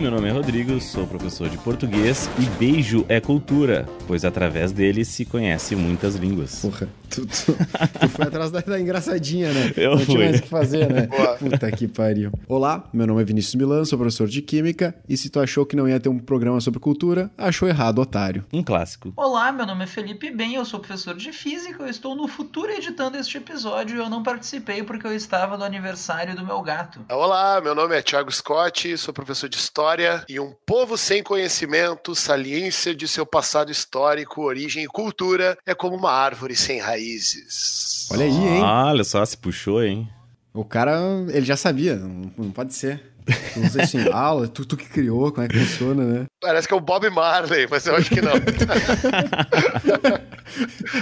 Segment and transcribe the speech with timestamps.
[0.00, 5.04] meu nome é Rodrigo, sou professor de português e beijo é cultura, pois através dele
[5.04, 6.60] se conhece muitas línguas.
[6.62, 7.52] Porra, tu, tu,
[8.00, 9.72] tu foi atrás da, da, engraçadinha, né?
[9.76, 10.06] Eu Não fui.
[10.06, 11.06] tinha mais o que fazer, né?
[11.38, 12.32] Puta que pariu.
[12.48, 15.76] Olá, meu nome é Vinícius Milan, sou professor de Química e se tu achou que
[15.76, 18.42] não ia ter um programa sobre cultura, achou errado, otário.
[18.50, 19.12] Um clássico.
[19.16, 22.70] Olá, meu nome é Felipe Bem, eu sou professor de Física, eu estou no futuro
[22.72, 27.00] editando este episódio e eu não participei porque eu estava no aniversário do meu gato.
[27.10, 29.89] Olá, meu nome é Thiago Scott, sou professor de História
[30.28, 35.96] e um povo sem conhecimento, saliência de seu passado histórico, origem e cultura é como
[35.96, 38.08] uma árvore sem raízes.
[38.10, 38.62] Olha aí, hein?
[38.62, 40.08] Olha só, se puxou, hein?
[40.52, 40.98] O cara,
[41.28, 43.09] ele já sabia, não, não pode ser.
[43.56, 46.24] Não sei se em aula, tu, tu que criou, como é que funciona, né?
[46.40, 48.32] Parece que é o Bob Marley, mas eu acho que não.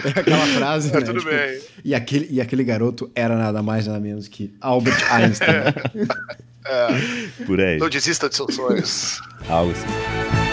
[0.04, 1.06] É aquela frase, Mas né?
[1.06, 1.60] tudo bem.
[1.84, 5.52] E aquele, e aquele garoto era nada mais, nada menos que Albert Einstein.
[5.54, 5.74] né?
[7.46, 7.78] Por aí.
[7.78, 9.20] Não desista de seus sonhos.
[9.48, 10.47] Algo assim.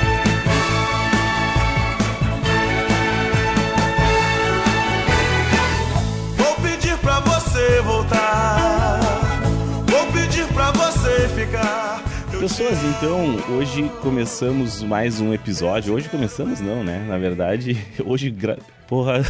[12.40, 15.96] Pessoas, então, hoje começamos mais um episódio.
[15.96, 17.04] Hoje começamos, não, né?
[17.08, 17.76] Na verdade,
[18.06, 18.30] hoje.
[18.30, 18.60] Gra...
[18.88, 19.24] Porra.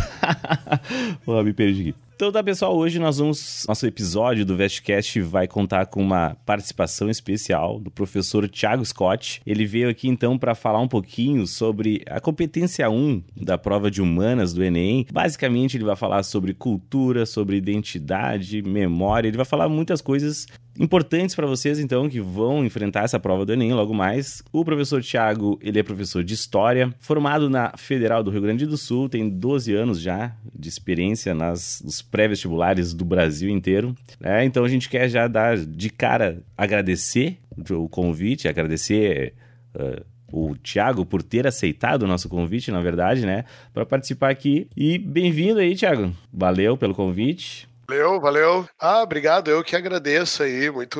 [1.23, 1.95] Porra, me perdi.
[2.15, 3.65] Então tá, pessoal, hoje nós vamos.
[3.67, 9.41] Nosso episódio do Vestcast vai contar com uma participação especial do professor Thiago Scott.
[9.45, 14.01] Ele veio aqui então para falar um pouquinho sobre a competência 1 da prova de
[14.01, 15.05] humanas do Enem.
[15.11, 19.27] Basicamente, ele vai falar sobre cultura, sobre identidade, memória.
[19.27, 20.47] Ele vai falar muitas coisas
[20.79, 24.43] importantes para vocês, então, que vão enfrentar essa prova do Enem logo mais.
[24.51, 28.77] O professor Tiago, ele é professor de História, formado na Federal do Rio Grande do
[28.77, 33.95] Sul, tem 12 anos já de experiência nas, nos pré-vestibulares do Brasil inteiro.
[34.21, 37.37] É, então, a gente quer já dar de cara agradecer
[37.71, 39.33] o convite, agradecer...
[39.75, 44.67] Uh, o Thiago por ter aceitado o nosso convite, na verdade, né, para participar aqui.
[44.75, 46.13] E bem-vindo aí, Thiago.
[46.33, 47.67] Valeu pelo convite.
[47.87, 48.67] Valeu, valeu.
[48.79, 49.49] Ah, obrigado.
[49.49, 50.69] Eu que agradeço aí.
[50.69, 50.99] Muito,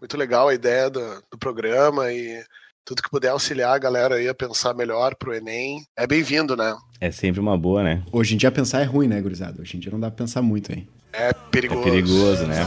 [0.00, 2.42] muito legal a ideia do, do programa e
[2.84, 5.84] tudo que puder auxiliar a galera aí a pensar melhor pro Enem.
[5.96, 6.74] É bem-vindo, né?
[7.00, 8.02] É sempre uma boa, né?
[8.10, 9.60] Hoje em dia pensar é ruim, né, gurizada?
[9.60, 10.88] Hoje em dia não dá pra pensar muito, hein?
[11.12, 11.80] É perigoso.
[11.80, 12.64] É perigoso, né?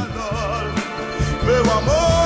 [1.44, 2.25] Meu amor.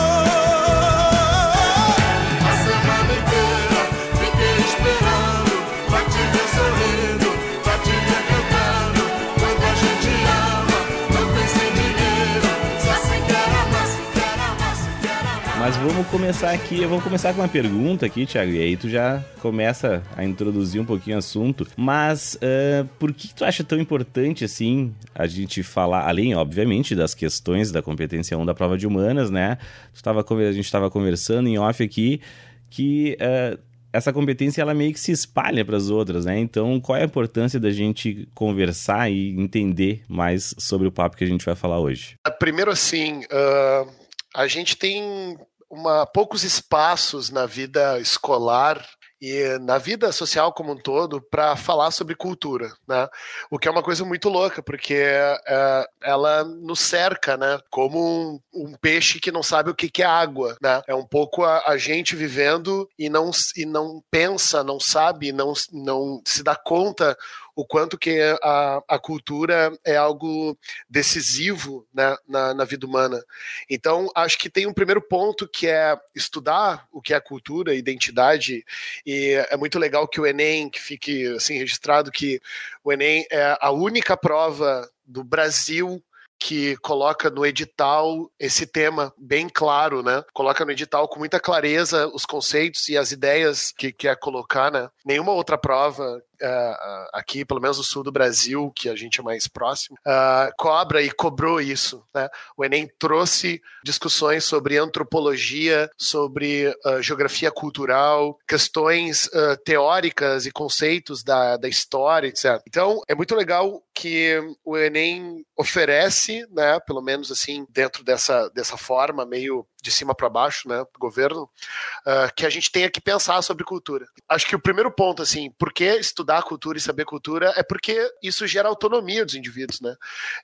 [15.82, 19.24] Vamos começar aqui, eu vou começar com uma pergunta aqui, Thiago, e aí tu já
[19.42, 21.66] começa a introduzir um pouquinho o assunto.
[21.78, 27.14] Mas uh, por que tu acha tão importante, assim, a gente falar, além, obviamente, das
[27.14, 29.58] questões da competência 1 da prova de humanas, né?
[29.94, 32.22] Tu tava, a gente estava conversando em off aqui
[32.70, 33.18] que...
[33.22, 36.38] Uh, essa competência ela meio que se espalha para as outras, né?
[36.38, 41.24] Então, qual é a importância da gente conversar e entender mais sobre o papo que
[41.24, 42.14] a gente vai falar hoje?
[42.38, 43.92] Primeiro, assim, uh,
[44.36, 45.40] a gente tem
[45.70, 48.84] uma, poucos espaços na vida escolar
[49.22, 53.08] e na vida social como um todo para falar sobre cultura, né?
[53.52, 57.60] O que é uma coisa muito louca, porque uh, ela nos cerca, né?
[57.70, 60.82] Como um, um, peixe que não sabe o que, que é água, né?
[60.88, 65.52] É um pouco a, a, gente vivendo e não, e não pensa, não sabe, não,
[65.74, 67.18] não se dá conta
[67.60, 70.58] o quanto que a, a cultura é algo
[70.90, 73.22] decisivo né, na, na, vida humana.
[73.70, 78.64] Então, acho que tem um primeiro ponto que é estudar o que é cultura, identidade,
[79.06, 82.40] e é muito legal que o Enem, que fique assim registrado que
[82.82, 86.02] o Enem é a única prova do Brasil
[86.40, 90.24] que coloca no edital esse tema bem claro, né?
[90.34, 94.90] Coloca no edital com muita clareza os conceitos e as ideias que quer colocar, né?
[95.06, 99.24] Nenhuma outra prova Uh, aqui, pelo menos no sul do Brasil, que a gente é
[99.24, 102.04] mais próximo, uh, cobra e cobrou isso.
[102.14, 102.28] Né?
[102.56, 109.30] O Enem trouxe discussões sobre antropologia, sobre uh, geografia cultural, questões
[109.66, 112.62] teóricas e conceitos da, da história, etc.
[112.68, 118.78] Então, é muito legal que o Enem oferece, né, pelo menos assim, dentro dessa, dessa
[118.78, 123.02] forma meio de cima para baixo, né, do governo, uh, que a gente tenha que
[123.02, 124.06] pensar sobre cultura.
[124.28, 128.12] Acho que o primeiro ponto, assim, por que estudar cultura e saber cultura é porque
[128.22, 129.96] isso gera autonomia dos indivíduos, né?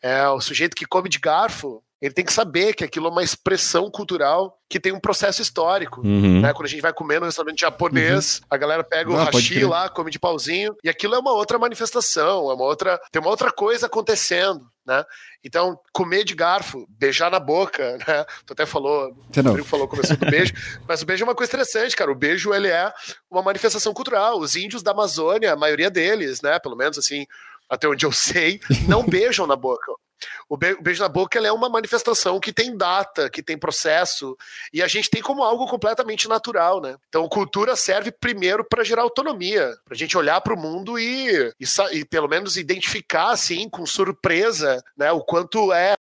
[0.01, 3.23] É, o sujeito que come de garfo, ele tem que saber que aquilo é uma
[3.23, 6.01] expressão cultural que tem um processo histórico.
[6.01, 6.41] Uhum.
[6.41, 6.53] Né?
[6.53, 9.89] Quando a gente vai comer no restaurante japonês, a galera pega o Ah, hashi lá,
[9.89, 13.51] come de pauzinho, e aquilo é uma outra manifestação, é uma outra, tem uma outra
[13.51, 15.03] coisa acontecendo, né?
[15.43, 18.25] Então, comer de garfo, beijar na boca, né?
[18.45, 19.43] Tu até falou, Você o.
[19.43, 20.53] Rodrigo falou, começou do beijo,
[20.87, 22.11] mas o beijo é uma coisa interessante, cara.
[22.11, 22.93] O beijo, ele é
[23.31, 24.39] uma manifestação cultural.
[24.39, 26.59] Os índios da Amazônia, a maioria deles, né?
[26.59, 27.25] Pelo menos assim,
[27.67, 29.91] até onde eu sei, não beijam na boca.
[30.49, 34.35] O be- o beijo na boca é uma manifestação que tem data, que tem processo,
[34.73, 36.95] e a gente tem como algo completamente natural, né?
[37.09, 41.29] Então, cultura serve primeiro para gerar autonomia, para a gente olhar para o mundo e,
[41.59, 45.95] e, e pelo menos identificar, assim, com surpresa, né, o quanto é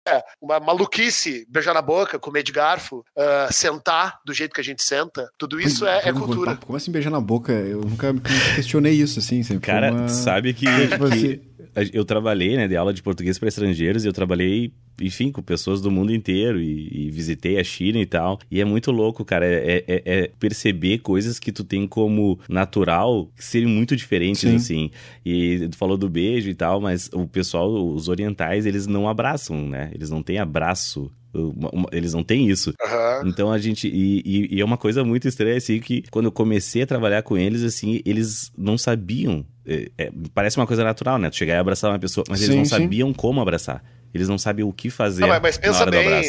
[0.41, 4.83] uma maluquice beijar na boca, comer de garfo, ah, sentar do jeito que a gente
[4.83, 5.29] senta.
[5.37, 6.57] Tudo isso é, é Como- cultura.
[6.57, 7.51] Como assim beijar na boca?
[7.53, 9.43] Eu nunca, nunca questionei isso, assim.
[9.43, 11.50] Sempre Cara, uma- sabe que, Tipo que assim-
[11.93, 15.81] eu trabalhei, né, de aula de português para estrangeiros e eu trabalhei, enfim, com pessoas
[15.81, 18.39] do mundo inteiro e, e visitei a China e tal.
[18.49, 23.29] E é muito louco, cara, é, é- é perceber coisas que tu tem como natural
[23.35, 24.55] seriam muito diferentes, Sim.
[24.55, 24.91] assim.
[25.25, 29.67] E tu falou do beijo e tal, mas o pessoal, os orientais, eles não abraçam,
[29.67, 29.91] né?
[29.93, 31.11] Eles não têm abraço.
[31.33, 32.73] Uma- uma- Eles não têm isso.
[32.83, 33.23] Aham.
[33.27, 33.87] Então a gente.
[33.87, 37.21] E, e- e é uma coisa muito estranha, assim, que quando eu comecei a trabalhar
[37.23, 39.45] com eles, assim, eles não sabiam.
[39.65, 41.29] é, é, parece uma coisa natural, né?
[41.29, 42.69] Tu chegar e abraçar uma pessoa, mas eles Sim, não sim.
[42.71, 43.83] sabiam como abraçar.
[44.13, 46.21] Eles não sabiam o que fazer Não, mas, mas na pensa bem,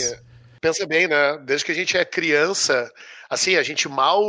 [0.61, 1.39] pensa bem, né?
[1.45, 2.91] Desde que a gente é criança,
[3.31, 4.23] assim, a gente mal,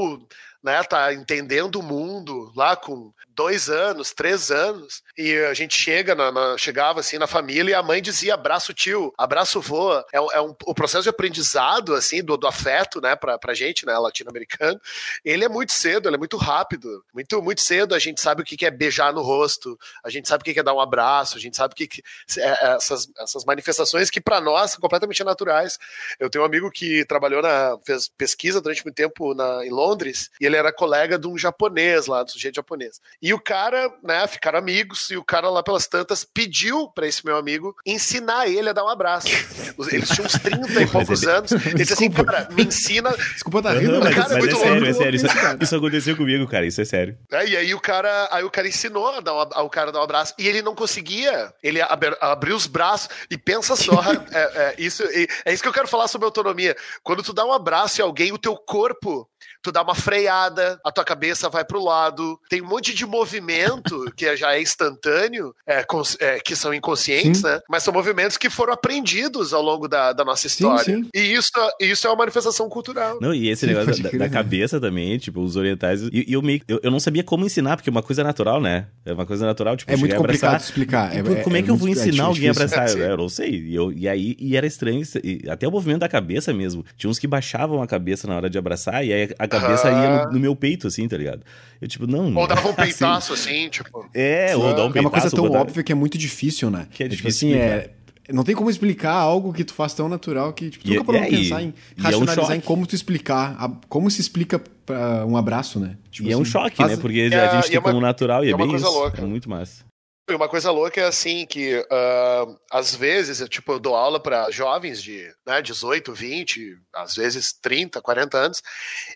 [0.63, 6.13] né, tá entendendo o mundo lá com dois anos, três anos, e a gente chega,
[6.15, 10.05] na, na- chegava assim na família e a mãe dizia abraço tio, abraço vô, é,
[10.33, 13.97] é um, o processo de aprendizado, assim, do, do afeto, né, pra, pra gente, né,
[13.97, 14.79] latino-americano,
[15.23, 18.45] ele é muito cedo, ele é muito rápido, muito, muito cedo a gente sabe o
[18.45, 21.37] que é beijar no rosto, a gente sabe o que que é dar um abraço,
[21.37, 22.03] a gente sabe o que, que
[22.37, 25.77] é, é, essas, essas manifestações que para nós são completamente naturais.
[26.19, 30.29] Eu tenho um amigo que trabalhou na fez pesquisa durante muito tempo na, em Londres
[30.39, 33.01] e ele era colega de um japonês lá, do sujeito japonês.
[33.23, 37.25] E o cara, né, ficaram amigos e o cara lá pelas tantas pediu para esse
[37.25, 39.27] meu amigo ensinar ele a dar um abraço.
[39.91, 41.51] Eles tinham uns 30 e poucos ele- anos.
[41.53, 43.11] Ele disse assim, cara, me ensina.
[43.33, 45.15] Desculpa tá rindo, mas, cara, é mas muito é sério, louco, é sério.
[45.15, 45.25] Isso,
[45.61, 46.65] isso, aconteceu comigo, cara.
[46.65, 47.17] Isso é sério.
[47.31, 47.47] né?
[47.47, 50.03] E aí o cara, aí o cara ensinou a dar um, ao cara dar um
[50.03, 51.53] abraço e ele não conseguia.
[51.63, 55.69] Ele ab- abriu os braços e pensa só, é, é, isso, é, é isso que
[55.69, 56.75] eu quero falar sobre autonomia.
[57.01, 59.27] Quando tu dá um abraço em alguém, o teu corpo
[59.61, 64.11] tu dá uma freada, a tua cabeça vai pro lado, tem um monte de movimento
[64.15, 65.85] que já é instantâneo, é,
[66.19, 67.47] é, que são inconscientes, Sim.
[67.47, 67.59] né?
[67.69, 70.83] Mas são movimentos que foram aprendidos ao longo da, da nossa história.
[70.83, 71.07] sim.
[71.13, 73.17] E isso, isso é uma manifestação cultural.
[73.21, 76.01] Não, e esse Sim, negócio da, da cabeça também, tipo, os orientais.
[76.11, 78.59] E, e eu, meio, eu, eu não sabia como ensinar, porque é uma coisa natural,
[78.59, 78.87] né?
[79.05, 80.67] É uma coisa natural, tipo, É muito complicado abraçar.
[80.69, 81.15] explicar.
[81.15, 82.89] É, Pô, Como é, que eu vou é ensinar alguém a abraçar?
[82.89, 82.99] Sim.
[82.99, 83.49] Eu, eu não sei.
[83.51, 85.01] E, eu- e aí e era estranho.
[85.23, 86.83] e até o movimento da cabeça mesmo.
[86.97, 90.09] Tinha uns que baixavam a cabeça na hora de abraçar, e aí a cabeça ia
[90.25, 91.41] no, no meu peito, assim, tá ligado?
[91.81, 92.33] Eu, tipo, não.
[92.35, 93.11] Ou dava um é assim.
[93.29, 94.09] peitaço, assim, tipo.
[94.13, 96.87] É, ou dar um É uma coisa tão botar- óbvia que é muito difícil, né?
[96.91, 97.77] Que é tipo difícil assim, explicar.
[97.89, 98.03] é.
[98.33, 101.05] Não tem como explicar algo que tu faz tão natural que tipo, tu E- nunca
[101.05, 102.57] parou é, e- pensar em e é um racionalizar choque.
[102.57, 105.97] em como tu explicar, a- como se explica pra um abraço, né?
[106.09, 106.97] Tipo E é um assim, choque, faz- né?
[107.01, 108.85] Porque É, a gente tem é uma- como natural e é, é uma bem coisa
[108.85, 108.93] isso.
[108.93, 109.21] louca.
[109.21, 109.83] É muito massa.
[110.25, 114.21] E uma coisa louca é assim que ah, às vezes eu, tipo, eu dou aula
[114.21, 118.63] para jovens de né, 18, 20, às vezes 30, 40 anos,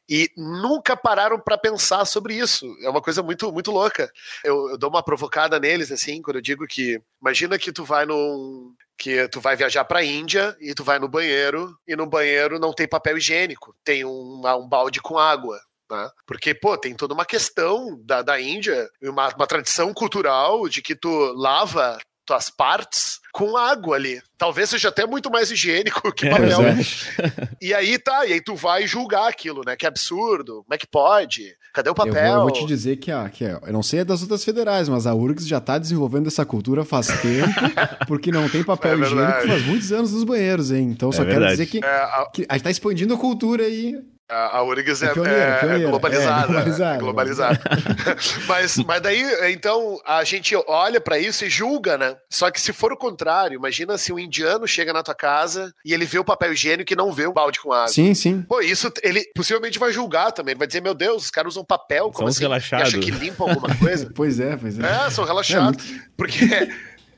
[0.09, 2.65] e nunca pararam para pensar sobre isso.
[2.83, 4.11] É uma coisa muito, muito louca.
[4.43, 8.05] Eu, eu dou uma provocada neles, assim, quando eu digo que imagina que tu vai
[8.05, 8.73] num.
[8.97, 12.73] Que tu vai viajar pra Índia e tu vai no banheiro, e no banheiro não
[12.73, 15.57] tem papel higiênico, tem um, um balde com água.
[15.89, 16.09] Né?
[16.25, 20.95] Porque, pô, tem toda uma questão da, da Índia, uma, uma tradição cultural de que
[20.95, 24.21] tu lava tuas partes com água ali.
[24.37, 26.57] Talvez seja até muito mais higiênico que É, papel.
[26.57, 27.05] pois
[27.61, 29.77] E aí tá, e aí tu vai julgar aquilo, né?
[29.77, 31.55] Que absurdo, como é que pode?
[31.73, 32.13] Cadê o Eu papel?
[32.13, 34.89] vou, eu vou te dizer que, a, que a- eu não sei das outras federais,
[34.89, 37.47] mas a URGS já tá desenvolvendo essa cultura faz tempo,
[38.07, 39.15] porque não tem papel É verdade.
[39.21, 40.89] higiênico faz muitos anos nos banheiros, hein?
[40.91, 41.51] Então só É quero verdade.
[41.53, 43.95] dizer que, É, a, que a gente tá expandindo a cultura aí.
[44.29, 45.89] A, a URGS É é, pioneira, é- é pioneira.
[45.89, 46.59] globalizada.
[46.59, 47.59] É, globalizada.
[47.65, 48.15] é
[48.47, 52.15] mas, mas daí, então, a gente olha pra isso e julga, né?
[52.29, 55.93] Só que se for o contrário, imagina se um indiano chega na tua casa e
[55.93, 57.87] ele vê o papel higiênico e não vê o balde com água.
[57.87, 58.41] Sim, sim.
[58.41, 60.51] Pô, isso ele possivelmente vai julgar também.
[60.53, 62.43] Ele vai dizer, meu Deus, os caras usam papel, como São uns assim?
[62.43, 62.87] relaxados.
[62.89, 64.07] Acha que limpam alguma coisa?
[64.13, 65.05] Pois é, pois é.
[65.05, 65.85] é, são relaxados.
[66.17, 66.37] Porque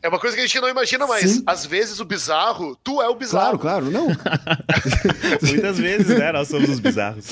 [0.02, 1.44] é uma coisa que a gente não imagina, mas Sim.
[1.46, 3.58] às vezes o bizarro, tu é o bizarro.
[3.58, 4.08] Claro, claro, não.
[5.42, 6.32] Muitas vezes, né?
[6.32, 7.26] Nós somos os bizarros.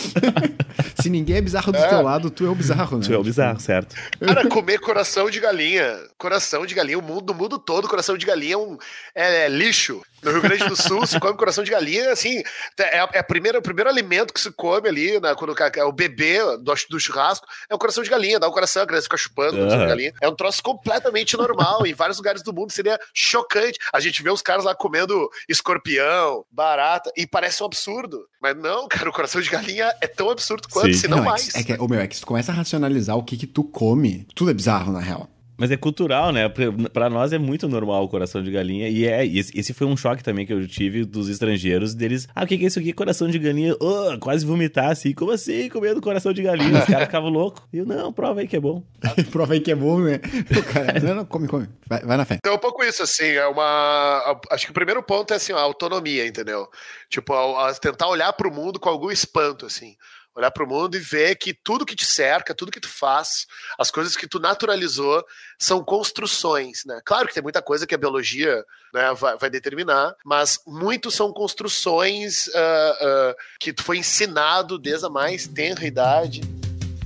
[1.02, 1.88] Se ninguém é bizarro do É.
[1.88, 3.06] teu lado, tu é o bizarro, né?
[3.06, 3.96] Tu é o bizarro, certo?
[4.20, 5.96] Cara, comer coração de galinha.
[6.18, 8.78] Coração de galinha, o mundo, no mundo todo, coração de galinha é, um,
[9.16, 10.02] é, é lixo.
[10.22, 12.42] No Rio Grande do Sul, se come coração de galinha, assim,
[12.80, 15.92] é, é a primeira, o primeiro alimento que se come ali, né, quando é o
[15.92, 19.18] bebê do, do churrasco, é o coração de galinha, dá o coração, a criança fica
[19.18, 20.14] chupando o coração de galinha.
[20.22, 23.80] É um troço completamente normal, em vários lugares do mundo seria chocante.
[23.94, 28.26] A gente vê os caras lá comendo escorpião, barata, e parece um absurdo.
[28.42, 31.00] Mas não, cara, o coração de galinha é tão absurdo quanto, Sim.
[31.00, 31.52] se não é mais.
[31.52, 33.48] que, é que, ô, meu, é que se tu começa a racionalizar o que que
[33.48, 35.30] tu come, tudo é bizarro, na real.
[35.58, 36.48] Mas é cultural, né?
[36.50, 38.88] Pra- Pra nós é muito normal o coração de galinha.
[38.90, 42.28] E é, e esse, foi um choque também que eu tive dos estrangeiros, deles.
[42.36, 42.94] Ah, o que que é isso aqui?
[42.94, 43.76] Coração de galinha.
[43.80, 45.14] Oh, quase vomitar assim.
[45.14, 45.68] Como assim?
[45.70, 46.80] Comendo coração de galinha.
[46.80, 47.64] Os caras ficavam loucos.
[47.74, 48.84] E eu, não, prova aí que é bom.
[49.32, 50.20] Prova aí que é bom, né?
[50.58, 51.68] O cara, não, não, come, come.
[51.88, 52.36] Vai, vai na fé.
[52.36, 54.40] Então, é um pouco isso, assim, é uma.
[54.52, 56.68] Acho que o primeiro ponto é assim, a autonomia, entendeu?
[57.10, 59.96] Tipo, a, a tentar olhar pro mundo com algum espanto, assim.
[60.38, 63.89] Olhar pro mundo e ver que tudo que te cerca, tudo que tu faz, as
[63.89, 65.25] coisas que tu naturalizou
[65.58, 67.01] são construções, né?
[67.03, 68.63] Claro que tem muita coisa que a biologia
[68.94, 75.08] né, vai, vai determinar, mas muito são construções ah, ah, que tu foi ensinado desde
[75.08, 76.41] a mais tenra idade.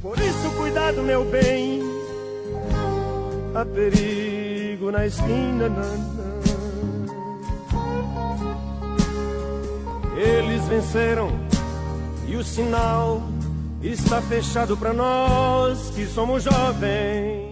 [0.02, 1.80] Por isso, cuidado, meu bem.
[3.56, 5.72] Há perigo na esquina.
[10.18, 11.51] Eles venceram
[12.32, 13.22] e o sinal
[13.84, 17.52] está fechado para nós que somos jovens.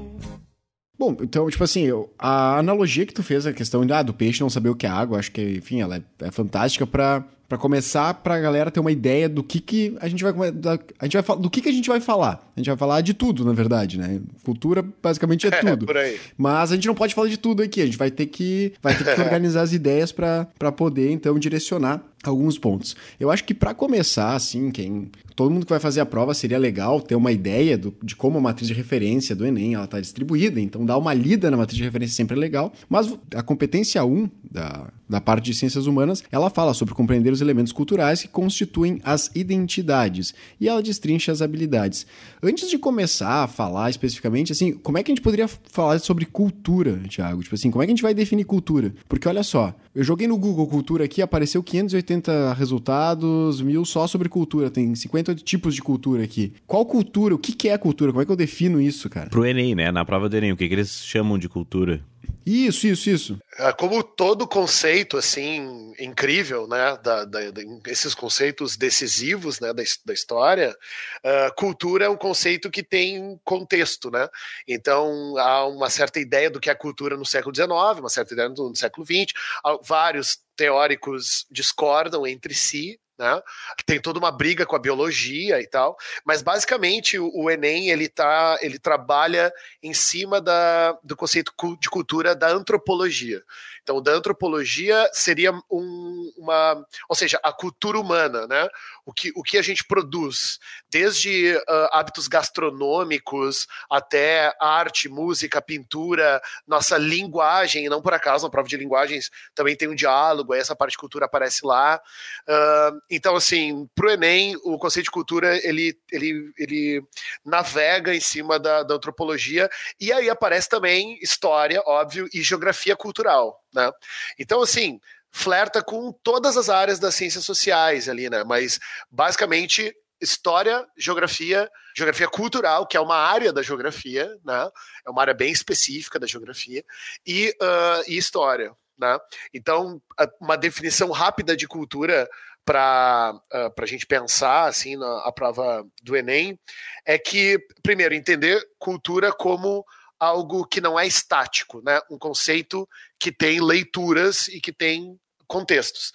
[0.97, 4.41] Bom, então, tipo assim, eu- a analogia que tu fez, a questão ah, do peixe
[4.41, 7.57] não saber o que é água, acho que, enfim, ela é, é fantástica pra, pra
[7.57, 11.17] começar pra galera ter uma ideia do que que a gente vai, da- a gente
[11.21, 12.45] vai do que que a gente vai falar.
[12.55, 14.19] A gente vai falar de tudo, na verdade, né?
[14.43, 15.85] Cultura basicamente é tudo.
[15.85, 16.19] por aí.
[16.37, 18.93] Mas a gente não pode falar de tudo aqui, a gente vai ter que, vai
[18.93, 22.95] ter que organizar as ideias pra pra poder, então, direcionar alguns pontos.
[23.19, 26.57] Eu acho que pra começar, assim, quem todo mundo que vai fazer a prova seria
[26.57, 29.97] legal ter uma ideia do- de como a matriz de referência do Enem ela está
[30.01, 32.73] distribuída, então dar uma lida na matriz de referência sempre é legal.
[32.89, 37.39] Mas a competência 1 da, da parte de ciências humanas, ela fala sobre compreender os
[37.39, 42.05] elementos culturais que constituem as identidades e ela destrincha as habilidades.
[42.43, 46.25] Antes de começar a falar especificamente, assim, como é que a gente poderia falar sobre
[46.25, 47.41] cultura, Thiago?
[47.43, 48.93] Tipo assim, como é que a gente vai definir cultura?
[49.07, 54.29] Porque olha só, eu joguei no Google cultura aqui, apareceu 580 resultados, mil só sobre
[54.29, 54.93] cultura, tem
[55.29, 56.53] 58 tipos de cultura aqui.
[56.65, 57.35] Qual cultura?
[57.35, 58.11] O que que é cultura?
[58.11, 59.29] Como é que eu defino isso, cara?
[59.29, 59.91] Pro Enem, né?
[59.91, 62.03] Na prova do Enem, o que, que eles chamam de cultura?
[62.45, 63.39] Isso, isso, isso.
[63.59, 69.83] Ah, como todo conceito assim incrível, né, da, da- da- esses conceitos decisivos, né, da,
[70.05, 70.75] da história,
[71.23, 74.27] ah, cultura é um conceito que tem contexto, né?
[74.67, 77.69] Então há uma certa ideia do que é cultura no século XIX,
[77.99, 79.31] uma certa ideia no, no século XX.
[79.63, 82.99] Há Vários teóricos discordam entre si.
[83.19, 83.41] Né?
[83.85, 88.07] Tem toda uma briga com a biologia e tal, mas basicamente o, o Enem ele
[88.07, 89.51] tá, ele trabalha
[89.83, 93.43] em cima da, do conceito de cultura da antropologia.
[93.89, 98.69] Então, da antropologia seria um, uma, ou seja, a cultura humana, né?
[99.03, 100.59] O que, o que a gente produz,
[100.91, 108.51] desde ah, hábitos gastronômicos até arte, música, pintura, nossa linguagem, e não por acaso, na
[108.51, 111.99] prova de linguagens também tem um diálogo, aí essa parte de cultura aparece lá.
[112.47, 117.03] Ah, então, assim, para o Enem, o conceito de cultura ele, ele, ele
[117.43, 123.59] navega em cima da, da antropologia, e aí aparece também história, óbvio, e geografia cultural,
[123.73, 123.91] né?
[124.37, 124.99] Então, assim,
[125.31, 128.43] flerta com todas as áreas das ciências sociais ali, né?
[128.43, 134.69] Mas basicamente história, geografia, geografia cultural, que é uma área da geografia, né?
[135.05, 136.83] É uma área bem específica da geografia
[137.25, 139.17] e, ah, e história, né?
[139.53, 140.01] Então,
[140.41, 142.29] uma definição rápida de cultura
[142.69, 143.41] para
[143.79, 146.59] a gente pensar assim na a prova do Enem
[147.03, 149.83] é que primeiro entender cultura como
[150.19, 151.99] algo que não é estático, né?
[152.11, 156.13] Um conceito que tem leituras e que tem contextos.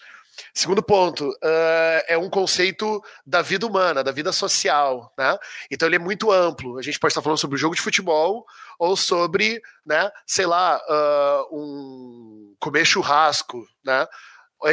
[0.52, 5.36] Segundo ponto, ah, é um conceito da vida humana, da vida social, né?
[5.68, 6.78] Então ele é muito amplo.
[6.78, 8.46] A gente pode estar falando sobre o jogo de futebol
[8.78, 14.06] ou sobre, né, sei lá, ah, um comer churrasco, né?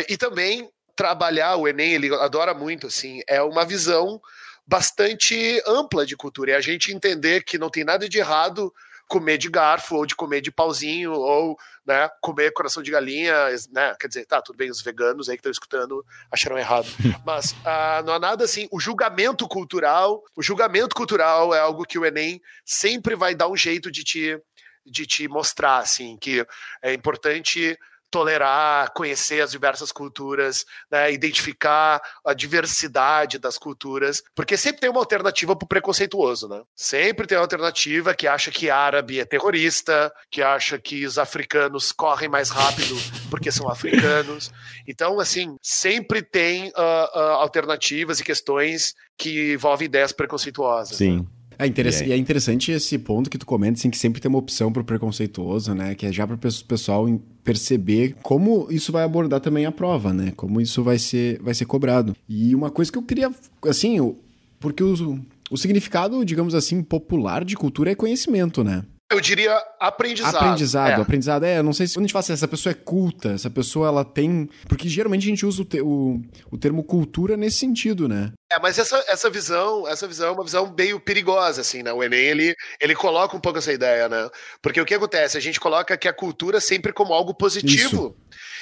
[0.08, 4.22] E também trabalhar o Enem, ele adora muito, assim, é uma visão
[4.66, 6.52] bastante ampla de cultura.
[6.52, 8.74] É a gente entender que não tem nada de errado
[9.12, 13.34] comer de garfo ou de comer de pauzinho ou né, comer coração de galinha,
[13.70, 13.94] né?
[14.00, 16.88] Quer dizer, tá, tudo bem, os veganos aí que estão escutando acharam errado.
[17.26, 18.70] Mas ah, não há nada assim.
[18.72, 23.58] O julgamento cultural, o julgamento cultural é algo que o Enem sempre vai dar um
[23.58, 24.40] jeito de te,
[24.86, 26.48] de te mostrar, assim, que
[26.82, 27.78] é importante
[28.12, 35.00] tolerar, conhecer as diversas culturas, né, identificar a diversidade das culturas, porque sempre tem uma
[35.00, 36.62] alternativa pro preconceituoso, né?
[36.76, 41.92] Sempre tem uma alternativa que acha que árabe é terrorista, que acha que os africanos
[41.92, 42.96] correm mais rápido
[43.30, 44.52] porque são africanos.
[44.88, 50.98] Então, assim, sempre tem ah, ah, alternativas e questões que envolvem ideias preconceituosas.
[50.98, 51.28] Sim.
[51.64, 54.40] É, interessa- E é interessante esse ponto que tu comenta, assim, que sempre tem uma
[54.40, 55.94] opção pro preconceituoso, né?
[55.96, 57.08] Que é já para o pessoal
[57.44, 60.32] perceber como isso vai abordar também a prova, né?
[60.36, 62.16] Como isso vai ser, vai ser cobrado.
[62.30, 63.32] E uma coisa que eu queria,
[63.68, 64.16] assim,
[64.60, 68.84] porque o, o significado, digamos assim, popular de cultura é conhecimento, né?
[69.12, 70.36] Eu diria aprendizado.
[70.38, 71.02] Aprendizado, É.
[71.02, 71.44] aprendizado.
[71.44, 73.50] É, eu não sei se quando a gente fala assim, essa pessoa é culta, essa
[73.50, 74.50] pessoa ela tem.
[74.68, 78.32] Porque geralmente a gente usa o, te- o, o termo cultura nesse sentido, né?
[78.52, 81.92] É, mas essa, essa visão, essa visão é uma visão meio perigosa, assim, né?
[81.94, 84.30] O Enem, ele, ele coloca um pouco essa ideia, né?
[84.62, 85.38] Porque o que acontece?
[85.38, 88.16] A gente coloca que a cultura sempre como algo positivo.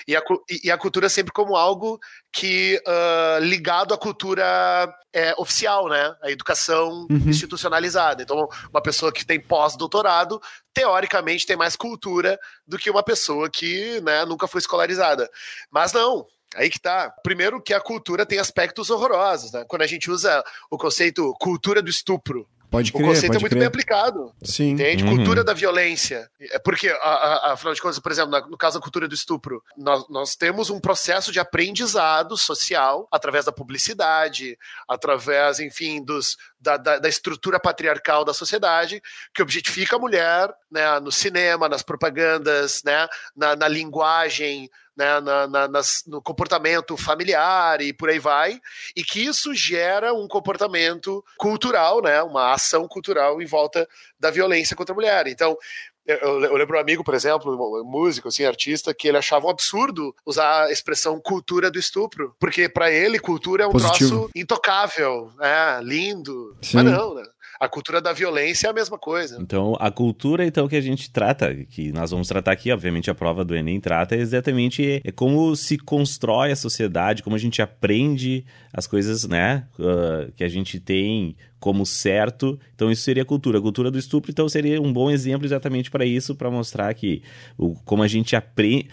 [0.10, 0.22] E a,
[0.64, 2.00] e- a cultura sempre como algo
[2.34, 6.16] que ah, ligado à cultura é, oficial, né?
[6.24, 7.30] A educação Uhum.
[7.30, 8.24] institucionalizada.
[8.24, 10.42] Então, uma pessoa que tem pós-doutorado,
[10.74, 15.30] teoricamente, tem mais cultura do que uma pessoa que né, nunca foi escolarizada.
[15.70, 16.26] Mas não.
[16.56, 17.12] Aí que tá.
[17.24, 19.64] Primeiro que a cultura tem aspectos horrorosos, né?
[19.68, 23.52] Quando a gente usa o conceito cultura do estupro, Pode o crer, conceito é muito
[23.52, 23.68] bem crer.
[23.68, 24.32] aplicado.
[24.44, 24.72] Sim.
[24.72, 25.04] Entende?
[25.04, 25.16] Uhum.
[25.16, 26.30] Cultura da violência.
[26.40, 29.16] É porque, a- a- afinal de contas, por exemplo, na- no caso da cultura do
[29.16, 34.58] estupro, nós, nós temos um processo de aprendizado social através da publicidade,
[34.88, 39.02] através, enfim, dos, da, da- da estrutura patriarcal da sociedade,
[39.34, 44.70] que objetifica a mulher né, no cinema, nas propagandas, né, na, na linguagem.
[44.98, 48.60] Né, na- na- nas- no comportamento familiar e por aí vai,
[48.94, 53.88] e que isso gera um comportamento cultural, né, uma ação cultural em volta
[54.20, 55.28] da violência contra a mulher.
[55.28, 55.58] Então,
[56.06, 59.50] eu, eu lembro um amigo, por exemplo, um músico, assim, artista, que ele achava um
[59.50, 64.10] absurdo usar a expressão cultura do estupro, porque para ele cultura é um Positivo.
[64.10, 66.58] troço intocável, né, lindo.
[66.62, 66.78] Sim.
[66.78, 67.24] Mas não, né?
[67.60, 69.38] A cultura da violência é a mesma coisa.
[69.42, 73.16] Então, a cultura então que a gente trata, que nós vamos tratar aqui, obviamente a
[73.16, 77.62] prova do Enem trata, é exatamente é como se constrói a sociedade, como a gente
[77.62, 82.58] aprende as coisas, né, ah, que a gente tem como certo.
[82.74, 83.58] Então, isso seria cultura.
[83.58, 87.22] A cultura do estupro, então, seria um bom exemplo exatamente para isso, para mostrar que
[87.58, 88.88] o, como a gente aprende,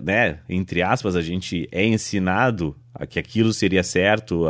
[0.00, 2.76] né, entre aspas, a gente é ensinado
[3.08, 4.48] que aquilo seria certo,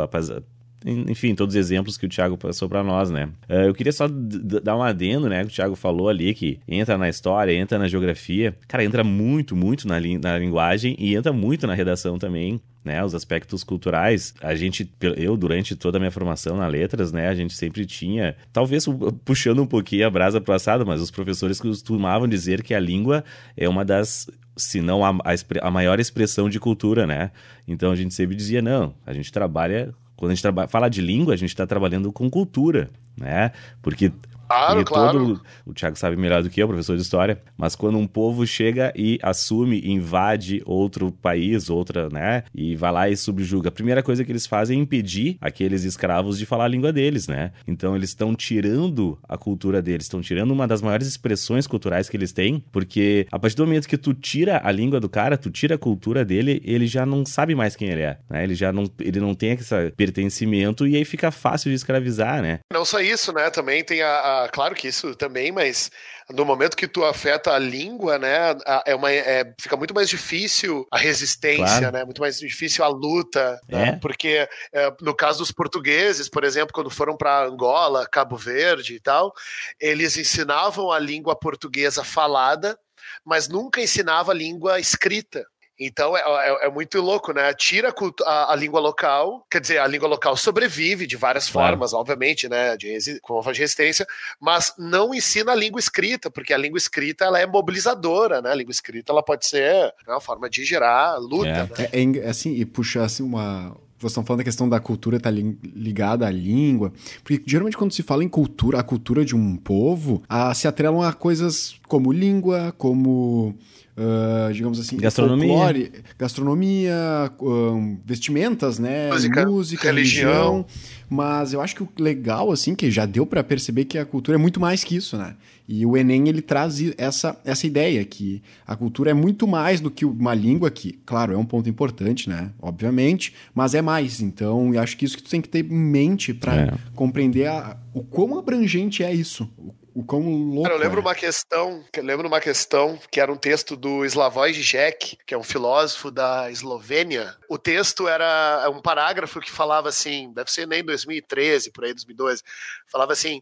[0.85, 3.29] enfim, todos os exemplos que o Thiago passou para nós, né?
[3.49, 5.43] Eh, eu queria só dar um adendo, né?
[5.43, 8.55] O Thiago falou ali que entra na história, entra na geografia.
[8.67, 12.59] Cara, entra muito, muito na, lin- na linguagem e entra muito na redação também.
[12.81, 17.27] Né, os aspectos culturais, a gente, eu durante toda a minha formação na letras, né,
[17.27, 21.11] a gente sempre tinha, talvez pu- puxando um pouquinho a brasa pro assado, mas os
[21.11, 23.21] professores costumavam dizer que a língua
[23.57, 27.31] é uma das, se não a, a, a maior expressão de cultura, né?
[27.67, 31.33] Então a gente sempre dizia, não, a gente trabalha quando a gente fala de língua,
[31.33, 33.53] a gente está trabalhando com cultura, né?
[33.81, 34.11] Porque,
[34.49, 35.19] Claro, porque claro.
[35.19, 35.41] todo.
[35.65, 38.91] O Thiago sabe melhor do que eu, professor de história, mas quando um povo chega
[38.95, 42.43] e assume, invade outro país, outra, né?
[42.53, 46.37] E vai lá e subjuga, a primeira coisa que eles fazem é impedir aqueles escravos
[46.37, 47.51] de falar a língua deles, né?
[47.67, 52.17] Então eles estão tirando a cultura deles, estão tirando uma das maiores expressões culturais que
[52.17, 55.49] eles têm, porque a partir do momento que tu tira a língua do cara, tu
[55.51, 58.43] tira a cultura dele, ele já não sabe mais quem ele é, né?
[58.43, 62.59] Ele já não, ele não tem esse pertencimento e aí fica fácil de escravizar, né?
[62.73, 63.49] Não só isso, né?
[63.49, 65.91] Também tem a, a- Claro que isso também, mas
[66.29, 68.55] no momento que tu afeta a língua, né?
[68.85, 71.91] é uma, é- fica muito mais difícil a resistência, Claro.
[71.91, 72.05] né?
[72.05, 73.59] Muito mais difícil a luta.
[73.67, 73.89] né?
[73.89, 73.91] É.
[73.97, 78.99] Porque é, no caso dos portugueses, por exemplo, quando foram para Angola, Cabo Verde e
[78.99, 79.33] tal,
[79.79, 82.77] eles ensinavam a língua portuguesa falada,
[83.25, 85.43] mas nunca ensinava a língua escrita.
[85.79, 87.53] Então é, é- é muito louco, né?
[87.53, 87.93] Tira
[88.25, 91.69] a, a- a língua local, quer dizer, a língua local sobrevive de várias Claro.
[91.71, 92.75] formas, obviamente, né?
[92.75, 94.05] De, com forma de resistência,
[94.41, 98.51] mas não ensina a língua escrita, porque a língua escrita ela é mobilizadora, né?
[98.51, 99.73] A língua escrita ela pode ser
[100.05, 101.47] né, uma forma de gerar luta.
[101.47, 101.53] É.
[101.63, 101.69] né?
[101.77, 103.75] É, é eng- assim, e puxar assim uma.
[103.97, 106.93] Vocês estão falando da questão da cultura estar ligada à língua.
[107.23, 111.01] Porque geralmente quando se fala em cultura, a cultura de um povo, a, se atrelam
[111.01, 113.55] a coisas como língua, como.
[113.99, 115.47] Ah, digamos assim, Gastronomia.
[115.49, 116.95] folclore, gastronomia,
[117.41, 119.09] ahn, vestimentas, né?
[119.11, 120.29] Música, música religião.
[120.31, 120.65] religião.
[121.11, 124.37] Mas eu acho que o legal, assim, que já deu pra perceber que a cultura
[124.37, 125.35] é muito mais que isso, né?
[125.67, 129.89] E o Enem, ele traz essa, essa ideia que a cultura é muito mais do
[129.89, 132.51] que uma língua que, claro, é um ponto importante, né?
[132.61, 134.21] Obviamente, mas é mais.
[134.21, 136.73] Então, eu acho que isso que tu tem que ter em mente pra É.
[136.95, 139.49] compreender a- o quão abrangente é isso.
[139.57, 140.63] O o quão louco.
[140.63, 141.01] Cara, eu lembro é.
[141.01, 145.37] uma questão, eu lembro uma questão que era um texto do Slavoj Žižek, que é
[145.37, 147.35] um filósofo da Eslovênia.
[147.49, 152.43] O texto era um parágrafo que falava assim, deve ser nem 2013, por aí 2012,
[152.87, 153.41] falava assim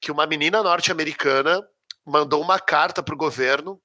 [0.00, 1.66] que uma menina norte-americana
[2.04, 3.80] mandou uma carta para o governo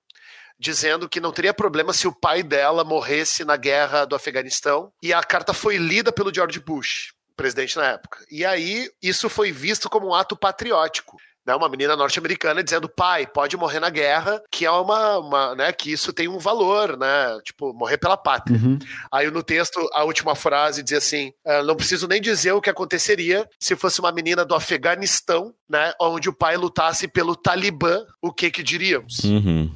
[0.60, 5.12] dizendo que não teria problema se o pai dela morresse na guerra do Afeganistão, e
[5.12, 8.24] a carta foi lida pelo George Bush, presidente na época.
[8.30, 13.26] E aí isso foi visto como um ato patriótico né, uma menina norte-americana dizendo pai
[13.26, 17.40] pode morrer na guerra que é uma, uma né, que isso tem um valor né
[17.44, 18.78] tipo morrer pela pátria Uhum.
[19.12, 22.70] aí no texto a última frase diz assim "Ah, não preciso nem dizer o que
[22.70, 28.32] aconteceria se fosse uma menina do Afeganistão né onde o pai lutasse pelo Talibã o
[28.34, 29.72] que que diríamos Uhum.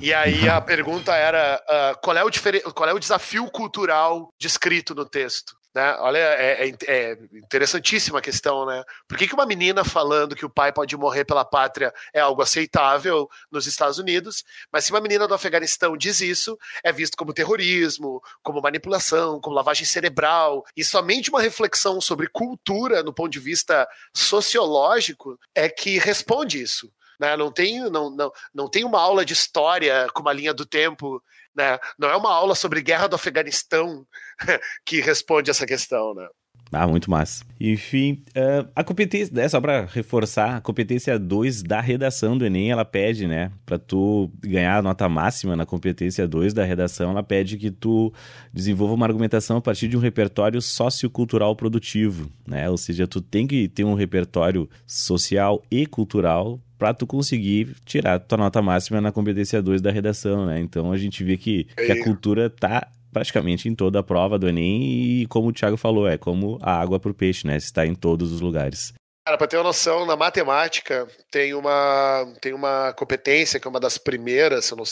[0.00, 2.30] e aí a pergunta era ah, qual, é o
[2.72, 5.54] qual é o desafio cultural descrito no texto?
[5.74, 5.96] Né?
[6.00, 8.84] Olha, é, é- é interessantíssima a questão, né?
[9.08, 12.42] Por que, que uma menina falando que o pai pode morrer pela pátria é algo
[12.42, 17.32] aceitável nos Estados Unidos, mas se uma menina do Afeganistão diz isso, é visto como
[17.32, 23.40] terrorismo, como manipulação, como lavagem cerebral, e somente uma reflexão sobre cultura no ponto de
[23.40, 27.36] vista sociológico é que responde isso né?
[27.36, 31.22] Não tem, não, não, não tem uma aula de história com uma linha do tempo,
[31.54, 31.78] né?
[31.98, 34.06] Não é uma aula sobre guerra do Afeganistão
[34.84, 36.26] que responde essa questão, né?
[36.74, 37.44] Ah, muito massa.
[37.60, 42.70] Enfim, eh, a competência, né, só pra reforçar, a competência 2 da redação do Enem,
[42.70, 47.22] ela pede, né, pra tu ganhar a nota máxima na competência 2 da redação, ela
[47.22, 48.10] pede que tu
[48.54, 52.70] desenvolva uma argumentação a partir de um repertório sociocultural produtivo, né?
[52.70, 58.18] Ou seja, tu tem que ter um repertório social e cultural pra tu conseguir tirar
[58.18, 60.58] tua nota máxima na competência 2 da redação, né?
[60.58, 62.02] Então a gente vê que, que a É.
[62.02, 64.82] cultura tá praticamente em toda a prova do Enem
[65.22, 67.56] e como o Thiago falou, é como a água pro peixe, né?
[67.56, 68.92] Está em todos os lugares.
[69.24, 73.78] Cara, para ter uma noção, na matemática tem uma, tem uma competência que é uma
[73.78, 74.84] das primeiras, eu não,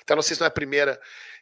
[0.00, 0.98] até não sei se não é a primeira,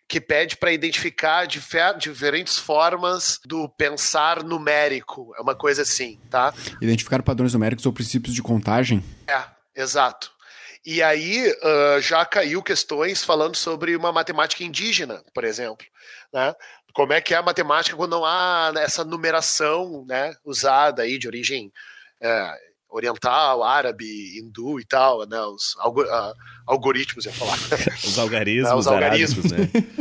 [0.08, 5.32] que pede para identificar difer- diferentes formas do pensar numérico.
[5.38, 6.52] É uma coisa assim, tá?
[6.80, 9.02] Identificar padrões numéricos ou princípios de contagem.
[9.28, 9.40] É,
[9.74, 10.30] exato.
[10.84, 15.86] E aí ah, já caiu questões falando sobre uma matemática indígena, por exemplo,
[16.32, 16.54] né?
[16.94, 21.26] Como é que é a matemática quando não há essa numeração, né, usada aí de
[21.26, 21.72] origem
[22.20, 22.54] é,
[22.90, 25.40] oriental, árabe, hindu e tal, né?
[25.40, 26.34] Os algo- ah,
[26.66, 27.56] algoritmos, ia falar.
[28.04, 29.52] Os algarismos, os algarismos.
[29.52, 29.92] arábicos, né?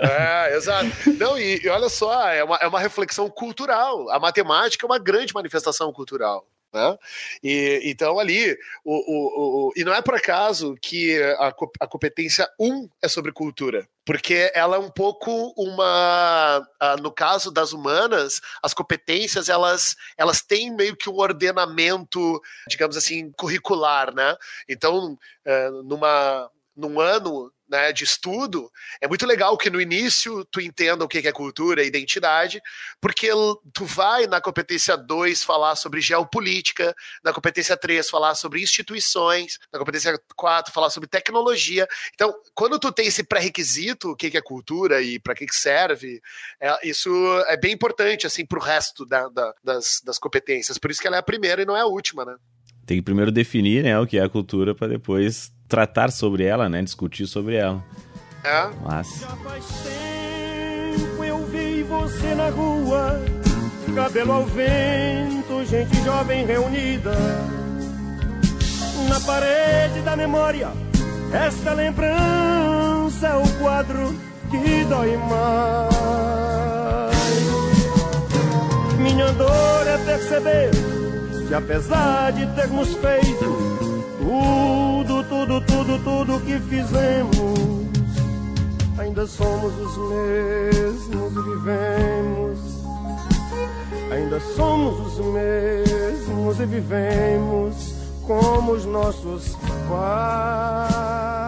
[0.50, 0.86] É, exato.
[1.18, 4.10] Não, e, e olha só, é uma, é uma reflexão cultural.
[4.10, 6.46] A matemática é uma grande manifestação cultural.
[6.74, 6.98] Né?
[7.42, 12.48] E, então, ali, o, o, o- e não é por acaso que a, a competência
[12.58, 16.66] 1 é sobre cultura, porque ela é um pouco uma.
[17.00, 23.30] no caso das humanas, as competências elas, elas têm meio que um ordenamento, digamos assim,
[23.38, 24.12] curricular.
[24.12, 24.34] Né?
[24.68, 30.60] Então, eh, numa, num ano né, de estudo, é muito legal que no início tu
[30.60, 32.60] entenda o que é cultura e identidade,
[33.00, 33.28] porque
[33.72, 39.78] tu vai na competência 2 falar sobre geopolítica, na competência 3 falar sobre instituições, na
[39.78, 41.86] competência 4 falar sobre tecnologia.
[42.14, 46.20] Então, quando tu tem esse pré-requisito, o que é cultura e para que que serve,
[46.60, 47.10] é, isso
[47.48, 50.78] é bem importante assim para o resto da- da- das, das competências.
[50.78, 52.36] Por isso que ela é a primeira e não é a última, né?
[52.86, 56.68] Tem que primeiro definir, né, o que é a cultura para depois tratar sobre ela,
[56.68, 57.82] né, discutir sobre ela.
[58.42, 58.68] É.
[58.82, 63.20] Mas Já faz tempo eu vi você na rua,
[63.94, 67.14] cabelo ao vento, gente jovem reunida.
[69.08, 70.68] Na parede da memória,
[71.32, 74.14] esta lembrança é o quadro
[74.50, 76.34] que dói mais.
[78.98, 80.70] Minha dor é perceber
[81.48, 83.74] que apesar de termos feito
[84.18, 87.58] tudo, tudo, tudo, tudo que fizemos,
[88.98, 90.64] ainda somos os mesmos
[91.44, 92.84] vivemos.
[94.10, 97.94] Ainda somos os mesmos e vivemos
[98.26, 99.56] como os nossos
[99.88, 101.43] pais.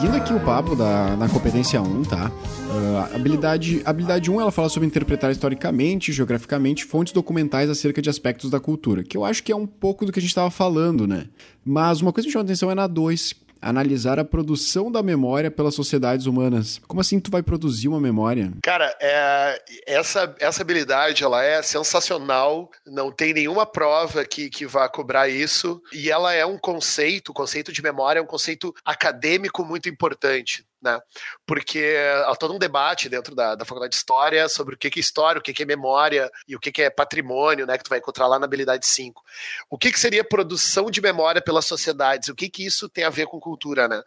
[0.00, 2.32] Seguindo aqui o papo da, na competência 1, tá?
[2.70, 8.48] Ah, habilidade, habilidade 1, ela fala sobre interpretar historicamente, geograficamente, fontes documentais acerca de aspectos
[8.48, 11.06] da cultura, que eu acho que é um pouco do que a gente estava falando,
[11.06, 11.26] né?
[11.62, 15.02] Mas uma coisa que me chama a atenção é na 2, analisar a produção da
[15.02, 16.80] memória pelas sociedades humanas.
[16.86, 18.52] Como assim tu vai produzir uma memória?
[18.62, 24.88] Cara, é, essa, essa habilidade ela é sensacional, não tem nenhuma prova que, que vá
[24.88, 29.64] cobrar isso, e ela é um conceito, o conceito de memória é um conceito acadêmico
[29.64, 30.64] muito importante.
[30.82, 31.00] Né?
[31.46, 35.00] Porque há todo um debate dentro da, da faculdade de História sobre o que, é
[35.00, 37.76] história, o que, é memória e o que, é patrimônio, né?
[37.76, 39.22] Que tu vai encontrar lá na habilidade 5.
[39.68, 42.28] O que, que seria produção de memória pelas sociedades?
[42.28, 44.02] O que, que isso tem a ver com cultura, né?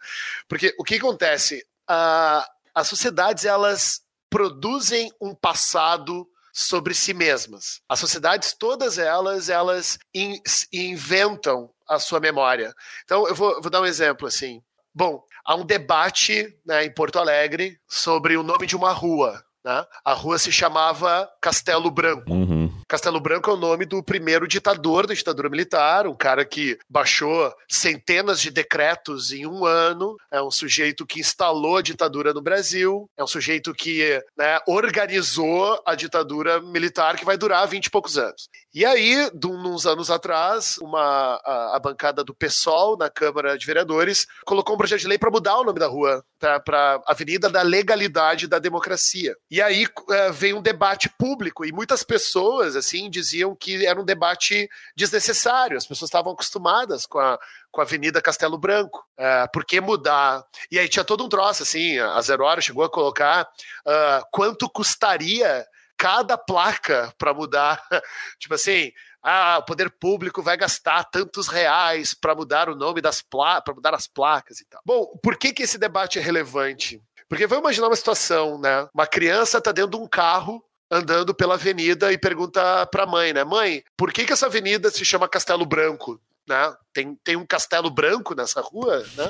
[0.48, 1.64] Porque o que acontece?
[1.86, 7.80] As sociedades, elas produzem um passado sobre si mesmas.
[7.88, 10.40] As sociedades, todas elas, elas in,
[10.72, 12.72] inventam a sua memória.
[13.04, 14.62] Então, eu vou, vou dar um exemplo assim.
[14.94, 19.42] Bom, há um debate né, em Porto Alegre sobre o nome de uma rua.
[19.64, 19.84] Né?
[20.04, 22.32] A rua se chamava Castelo Branco.
[22.32, 22.63] Uhum.
[22.94, 27.52] Castelo Branco é o nome do primeiro ditador da ditadura militar, um cara que baixou
[27.68, 33.10] centenas de decretos em um ano, é um sujeito que instalou a ditadura no Brasil,
[33.16, 38.16] é um sujeito que né, organizou a ditadura militar que vai durar 20 e poucos
[38.16, 38.48] anos.
[38.72, 44.26] E aí, uns anos atrás, uma, a, a bancada do PSOL na Câmara de Vereadores
[44.44, 48.46] colocou um projeto de lei para mudar o nome da rua para Avenida da Legalidade
[48.46, 49.34] da Democracia.
[49.50, 54.04] E aí é, veio um debate público e muitas pessoas assim diziam que era um
[54.04, 55.76] debate desnecessário.
[55.76, 57.38] As pessoas estavam acostumadas com a,
[57.70, 59.04] com a Avenida Castelo Branco.
[59.16, 60.44] É, por que mudar?
[60.70, 64.68] E aí tinha todo um troço, assim, a Zero Hora chegou a colocar uh, quanto
[64.68, 65.66] custaria
[65.96, 67.82] cada placa para mudar.
[68.38, 68.92] tipo assim,
[69.22, 73.74] ah, o poder público vai gastar tantos reais para mudar o nome das placas, para
[73.74, 74.82] mudar as placas e tal.
[74.84, 77.02] Bom, por que, que esse debate é relevante?
[77.28, 78.86] Porque vamos imaginar uma situação, né?
[78.92, 83.32] Uma criança está dentro de um carro andando pela avenida e pergunta para a mãe,
[83.32, 83.44] né?
[83.44, 86.20] Mãe, por que, que essa avenida se chama Castelo Branco?
[86.46, 86.74] Né?
[86.92, 89.28] Tem, tem um castelo branco nessa rua, né?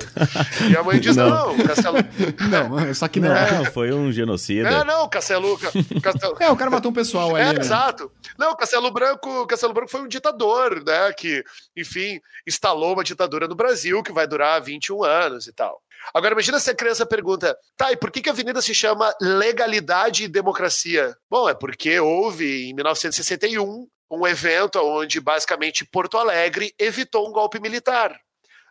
[0.68, 1.64] E a mãe diz: não, Não.
[1.66, 1.96] castelo.
[2.50, 3.28] Não, só que não.
[3.28, 4.68] Não, foi um genocida.
[4.68, 5.56] É, não, castelo.
[6.02, 6.36] castelo...
[6.40, 7.64] É, o cara matou um pessoal É, ali, né?
[7.64, 8.10] exato.
[8.36, 11.12] Não, Castelo Branco, Castelo Branco foi um ditador, né?
[11.12, 11.44] Que,
[11.76, 15.80] enfim, instalou uma ditadura no Brasil que vai durar 21 anos e tal.
[16.12, 19.14] Agora, imagina se a criança pergunta: tá, e por que, que a avenida se chama
[19.20, 21.16] Legalidade e Democracia?
[21.30, 27.58] Bom, é porque houve, em 1961, um evento onde, basicamente, Porto Alegre evitou um golpe
[27.58, 28.18] militar,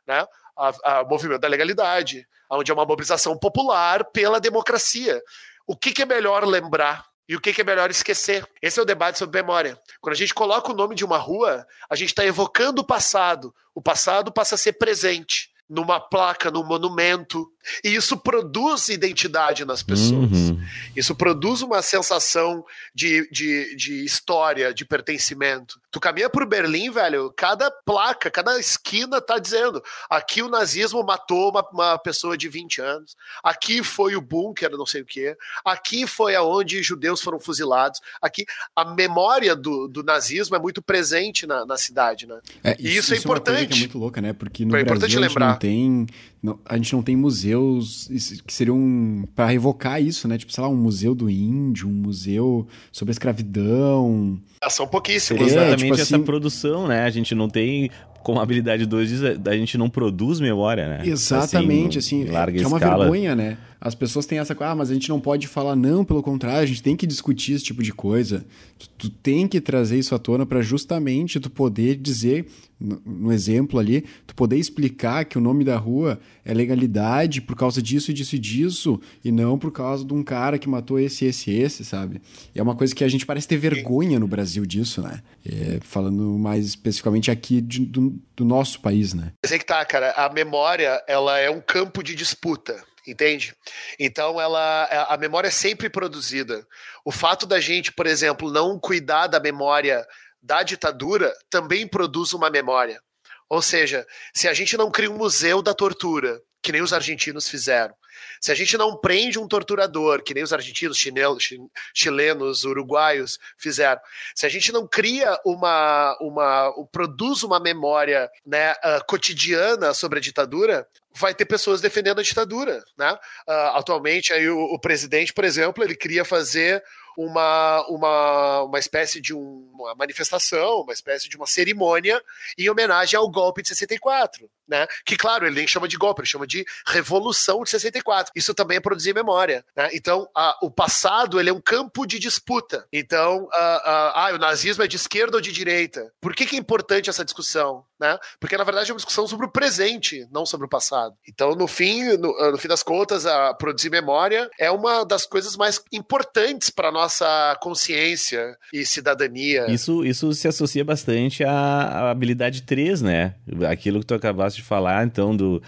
[0.05, 0.25] né?
[0.55, 5.21] A, a movimento da legalidade, onde é uma mobilização popular pela democracia.
[5.65, 7.05] O que, que é melhor lembrar?
[7.27, 8.45] E o que, que é melhor esquecer?
[8.61, 9.79] Esse é o debate sobre memória.
[10.01, 13.55] Quando a gente coloca o nome de uma rua, a gente está evocando o passado.
[13.73, 17.47] O passado passa a ser presente numa placa, num monumento.
[17.83, 20.31] E isso produz identidade nas pessoas.
[20.49, 20.61] Uhum.
[20.95, 25.79] Isso produz uma sensação de, de, de história, de pertencimento.
[25.89, 31.51] Tu caminha por Berlim, velho, cada placa, cada esquina tá dizendo: aqui o nazismo matou
[31.51, 36.05] uma, uma pessoa de 20 anos, aqui foi o bunker, não sei o quê, aqui
[36.05, 38.45] foi aonde judeus foram fuzilados, aqui.
[38.75, 42.39] A memória do, do nazismo é muito presente na, na cidade, né?
[42.63, 43.73] É, E isso é uma coisa que importante.
[43.73, 44.33] é muito louca, né?
[44.33, 45.52] Porque no É importante Brasil lembrar.
[45.53, 46.05] Não tem,
[46.41, 48.09] não- a gente não tem museus
[48.45, 50.37] que seriam para revocar isso, né?
[50.37, 54.37] Tipo, sei lá, um museu do índio, um museu sobre a escravidão.
[54.69, 55.67] São pouquíssimos, Seria É, né?
[55.67, 57.03] exatamente tipo essa assim- produção, né?
[57.03, 57.89] A gente não tem,
[58.23, 61.01] como a habilidade 2 diz, a gente não produz memória, né?
[61.05, 63.03] Exatamente, assim, em larga que é uma escala.
[63.05, 63.57] vergonha, né?
[63.85, 66.61] As pessoas têm essa coisa, ah, mas a gente não pode falar não, pelo contrário,
[66.63, 68.45] a gente tem que discutir esse tipo de coisa.
[68.79, 72.45] Tu, tu tem que trazer isso à tona para justamente tu poder dizer,
[72.79, 77.57] no, no exemplo ali, tu poder explicar que o nome da rua é legalidade por
[77.57, 81.25] causa disso, disso e disso, e não por causa de um cara que matou esse,
[81.25, 82.21] esse, esse, sabe?
[82.55, 85.19] E é uma coisa que a gente parece ter vergonha no Brasil disso, né?
[85.45, 89.33] É, falando mais especificamente aqui de- do, do nosso país, né?
[89.43, 90.11] Mas é que tá, cara.
[90.11, 92.81] A memória, ela é um campo de disputa.
[93.05, 93.53] Entende?
[93.99, 96.65] Então, ela, a memória é sempre produzida.
[97.03, 100.05] O fato da gente, por exemplo, não cuidar da memória
[100.41, 103.01] da ditadura também produz uma memória.
[103.49, 107.47] Ou seja, se a gente não cria um museu da tortura, que nem os argentinos
[107.47, 107.93] fizeram,
[108.41, 111.59] se a gente não prende um torturador, que nem os argentinos, chinelos, chi-
[111.93, 114.01] chilenos, uruguaios fizeram,
[114.35, 120.21] se a gente não cria uma, uma produz uma memória né, ah, cotidiana sobre a
[120.21, 123.17] ditadura, vai ter pessoas defendendo a ditadura, né?
[123.47, 126.83] Ah, atualmente aí o, o presidente, por exemplo, ele queria fazer
[127.15, 132.19] uma, uma, uma espécie de um- uma manifestação, uma espécie de uma cerimônia
[132.57, 134.87] em homenagem ao golpe de 64, né?
[135.05, 138.31] Que claro, ele nem chama de golpe, ele chama de revolução de 64.
[138.35, 139.89] Isso também é produzir memória, né?
[139.93, 142.85] Então, a- o passado ele é um campo de disputa.
[142.91, 146.11] Então, ah, ah, ah, o nazismo é de esquerda ou de direita?
[146.21, 148.17] Por que, que é importante essa discussão, né?
[148.39, 151.15] Porque na verdade é uma discussão sobre o presente, não sobre o passado.
[151.27, 155.25] Então, no fim, no, ah, no fim das contas, a produzir memória é uma das
[155.25, 159.65] coisas mais importantes para nossa consciência e cidadania.
[159.69, 163.35] Isso, isso se associa bastante à, à habilidade 3, né?
[163.69, 165.61] Aquilo que tu acabaste de falar, então, do,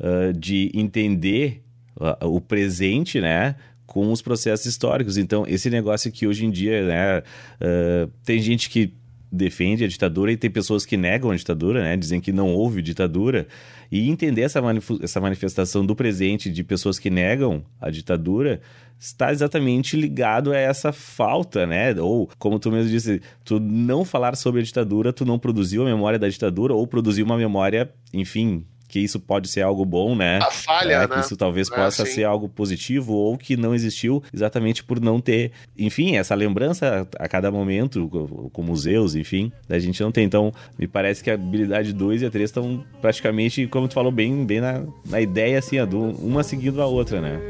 [0.00, 1.62] ah, de entender
[2.00, 3.54] a- o presente, né?
[3.86, 5.16] Com os processos históricos.
[5.18, 7.22] Então, esse negócio que hoje em dia, né?
[7.60, 8.92] ah, tem gente que
[9.32, 11.96] defende a ditadura e tem pessoas que negam a ditadura, né?
[11.96, 13.46] Dizem que não houve ditadura.
[13.90, 18.60] E entender essa, manif- essa manifestação do presente de pessoas que negam a ditadura
[18.98, 21.98] está exatamente ligado a essa falta, né?
[21.98, 25.86] Ou, como tu mesmo disse, tu não falar sobre a ditadura, tu não produziu a
[25.86, 30.38] memória da ditadura, ou produziu uma memória, enfim, que isso pode ser algo bom, né?
[30.42, 31.06] A falha, É, né?
[31.08, 32.12] Que isso talvez É, possa sim.
[32.12, 37.26] ser algo positivo ou que não existiu exatamente por não ter, enfim, essa lembrança a
[37.26, 40.24] cada momento, co- com museus, enfim, a gente não tem.
[40.24, 44.12] Então, me parece que a habilidade 2 e a 3 estão praticamente, como tu falou,
[44.12, 47.40] bem, bem na, na ideia, assim, ó, do, uma seguindo a outra, né?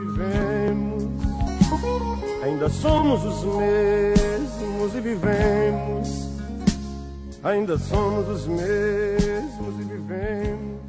[0.00, 1.04] vivemos,
[2.42, 5.99] ainda somos os mesmos e vivemos,
[7.42, 10.80] ainda somos os mesmos e vivemos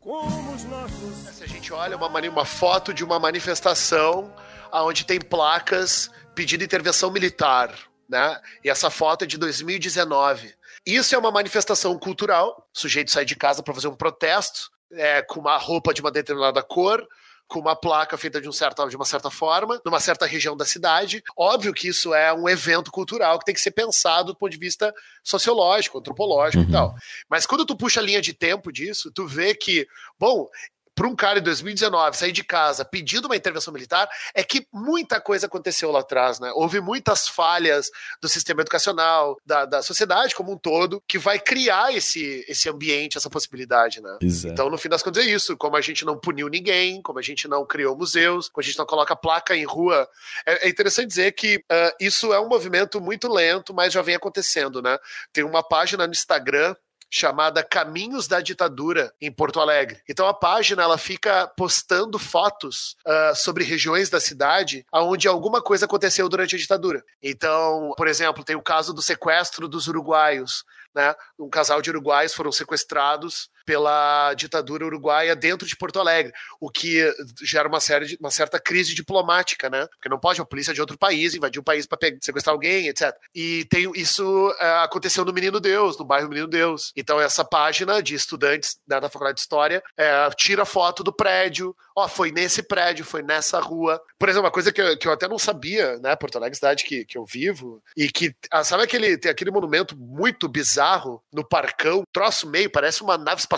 [0.00, 1.14] como os nossos.
[1.34, 4.32] Se a gente olha uma, uma foto de uma manifestação
[4.72, 7.72] onde tem placas pedindo intervenção militar,
[8.08, 8.40] né?
[8.62, 10.52] E essa foto é de 2019.
[10.84, 12.68] Isso é uma manifestação cultural.
[12.74, 16.10] O sujeito sai de casa para fazer um protesto é, com uma roupa de uma
[16.10, 17.06] determinada cor,
[17.46, 20.64] com uma placa feita de, um certa, de uma certa forma, numa certa região da
[20.64, 21.22] cidade.
[21.36, 24.58] Óbvio que isso é um evento cultural que tem que ser pensado do ponto de
[24.58, 26.94] vista sociológico, antropológico e tal.
[27.28, 29.86] Mas quando tu puxa a linha de tempo disso, tu vê que,
[30.18, 30.48] bom,
[30.94, 35.20] para um cara em 2019 sair de casa pedindo uma intervenção militar, é que muita
[35.20, 36.52] coisa aconteceu lá atrás, né?
[36.54, 41.94] Houve muitas falhas do sistema educacional, da, da sociedade como um todo, que vai criar
[41.94, 44.18] esse, esse ambiente, essa possibilidade, né?
[44.22, 44.52] Exato.
[44.52, 45.56] Então, no fim das contas, é isso.
[45.56, 48.78] Como a gente não puniu ninguém, como a gente não criou museus, como a gente
[48.78, 50.08] não coloca placa em rua.
[50.46, 54.14] É, é interessante dizer que ah, isso é um movimento muito lento, mas já vem
[54.14, 54.98] acontecendo, né?
[55.32, 56.74] Tem uma página no Instagram
[57.14, 60.02] chamada Caminhos da Ditadura em Porto Alegre.
[60.08, 65.84] Então a página ela fica postando fotos ah, sobre regiões da cidade onde alguma coisa
[65.84, 67.04] aconteceu durante a ditadura.
[67.22, 70.64] Então, por exemplo, tem o caso do sequestro dos uruguaios.
[70.92, 71.14] Né?
[71.38, 77.12] Um casal de uruguaios foram sequestrados pela ditadura uruguaia dentro de Porto Alegre, o que
[77.42, 79.86] gera uma, série de- uma certa crise diplomática, né?
[79.88, 83.14] Porque não pode a polícia de outro país invadir o país para sequestrar alguém, etc.
[83.34, 86.92] E tem isso é, aconteceu no Menino Deus, no bairro Menino Deus.
[86.96, 91.74] Então essa página de estudantes né, da Faculdade de História é, tira foto do prédio,
[91.96, 94.00] ó, foi nesse prédio, foi nessa rua.
[94.18, 96.14] Por exemplo, uma coisa que eu, que eu até não sabia, né?
[96.16, 99.96] Porto Alegre, cidade que, que eu vivo, e que, ah, sabe aquele, tem aquele monumento
[99.96, 103.53] muito bizarro no Parcão, troço meio, parece uma nave espacial,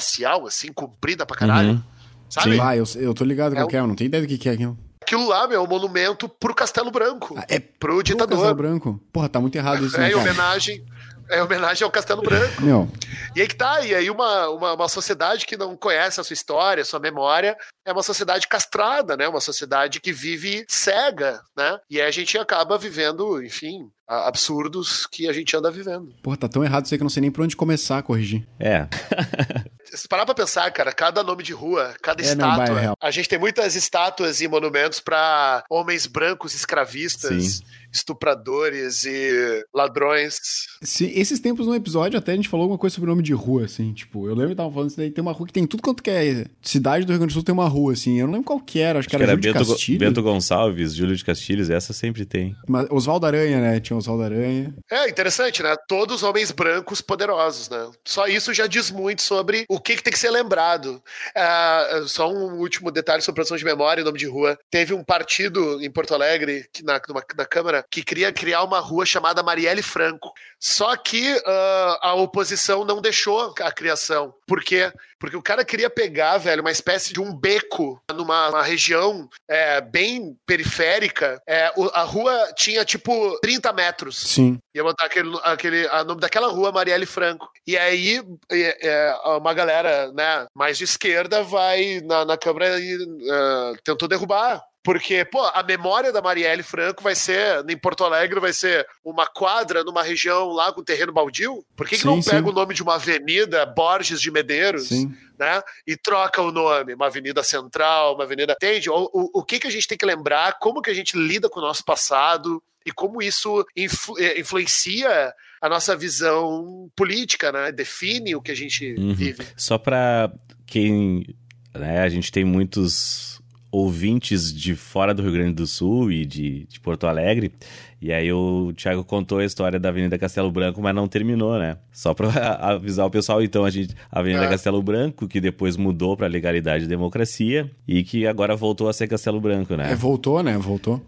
[0.46, 1.70] assim, comprida pra caralho.
[1.70, 1.82] Uhum.
[2.28, 2.60] Sabe?
[2.60, 4.28] Ah, eu, eu tô ligado É qual um- que é, eu não tenho ideia do
[4.28, 4.76] que, que é aquilo.
[5.00, 7.34] Aquilo lá, meu, é um monumento pro Castelo Branco.
[7.38, 8.36] Ah, é pro Pro ditador.
[8.36, 9.00] Castelo Branco.
[9.12, 10.20] Porra, tá muito errado isso, É né, cara?
[10.20, 10.84] homenagem.
[11.28, 12.62] É em homenagem ao Castelo Branco.
[12.62, 12.88] Meu,
[13.34, 16.34] E aí que tá, e aí uma, uma, uma sociedade que não conhece a sua
[16.34, 19.26] história, a sua memória, é uma sociedade castrada, né?
[19.28, 21.78] Uma sociedade que vive cega, né?
[21.90, 26.14] E aí a gente acaba vivendo, enfim, absurdos que a gente anda vivendo.
[26.22, 28.02] porra, tá tão errado isso aí que eu não sei nem por onde começar a
[28.02, 28.46] corrigir.
[28.60, 28.86] É,
[29.92, 32.80] Se parar pra pensar, cara, cada nome de rua, cada É, não, é estátua.
[32.80, 32.96] real.
[33.00, 37.62] a gente tem muitas estátuas e monumentos pra homens brancos escravistas,
[37.98, 40.36] estupradores e ladrões.
[40.82, 43.32] Se, esses tempos no episódio até a gente falou alguma coisa sobre o nome de
[43.32, 45.66] rua, assim, tipo, eu lembro que tava falando isso daí, tem uma rua que tem
[45.66, 48.26] tudo quanto que é cidade do Rio Grande do Sul tem uma rua, assim, eu
[48.26, 50.94] não lembro qual que era, acho, acho que era, Júlio de Bento, Castilho, Bento Gonçalves,
[50.94, 52.54] Júlio de Castilhos, essa sempre tem.
[52.68, 54.74] mas Oswaldo Aranha, né, tinha Oswaldo Aranha.
[54.90, 55.74] É interessante, né?
[55.88, 57.90] Todos homens brancos poderosos, né?
[58.04, 61.02] Só isso já diz muito sobre o que, que tem que ser lembrado.
[61.36, 64.58] Ah, só um último detalhe sobre produção de memória e nome de rua.
[64.70, 68.80] Teve um partido em Porto Alegre, que na, numa- na Câmara, que queria criar uma
[68.80, 70.32] rua chamada Marielle Franco.
[70.58, 74.34] Só que ah, a oposição não deixou a criação.
[74.46, 74.90] Por quê?
[75.18, 79.80] Porque o cara queria pegar, velho, uma espécie de um beco numa uma região é,
[79.80, 81.40] bem periférica.
[81.46, 84.16] É, o- a rua tinha tipo 30 metros.
[84.18, 84.58] Sim.
[84.74, 87.48] Ia botar aquele, aquele a nome daquela rua, Marielle Franco.
[87.66, 93.72] E aí, é, uma galera né, mais de esquerda vai na, na Câmara e é,
[93.84, 94.62] tentou derrubar.
[94.86, 99.26] Porque, pô, a memória da Marielle Franco vai ser, em Porto Alegre, vai ser uma
[99.26, 101.64] quadra numa região lá com terreno baldio?
[101.76, 102.48] Por que, que Sim, não pega sim.
[102.48, 104.86] o nome de uma avenida, Borges de Medeiros?
[104.86, 105.12] Sim.
[105.36, 105.60] né?
[105.84, 108.52] E troca o nome, uma avenida central, uma avenida.
[108.52, 108.88] Entende?
[108.88, 111.48] O, o, o que, que a gente tem que lembrar, como que a gente lida
[111.50, 117.72] com o nosso passado e como isso influ- eh, influencia a nossa visão política, né?
[117.72, 119.12] Define o que a gente Uhum.
[119.14, 119.44] vive.
[119.56, 120.30] Só pra
[120.64, 121.26] quem.
[121.74, 123.35] Né, a gente tem muitos
[123.76, 127.52] ouvintes de fora do Rio Grande do Sul e de, de Porto Alegre.
[128.00, 131.76] E aí o Thiago contou a história da Avenida Castelo Branco, mas não terminou, né?
[131.92, 132.28] Só pra
[132.60, 133.94] avisar o pessoal, então, a gente.
[134.10, 134.48] A Avenida É.
[134.48, 139.08] Castelo Branco, que depois mudou pra Legalidade e Democracia, e que agora voltou a ser
[139.08, 139.92] Castelo Branco, né?
[139.92, 140.56] É, voltou, né?
[140.56, 141.00] Voltou.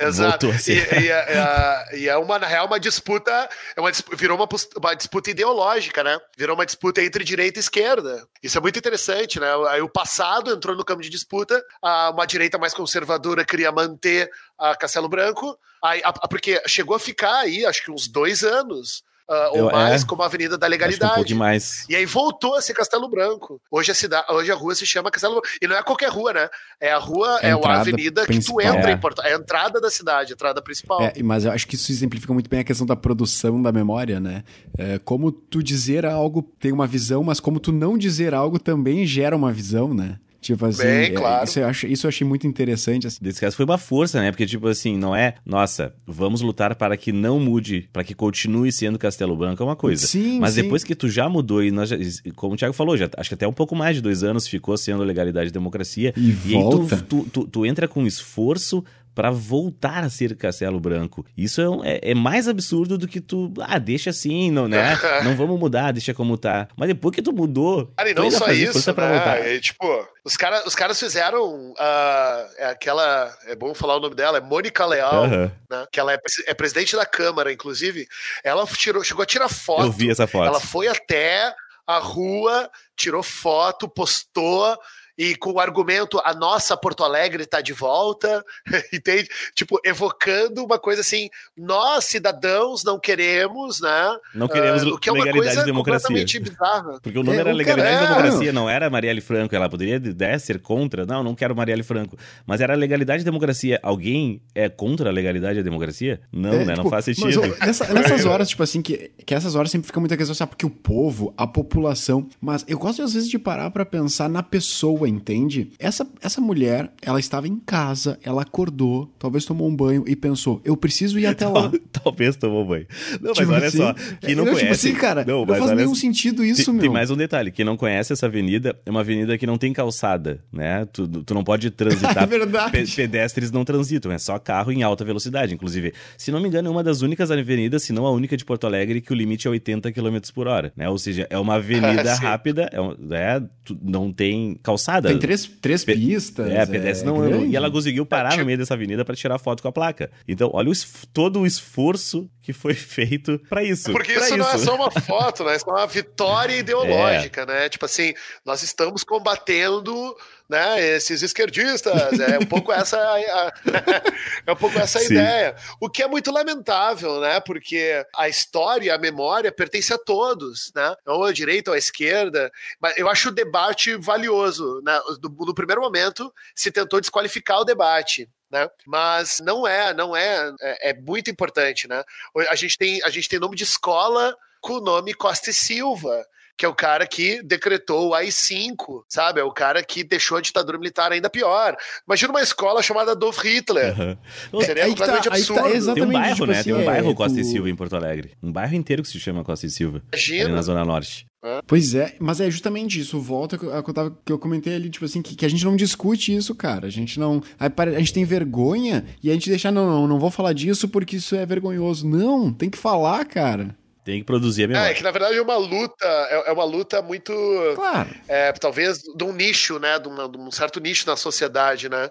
[0.00, 0.48] Exato.
[0.48, 1.02] E, ser.
[1.02, 3.48] e é, é- e é uma, na real, uma disputa.
[3.76, 6.18] É uma, virou uma, uma disputa ideológica, né?
[6.36, 8.26] Virou uma disputa entre direita e esquerda.
[8.42, 9.48] Isso é muito interessante, né?
[9.68, 14.30] Aí o passado entrou no campo de disputa, a- uma direita mais conservadora queria manter
[14.58, 18.42] a Castelo Branco, aí, a- a- porque chegou a ficar aí, acho que uns dois
[18.42, 19.02] anos.
[19.28, 20.06] Ah, ou Eu- mais, é.
[20.06, 21.14] como a Avenida da um Legalidade.
[21.14, 21.84] pouco demais.
[21.88, 23.60] E aí voltou a ser Castelo Branco.
[23.70, 25.48] Hoje a cidade, hoje a rua se chama Castelo Branco.
[25.60, 26.48] E não é qualquer rua, né?
[26.80, 28.94] É a rua, É a é, a avenida que tu entra É.
[28.94, 31.02] em Porto, é a entrada da cidade, a entrada principal.
[31.02, 34.20] É, mas eu acho que isso exemplifica muito bem a questão da produção da memória,
[34.20, 34.44] né?
[34.78, 39.06] É, como tu dizer algo tem uma visão, mas como tu não dizer algo também
[39.06, 40.18] gera uma visão, né?
[40.46, 41.44] Tipo assim, Bem, é, claro.
[41.44, 43.06] isso, eu acho, isso eu achei muito interessante.
[43.06, 43.18] assim.
[43.20, 44.30] Desse caso foi uma força, né?
[44.30, 48.70] Porque, tipo assim, não é, nossa, vamos lutar para que não mude, para que continue
[48.70, 50.06] sendo Castelo Branco, é uma coisa.
[50.06, 50.62] Sim, Mas sim.
[50.62, 51.96] depois que tu já mudou e nós já,
[52.36, 54.76] como o Thiago falou, já, acho que até um pouco mais de dois anos ficou
[54.76, 56.14] sendo legalidade e democracia.
[56.16, 56.96] E aí volta.
[56.98, 58.84] tu, tu, tu, tu entra com esforço
[59.16, 61.24] para voltar a ser Castelo Branco.
[61.34, 64.94] Isso é, é, é mais absurdo do que tu, ah, deixa assim, não, né?
[65.24, 66.68] Não vamos mudar, deixa como tá.
[66.76, 69.40] Mas depois que tu mudou, Cara, e não só isso, força pra voltar.
[69.40, 69.54] né?
[69.54, 73.34] E, tipo, os, cara, os caras fizeram ah, é aquela.
[73.46, 75.50] É bom falar o nome dela, é Mônica Leal, né?
[75.90, 78.06] Que ela é, é presidente da Câmara, inclusive.
[78.44, 79.84] Ela tirou, chegou a tirar foto.
[79.84, 80.46] Eu vi essa foto.
[80.46, 81.54] Ela foi até
[81.86, 84.76] a rua, tirou foto, postou.
[85.18, 88.44] E com o argumento, a nossa Porto Alegre tá de volta,
[88.92, 89.28] entende?
[89.54, 94.16] Tipo, evocando uma coisa assim, nós, cidadãos, não queremos, né?
[94.34, 96.08] Não queremos o que é uma legalidade coisa e democracia.
[96.08, 96.98] completamente bizarra.
[97.02, 99.54] Porque o nome É, era Legalidade e Democracia, não era Marielle Franco.
[99.54, 101.06] Ela poderia né, ser contra.
[101.06, 102.16] Não, não quero Marielle Franco.
[102.46, 103.80] Mas era Legalidade e Democracia.
[103.82, 106.20] Alguém é contra a legalidade e a democracia?
[106.32, 106.64] Não, É, né?
[106.66, 107.40] não tipo, faz mas, sentido.
[107.42, 110.50] ô, nessa- nessas horas, tipo assim, que, que essas horas sempre fica muita questão, sabe?
[110.50, 112.28] Porque o povo, a população.
[112.40, 115.70] Mas eu gosto às vezes de parar pra pensar na pessoa, entende?
[115.78, 120.60] Essa, essa mulher, ela estava em casa, ela acordou, talvez tomou um banho e pensou:
[120.64, 121.70] eu preciso ir até lá.
[121.92, 122.86] Talvez tomou banho.
[123.20, 123.94] Não, mas Tipo olha assim, só.
[124.20, 124.60] Quem não, conhece.
[124.60, 126.80] Tipo assim, cara, não, mas faz nenhum sentido isso, tem, meu.
[126.82, 127.50] tem mais um detalhe.
[127.50, 130.84] Quem não conhece essa avenida, é uma avenida que não tem calçada, né?
[130.92, 132.16] Tu, tu não pode transitar.
[132.26, 132.72] É verdade.
[132.72, 135.54] Pe- pedestres não transitam, é só carro em alta velocidade.
[135.54, 138.44] Inclusive, se não me engano, é uma das únicas avenidas, se não a única de
[138.44, 140.88] Porto Alegre, que o limite é 80 km por hora, né?
[140.88, 142.22] Ou seja, é uma avenida Sim.
[142.24, 143.42] rápida, é, um- é,
[143.82, 144.95] não tem calçada.
[145.02, 146.50] Tem três, três Pe- pistas.
[146.50, 147.38] É, pedestres não andam.
[147.40, 147.52] grande.
[147.52, 150.10] E ela conseguiu parar tipo- no meio dessa avenida pra tirar foto com a placa.
[150.26, 150.72] Então, olha o
[151.12, 153.90] todo o esforço que foi feito pra isso.
[153.92, 155.56] Porque pra isso, não é só uma foto, né?
[155.56, 157.68] Isso é uma vitória ideológica, né?
[157.68, 160.14] Tipo assim, nós estamos combatendo
[160.48, 162.18] né, esses esquerdistas.
[162.20, 163.52] É um pouco essa a-
[164.46, 165.56] é um pouco essa a ideia.
[165.80, 167.40] O que é muito lamentável, né?
[167.40, 170.94] Porque a história, a memória pertence a todos, né?
[171.06, 172.50] Ou à direita ou à esquerda.
[172.80, 174.80] Mas eu acho o debate valioso.
[174.84, 174.98] Né?
[175.22, 178.28] No, no primeiro momento, se tentou desqualificar o debate.
[178.50, 178.68] Né?
[178.86, 182.04] Mas não é, não é, é, é muito importante, né?
[182.48, 186.24] A gente tem, a gente tem nome de escola com o nome Costa e Silva,
[186.56, 189.40] que é o cara que decretou o AI-5, sabe?
[189.40, 191.76] É o cara que deixou a ditadura militar ainda pior.
[192.06, 193.92] Imagina uma escola chamada Adolf Hitler.
[193.92, 194.18] Aham.
[194.64, 195.66] Seria aí tá- completamente tá, absurdo.
[195.68, 195.94] exato.
[195.94, 196.58] Tem um Exatamente, bairro, tipo né?
[196.58, 198.30] assim, Tem um bairro é, Costa e tu- Silva em Porto Alegre.
[198.42, 200.02] Um bairro inteiro que se chama Costa e Silva.
[200.12, 200.48] Imagina.
[200.48, 201.26] na Zona Norte.
[201.64, 203.20] Pois é, mas é justamente isso.
[203.20, 205.64] Volta ao que eu, tava- que eu comentei ali, tipo assim, que, que a gente
[205.64, 206.88] não discute isso, cara.
[206.88, 207.40] A gente não.
[207.58, 211.16] A gente tem vergonha e a gente deixa, não, não, não vou falar disso porque
[211.16, 212.08] isso é vergonhoso.
[212.08, 213.76] Não, tem que falar, cara.
[214.06, 214.94] Tem que produzir a É, memória.
[214.94, 217.32] que na verdade é uma luta, é é uma luta muito,
[217.74, 218.08] Claro.
[218.28, 222.08] é, talvez de um nicho, né, de, uma- de um certo nicho na sociedade, né.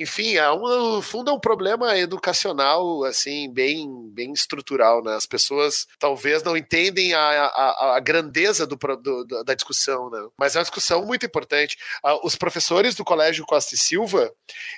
[0.00, 0.62] Enfim, é um,
[0.94, 5.14] no fundo é um problema educacional, assim, bem, bem estrutural, né.
[5.16, 10.18] As pessoas talvez não entendem a, a, a grandeza do, do- da discussão, né.
[10.38, 11.76] Mas é uma discussão muito importante.
[12.02, 14.32] Ah, Os professores do Colégio Costa e Silva,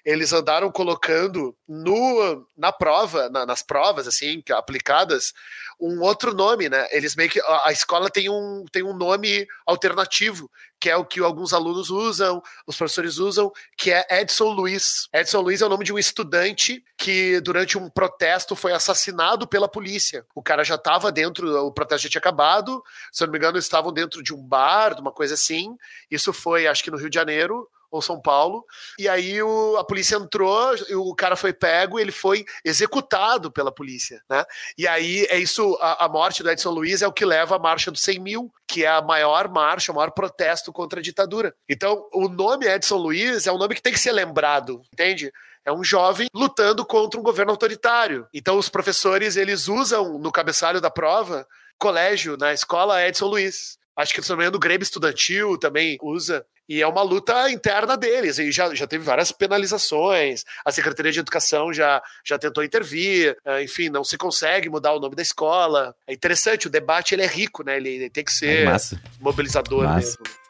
[0.05, 5.33] eles andaram colocando no, na prova, na- nas provas, assim, aplicadas,
[5.81, 6.87] um outro nome, né?
[6.91, 7.41] Eles meio que.
[7.65, 10.51] A escola tem um, tem um nome alternativo,
[10.81, 15.09] que é o que alguns alunos usam, os professores usam, que é Edson Luiz.
[15.13, 19.69] Edson Luiz é o nome de um estudante que, durante um protesto, foi assassinado pela
[19.69, 20.27] polícia.
[20.35, 23.59] O cara já estava dentro, o protesto já tinha acabado, se eu não me engano,
[23.59, 25.77] estavam dentro de um bar, de uma coisa assim.
[26.11, 28.65] Isso foi, acho que no Rio de Janeiro, ou São Paulo.
[28.99, 34.21] E aí o, a polícia entrou, o cara foi pego ele foi executado pela polícia,
[34.29, 34.45] né?
[34.77, 37.59] E aí é isso, a, a morte do Edson Luiz é o que leva à
[37.59, 41.55] marcha dos 100 mil, que é a maior marcha, o maior protesto contra a ditadura.
[41.69, 45.33] Então, o nome Edson Luiz é um nome que tem que ser lembrado, entende?
[45.65, 48.27] É um jovem lutando contra um governo autoritário.
[48.35, 51.47] Então, os professores, eles usam no cabeçalho da prova,
[51.79, 53.79] colégio, na escola Edson Luiz.
[53.97, 56.45] Acho que, se não me Grêmio Estudantil também usa.
[56.69, 58.39] E é uma luta interna deles.
[58.39, 60.45] E já, já teve várias penalizações.
[60.65, 63.37] A Secretaria de Educação já, já tentou intervir.
[63.45, 65.95] eh, Enfim, não se consegue mudar o nome da escola.
[66.07, 67.77] É interessante, o debate ele é rico, né?
[67.77, 69.01] Ele, ele tem que ser Massa.
[69.21, 70.19] mobilizador Massa.
[70.23, 70.45] mesmo.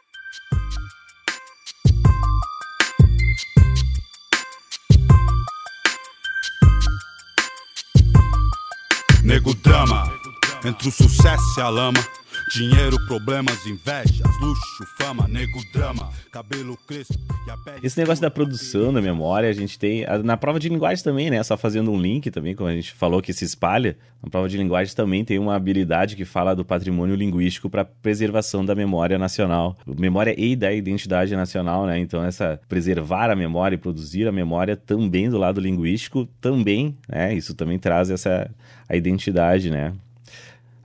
[9.23, 10.05] Nego drama,
[10.65, 12.01] entre o sucesso e a lama.
[12.55, 17.81] Dinheiro, problemas, invejas, luxo, fama, nego drama, cabelo crespo e a pele.
[17.83, 20.05] Esse negócio da produção da memória, a gente tem.
[20.23, 21.43] Na prova de linguagem também, né?
[21.43, 23.97] Só fazendo um link também, como a gente falou que se espalha.
[24.23, 28.65] Na prova de linguagem também tem uma habilidade que fala do patrimônio linguístico para preservação
[28.65, 29.77] da memória nacional.
[29.85, 31.99] Memória e da identidade nacional, né?
[31.99, 37.35] Então, essa preservar a memória e produzir a memória também do lado linguístico, também, né?
[37.35, 38.49] Isso também traz essa
[38.89, 39.93] a identidade, né?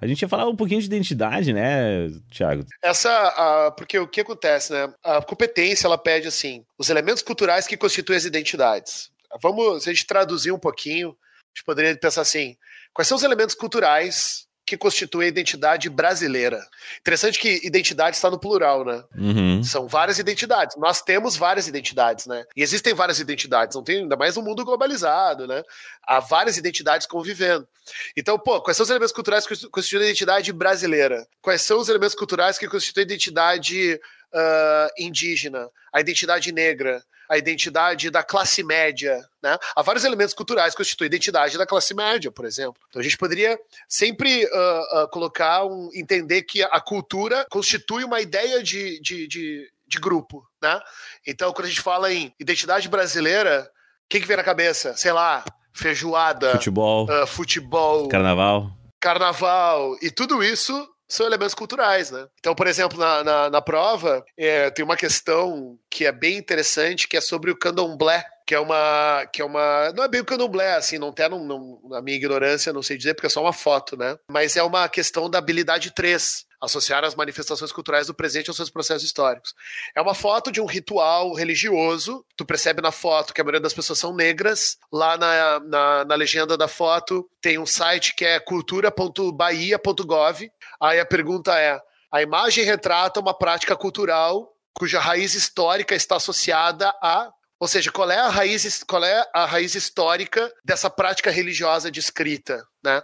[0.01, 2.65] A gente ia falar um pouquinho de identidade, né, Thiago?
[2.81, 4.93] Essa, ah, porque o que acontece, né?
[5.03, 9.11] A competência, ela pede, assim, os elementos culturais que constituem as identidades.
[9.41, 12.55] Vamos, se a gente traduzir um pouquinho, a gente poderia pensar assim,
[12.93, 16.63] quais são os elementos culturais que constituem a identidade brasileira?
[16.99, 19.03] Interessante que identidade está no plural, né?
[19.17, 19.63] Uhum.
[19.63, 20.77] São várias identidades.
[20.77, 22.45] Nós temos várias identidades, né?
[22.55, 25.63] E existem várias identidades, não tem ainda mais um mundo globalizado, né?
[26.03, 27.67] Há várias identidades convivendo.
[28.15, 31.27] Então, pô, quais são os elementos culturais que constituem a identidade brasileira?
[31.41, 33.99] Quais são os elementos culturais que constituem a identidade
[34.33, 39.55] ah, indígena, a identidade negra, a identidade da classe média, né?
[39.75, 42.81] Há vários elementos culturais que constituem a identidade da classe média, por exemplo.
[42.89, 48.19] Então a gente poderia sempre ah, ah, colocar um, entender que a cultura constitui uma
[48.19, 50.79] ideia de, de, de, de grupo, né?
[51.25, 53.69] Então quando a gente fala em identidade brasileira,
[54.05, 54.97] o que, que vem na cabeça?
[54.97, 58.71] Sei lá, feijoada, Futebol, ah, futebol, carnaval.
[58.99, 60.73] carnaval e tudo isso
[61.09, 62.27] são elementos culturais, né?
[62.39, 67.07] Então, por exemplo, na, na, na prova, é, tem uma questão que é bem interessante,
[67.07, 69.25] que é sobre o candomblé, que é uma.
[69.33, 69.91] que é uma.
[69.95, 72.97] Não é bem o candomblé, assim, não tem, não, não- na minha ignorância, não sei
[72.97, 74.15] dizer, porque é só uma foto, né?
[74.31, 78.69] Mas é uma questão da habilidade 3, associar as manifestações culturais do presente aos seus
[78.69, 79.53] processos históricos.
[79.95, 82.25] É uma foto de um ritual religioso.
[82.35, 84.77] Tu percebe na foto que a maioria das pessoas são negras.
[84.91, 90.51] Lá na, na, na legenda da foto tem um site que é cultura.bahia.gov.
[90.81, 91.79] Aí a pergunta é:
[92.11, 97.31] a imagem retrata uma prática cultural cuja raiz histórica está associada a.
[97.59, 102.65] Ou seja, qual é a raiz, qual é a raiz histórica dessa prática religiosa descrita,
[102.81, 103.03] né?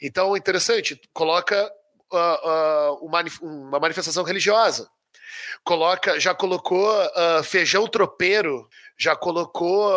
[0.00, 1.68] Então, interessante, coloca
[2.12, 4.88] ah, uma uma manifestação religiosa.
[5.64, 9.92] Coloca, já colocou ah, feijão tropeiro, já colocou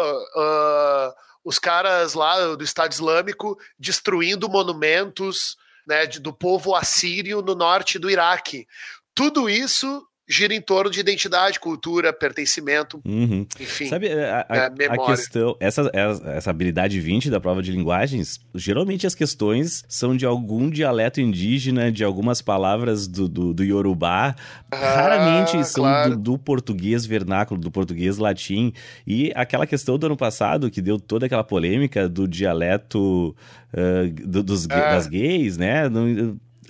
[1.43, 5.57] os caras lá do Estado Islâmico destruindo monumentos
[5.87, 8.67] né, do povo assírio no norte do Iraque.
[9.15, 13.47] Tudo isso gira em torno de identidade, cultura, pertencimento, Uhum.
[13.59, 13.87] enfim.
[13.87, 15.89] Sabe, a, a- é, a questão, essa,
[16.25, 21.91] essa habilidade 20 da prova de linguagens, geralmente as questões são de algum dialeto indígena,
[21.91, 24.35] de algumas palavras do, do, do Yorubá,
[24.71, 26.15] raramente são Ah, claro.
[26.15, 28.71] do, do português vernáculo, do português latim,
[29.07, 33.35] e aquela questão do ano passado, que deu toda aquela polêmica do dialeto
[33.73, 34.91] ah, do- dos, Ah.
[34.91, 35.89] das gays, né?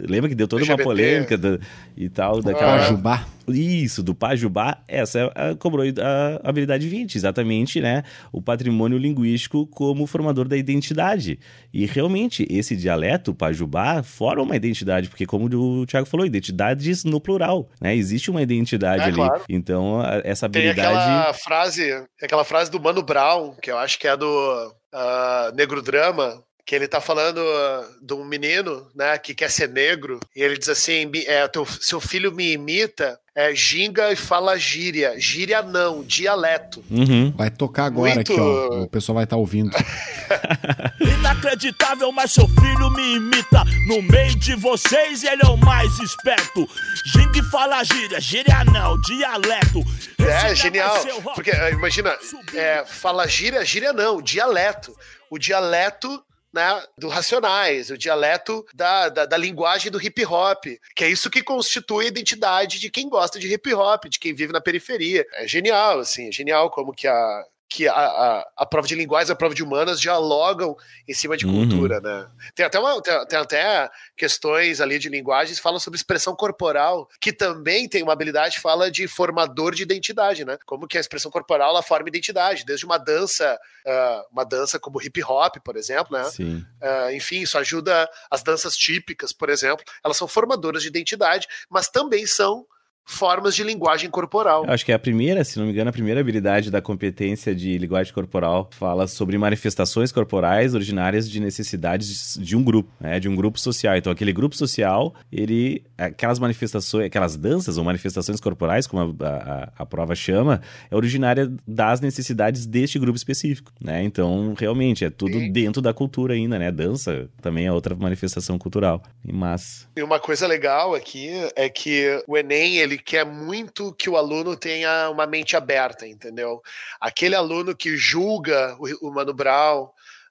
[0.07, 1.59] Lembra que deu toda uma polêmica da-
[1.97, 2.77] e tal, daquela...
[2.77, 3.25] Pajubá.
[3.51, 8.03] Isso, do Pajubá, essa é a, cobrou a habilidade 20, exatamente, né?
[8.31, 11.39] O patrimônio linguístico como formador da identidade.
[11.73, 17.19] E realmente, esse dialeto, Pajubá, forma uma identidade, porque como o Thiago falou, identidades no
[17.19, 17.95] plural, né?
[17.95, 19.15] Existe uma identidade É, ali.
[19.15, 19.41] claro.
[19.49, 20.95] Então, a- essa Tem habilidade...
[20.95, 21.89] aquela frase,
[22.21, 26.75] aquela frase do Mano Brown, que eu acho que é do ah, Negro Drama, que
[26.75, 30.69] ele tá falando ah, de um menino, né, que quer ser negro, e ele diz
[30.69, 35.15] assim, "Mi- é, teu, seu filho me imita, é ginga e fala gíria.
[35.19, 36.83] Gíria não, dialeto.
[36.91, 37.31] Uhum.
[37.35, 38.81] Vai tocar agora Muito- aqui, ó.
[38.83, 39.71] O pessoal vai estar ouvindo.
[40.99, 43.63] Inacreditável, mas seu filho me imita.
[43.87, 46.67] No meio de vocês, ele é o mais esperto.
[47.13, 49.79] Gingue fala gíria, gíria não, dialeto.
[50.17, 50.95] Esse É, genial.
[51.33, 52.17] Porque, eh, imagina,
[52.53, 54.95] é, fala gíria, gíria não, dialeto.
[55.29, 56.21] O dialeto
[56.53, 61.29] né, do Racionais, o dialeto da, da, da linguagem do hip hop, que é isso
[61.29, 65.25] que constitui a identidade de quem gosta de hip hop, de quem vive na periferia.
[65.33, 69.29] É genial, assim, é genial como que a, que a, a, a prova de linguagem
[69.29, 70.75] e a prova de humanas dialogam
[71.07, 71.69] em cima de Uhum.
[71.69, 72.27] cultura, né?
[72.55, 77.07] Tem até, uma, tem, tem até questões ali de linguagens que falam sobre expressão corporal,
[77.21, 80.57] que também tem uma habilidade fala de formador de identidade, né?
[80.65, 84.99] Como que a expressão corporal ela forma identidade, desde uma dança, ah, uma dança como
[85.01, 86.23] hip hop, por exemplo, né?
[86.23, 86.65] Sim.
[86.81, 91.87] Ah, enfim, isso ajuda as danças típicas, por exemplo, elas são formadoras de identidade, mas
[91.87, 92.65] também são
[93.05, 94.65] formas de linguagem corporal.
[94.65, 97.55] Eu acho que é a primeira, se não me engano, a primeira habilidade da competência
[97.55, 103.19] de linguagem corporal fala sobre manifestações corporais originárias de necessidades de um grupo, né?
[103.19, 103.97] De um grupo social.
[103.97, 105.83] Então, aquele grupo social, ele.
[105.97, 111.51] Aquelas manifestações, aquelas danças ou manifestações corporais, como a, a- a prova chama, é originária
[111.67, 114.03] das necessidades deste grupo específico, né?
[114.03, 115.51] Então, realmente, é tudo Sim.
[115.51, 116.71] dentro da cultura ainda, né?
[116.71, 119.01] Dança também é outra manifestação cultural.
[119.25, 119.87] E massa.
[119.97, 124.55] E uma coisa legal aqui é que o Enem ele quer muito que o aluno
[124.55, 126.61] tenha uma mente aberta, entendeu?
[126.99, 129.89] Aquele aluno que julga o, o Mano Brown,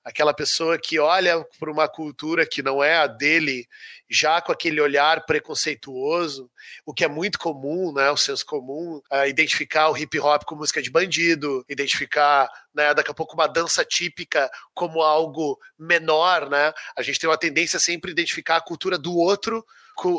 [0.08, 3.68] aquela pessoa que olha para uma cultura que não é a dele,
[4.08, 6.50] já com aquele olhar preconceituoso,
[6.86, 8.10] o que é muito comum, né?
[8.10, 13.10] O senso comum, é, identificar o hip hop com música de bandido, identificar, né, daqui
[13.10, 16.72] a pouco uma dança típica como algo menor, né?
[16.96, 19.62] A gente tem uma tendência sempre a identificar a cultura do outro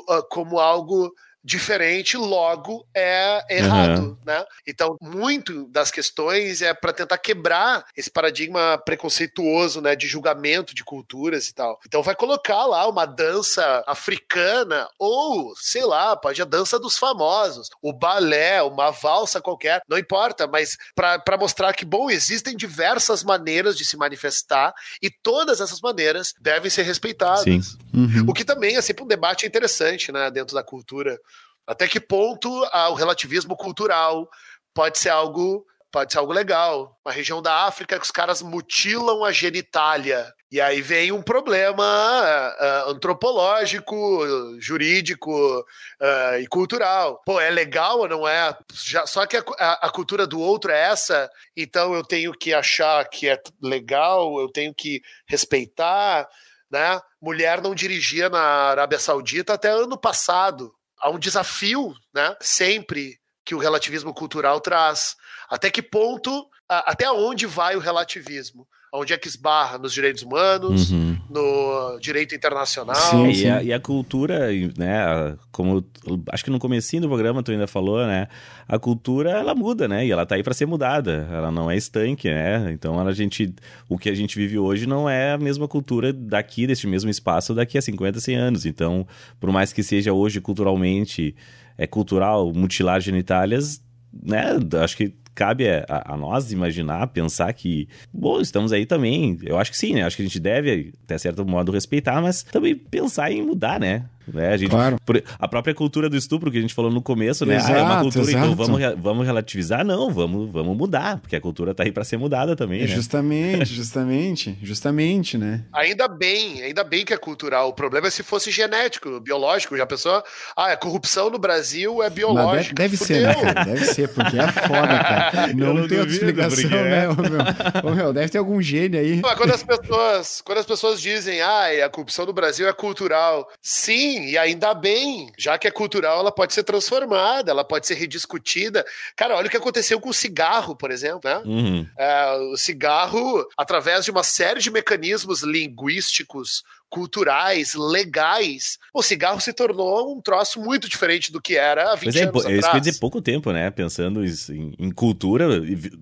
[0.09, 1.11] ah, como algo
[1.43, 4.45] diferente, logo é errado, né?
[4.67, 10.83] Então, muito das questões é para tentar quebrar esse paradigma preconceituoso, né, de julgamento de
[10.83, 11.79] culturas e tal.
[11.85, 17.69] Então, vai colocar lá uma dança africana ou, sei lá, pode a dança dos famosos,
[17.81, 23.77] o balé, uma valsa qualquer, não importa, mas para mostrar que, bom, existem diversas maneiras
[23.77, 27.43] de se manifestar e todas essas maneiras devem ser respeitadas.
[27.43, 27.61] Sim.
[28.05, 28.25] Uhum.
[28.27, 31.19] O que também é sempre um debate interessante, né, dentro da cultura.
[31.67, 34.27] Até que ponto o relativismo cultural
[34.73, 36.95] pode ser algo pode ser algo legal.
[37.03, 40.31] Uma região da África que os caras mutilam a genitália.
[40.51, 44.23] E aí vem um problema ah, antropológico,
[44.59, 45.65] jurídico
[45.99, 47.21] ah, e cultural.
[47.25, 48.55] Pô, é legal ou não é?
[48.73, 49.43] Já- só que a-
[49.81, 54.47] a cultura do outro é essa, então eu tenho que achar que é legal, eu
[54.51, 56.27] tenho que respeitar
[56.71, 56.99] né?
[57.21, 60.73] Mulher não dirigia na Arábia Saudita até ano passado.
[60.99, 62.35] Há um desafio, né?
[62.41, 65.15] Sempre que o relativismo cultural traz.
[65.49, 68.67] Até que ponto, até onde vai o relativismo?
[68.91, 69.77] Onde é que esbarra?
[69.77, 71.15] Nos direitos humanos, Uhum.
[71.29, 72.95] no direito internacional?
[72.95, 73.25] Sim.
[73.27, 77.43] É, e, a, e a cultura, né, como eu- acho que no comecinho do programa
[77.43, 78.27] tu ainda falou, né,
[78.67, 81.77] a cultura ela muda, né, e ela tá aí para ser mudada, ela não é
[81.77, 83.53] estanque, né, então a gente,
[83.87, 87.53] o que a gente vive hoje não é a mesma cultura daqui, deste mesmo espaço
[87.53, 89.05] daqui a 50, 100 anos, então
[89.39, 91.35] por mais que seja hoje culturalmente,
[91.77, 93.81] é cultural mutilar genitálias,
[94.11, 94.45] né,
[94.83, 99.37] acho que cabe a, a nós imaginar, pensar que, bom, estamos aí também.
[99.43, 100.03] Eu acho que sim, né?
[100.03, 104.05] Acho que a gente deve, até certo modo, respeitar, mas também pensar em mudar, né?
[104.33, 104.53] Né?
[104.53, 104.97] A, gente, Claro.
[105.05, 107.57] por- a própria cultura do estupro que a gente falou no começo, né?
[107.57, 108.55] ah, é uma Exato, cultura, então exato.
[108.55, 109.85] vamos, re- vamos relativizar?
[109.85, 112.87] Não, vamos, vamos mudar, porque a cultura tá aí pra ser mudada também, né?
[112.87, 115.63] Justamente, justamente, justamente, né?
[115.73, 117.69] Ainda bem, ainda bem que é cultural.
[117.69, 119.75] O problema é se fosse genético, biológico.
[119.77, 120.23] Já pensou?
[120.55, 122.75] Ah, a corrupção no Brasil é Mas deve, biológica.
[122.75, 123.63] deve ser, né, cara?
[123.65, 125.29] Deve ser, porque é foda, cara.
[125.59, 126.83] Não, não tem outra explicação, é.
[126.89, 127.09] né?
[127.09, 127.91] Ô, meu?
[127.91, 129.19] Ô, meu, deve ter algum gênio aí.
[129.21, 133.47] Mas quando as pessoas, quando as pessoas dizem, ah, a corrupção no Brasil é cultural,
[133.61, 137.95] sim, e ainda bem, já que é cultural, ela pode ser transformada, ela pode ser
[137.95, 138.85] rediscutida.
[139.15, 141.41] Cara, olha o que aconteceu com o cigarro, por exemplo, né?
[141.45, 141.87] Uhum.
[141.97, 149.53] É, o cigarro, através de uma série de mecanismos linguísticos, culturais, legais, o cigarro se
[149.53, 152.71] tornou um troço muito diferente do que era há 20 Pois é, anos isso atrás.
[152.73, 153.69] quer dizer pouco tempo, né?
[153.69, 155.99] Pensando isso em, em cultura, e vi-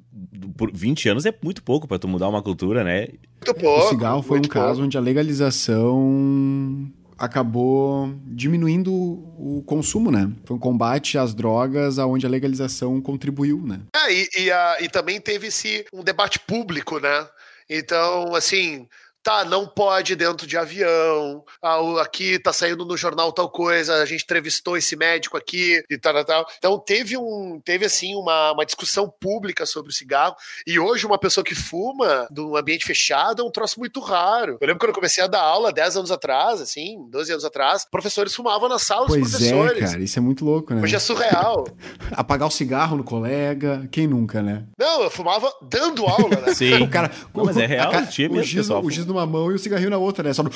[0.57, 3.07] por 20 anos é muito pouco pra tu mudar uma cultura, né?
[3.45, 4.86] Muito pouco, o cigarro foi um muito caso pouco.
[4.86, 10.30] onde a legalização acabou diminuindo o consumo, né?
[10.45, 13.80] Foi um combate às drogas aonde a legalização contribuiu, né?
[13.95, 17.28] É, e, e, a- e também teve-se um debate público, né?
[17.70, 18.88] Então, assim,
[19.24, 24.05] tá, não pode dentro de avião, o- aqui tá saindo no jornal tal coisa, a
[24.05, 26.45] gente entrevistou esse médico aqui e tal, tal, tal.
[26.57, 31.18] Então teve um, teve assim uma, uma discussão pública sobre o cigarro e hoje uma
[31.20, 34.57] pessoa que fuma num ambiente fechado é um troço muito raro.
[34.61, 37.86] Eu lembro quando eu comecei a dar aula 10 anos atrás, assim, 12 anos atrás,
[37.89, 39.91] professores fumavam na sala dos Pois é, professores.
[39.91, 40.82] cara, isso é muito louco, né?
[40.82, 41.65] Hoje é surreal.
[42.11, 44.63] Apagar o cigarro no colega, quem nunca, né?
[44.80, 46.53] Não, eu fumava dando aula, né?
[46.53, 46.78] Sim.
[46.88, 48.11] O cara, Não, mas é real, a o
[48.43, 48.84] giz, pessoal.
[48.84, 50.34] o giz numa mão e o cigarrinho na outra, né?
[50.34, 50.51] Só no...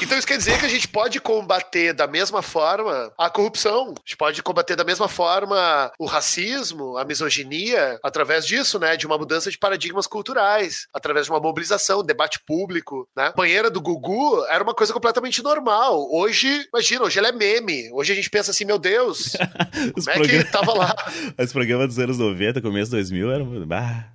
[0.00, 4.00] Então isso quer dizer que a gente pode combater da mesma forma a corrupção, a
[4.00, 8.96] gente pode combater da mesma forma o racismo, a misoginia, através disso, né?
[8.96, 13.32] De uma mudança de paradigmas culturais, através de uma mobilização, debate público, né?
[13.36, 16.08] Banheira do Gugu era uma coisa completamente normal.
[16.10, 17.90] Hoje, imagina, hoje ela é meme.
[17.92, 19.36] Hoje a gente pensa assim, meu Deus,
[19.96, 20.94] Os como é que tava lá?
[21.38, 23.44] Os programas dos anos 90, começo 2000, era,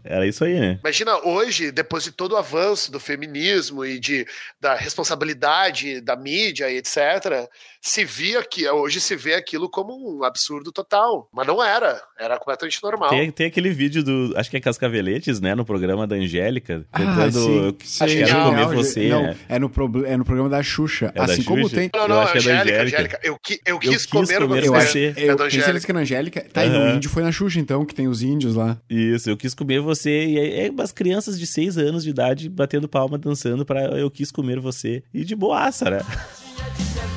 [0.04, 0.80] era isso aí, né?
[0.82, 4.26] Imagina hoje, depois de todo o avanço do feminismo e de,
[4.60, 7.50] da responsabilidade da mídia etc.,
[7.88, 11.30] se via que hoje se vê aquilo como um absurdo total.
[11.32, 13.10] Mas não era, era completamente normal.
[13.10, 15.54] Tem, tem aquele vídeo do, acho que é Cascaveletes, né?
[15.54, 18.50] No programa da Angélica, Ah, tentando, sim, quero sim, genial.
[18.50, 19.38] comer você, não, né?
[19.48, 21.12] é, no proble- é no programa da Xuxa.
[21.14, 21.76] É da assim como Xuxa?
[21.76, 21.90] tem.
[21.94, 22.98] Não, Eu não, acho que é da Angélica, Angélica.
[22.98, 23.20] Angélica.
[23.24, 24.68] Eu, qui- eu Eu quis quis comer comer você.
[24.68, 25.00] Eu acho, você.
[25.00, 25.66] É eu da tenho Angélica.
[25.66, 26.46] certeza que é na Angélica.
[26.52, 26.80] Tá, e Aham.
[26.90, 28.78] no índio foi na Xuxa, então, que tem os índios lá.
[28.90, 30.26] Isso, eu quis comer você.
[30.26, 34.10] E aí, é umas crianças de 6 anos de idade batendo palma, dançando pra Eu
[34.10, 35.04] Quis Comer Você.
[35.14, 36.00] E de boaça, né?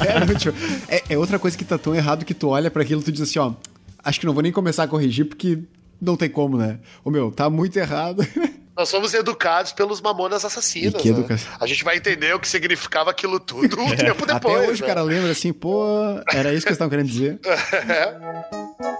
[0.00, 0.56] É, não, tipo,
[0.88, 3.12] é, é outra coisa que tá tão errado que tu olha pra aquilo e tu
[3.12, 3.52] diz assim, ó,
[4.02, 5.58] acho que não vou nem começar a corrigir porque
[6.00, 6.78] não tem como, né?
[7.04, 8.26] Ô meu, tá muito errado.
[8.76, 10.94] Nós fomos educados pelos mamonas assassinas.
[10.94, 11.18] E que né?
[11.18, 11.52] educação.
[11.58, 14.56] A gente vai entender o que significava aquilo tudo um tempo depois.
[14.56, 14.86] Até hoje né?
[14.86, 15.84] o cara lembra assim, pô,
[16.32, 17.40] era isso que eles estavam querendo dizer.
[18.78, 18.94] Ficou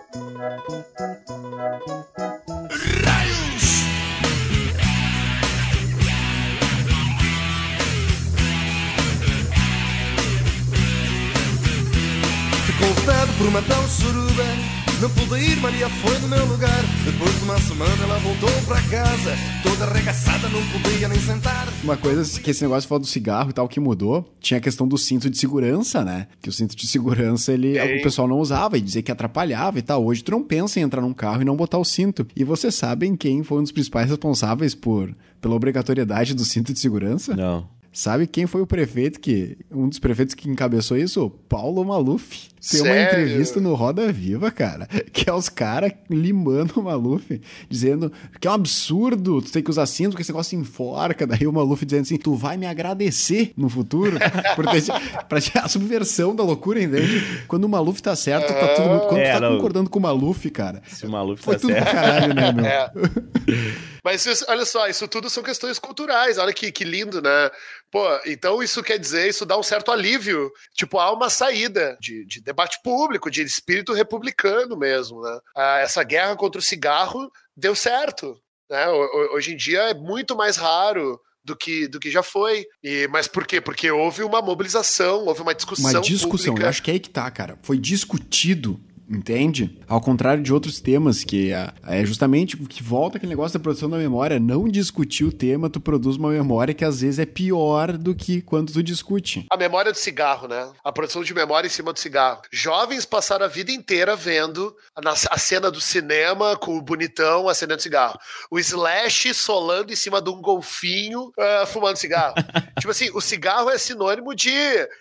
[12.95, 17.44] vedado por uma tal suruba Não pude ir, Maria foi no meu lugar Depois de
[17.44, 22.51] uma semana ela voltou pra casa Toda arregaçada, não podia nem sentar Uma coisa que
[22.51, 25.38] esse negócio falou do cigarro e tal que mudou, tinha a questão do cinto de
[25.38, 26.26] segurança, né?
[26.42, 28.01] Que o cinto de segurança, ele Sim.
[28.01, 30.05] o pessoal não usava e dizia que atrapalhava e tal.
[30.05, 32.26] Hoje tu não pensa em entrar num carro e não botar o cinto.
[32.34, 36.80] E vocês sabem quem foi um dos principais responsáveis por pela obrigatoriedade do cinto de
[36.80, 37.36] segurança?
[37.36, 37.68] Não.
[37.91, 39.57] Sabe quem foi o prefeito que.
[39.70, 41.30] Um dos prefeitos que encabeçou isso?
[41.49, 42.49] Paulo Maluf.
[42.70, 43.20] Tem uma Sério?
[43.24, 44.86] entrevista no Roda Viva, cara.
[45.12, 49.70] Que é os caras limando o Maluf, dizendo que é um absurdo, tu tem que
[49.70, 51.26] usar cinto, porque esse negócio enforca.
[51.26, 54.18] Daí o Maluf dizendo assim: tu vai me agradecer no futuro.
[54.55, 54.84] por ter,
[55.28, 57.22] pra ter a subversão da loucura, entende?
[57.49, 59.07] Quando o Maluf tá certo, tá tudo muito.
[59.09, 59.57] Quando É, tu tá não.
[59.57, 60.82] concordando com o Maluf, cara.
[60.89, 61.95] Se o Maluf Foi tá tudo pra certo.
[61.95, 62.64] caralho, né, meu?
[63.97, 63.97] É.
[64.11, 66.38] Mas isso- olha só, isso tudo são questões culturais.
[66.38, 67.50] Olha que, que lindo, né?
[67.90, 70.50] Pô, então isso quer dizer, isso dá um certo alívio.
[70.74, 75.38] Tipo, há uma saída de, de debate público, de espírito republicano mesmo, né?
[75.56, 78.34] Ah, essa guerra contra o cigarro deu certo.
[78.70, 78.88] Né?
[78.88, 82.66] Ho- ho- Hoje em dia é muito mais raro do que, do que já foi.
[82.82, 83.61] E, mas por quê?
[83.61, 85.90] Porque houve uma mobilização, houve uma discussão.
[85.90, 86.66] Uma discussão, pública.
[86.66, 87.59] eu acho que é aí que tá, cara.
[87.62, 88.78] Foi discutido.
[89.09, 89.78] Entende?
[89.88, 93.88] Ao contrário de outros temas, que é, é justamente que volta aquele negócio da produção
[93.88, 94.38] da memória.
[94.38, 98.42] Não discutir o tema, tu produz uma memória que às vezes é pior do que
[98.42, 99.46] quando tu discute.
[99.50, 100.70] A memória do cigarro, né?
[100.84, 102.42] A produção de memória em cima do cigarro.
[102.52, 107.48] Jovens passaram a vida inteira vendo a, na- a cena do cinema com o bonitão
[107.48, 108.18] acendendo cigarro.
[108.50, 112.34] O Slash solando em cima de um golfinho ah, fumando cigarro.
[112.78, 114.52] tipo assim, o cigarro é sinônimo de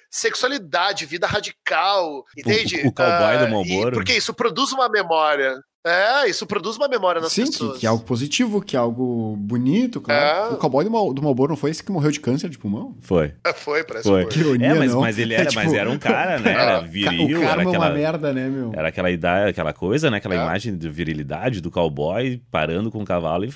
[0.10, 2.78] sexualidade, vida radical, entende?
[2.88, 3.97] o cowboy Ah, do Marlboro.
[3.98, 5.56] Porque isso produz uma memória.
[5.86, 7.78] É, isso produz uma memória nas Sim, que, pessoas.
[7.80, 10.52] que é algo positivo, que é algo bonito, claro.
[10.52, 10.54] É.
[10.54, 12.98] O cowboy do, Mal, do Malboro não foi esse que morreu de câncer de pulmão?
[13.00, 13.34] Foi.
[13.56, 14.26] Foi, parece Foi.
[14.26, 15.00] que Que ironia, É, mas, não.
[15.00, 16.52] mas ele É era, tipo- mas era um cara, né?
[16.52, 17.90] Era viril, o era é uma aquela.
[17.92, 18.72] merda, né, meu?
[18.76, 20.18] Era aquela idade, aquela coisa, né?
[20.18, 20.40] Aquela É.
[20.40, 23.52] imagem de virilidade do cowboy parando com o cavalo e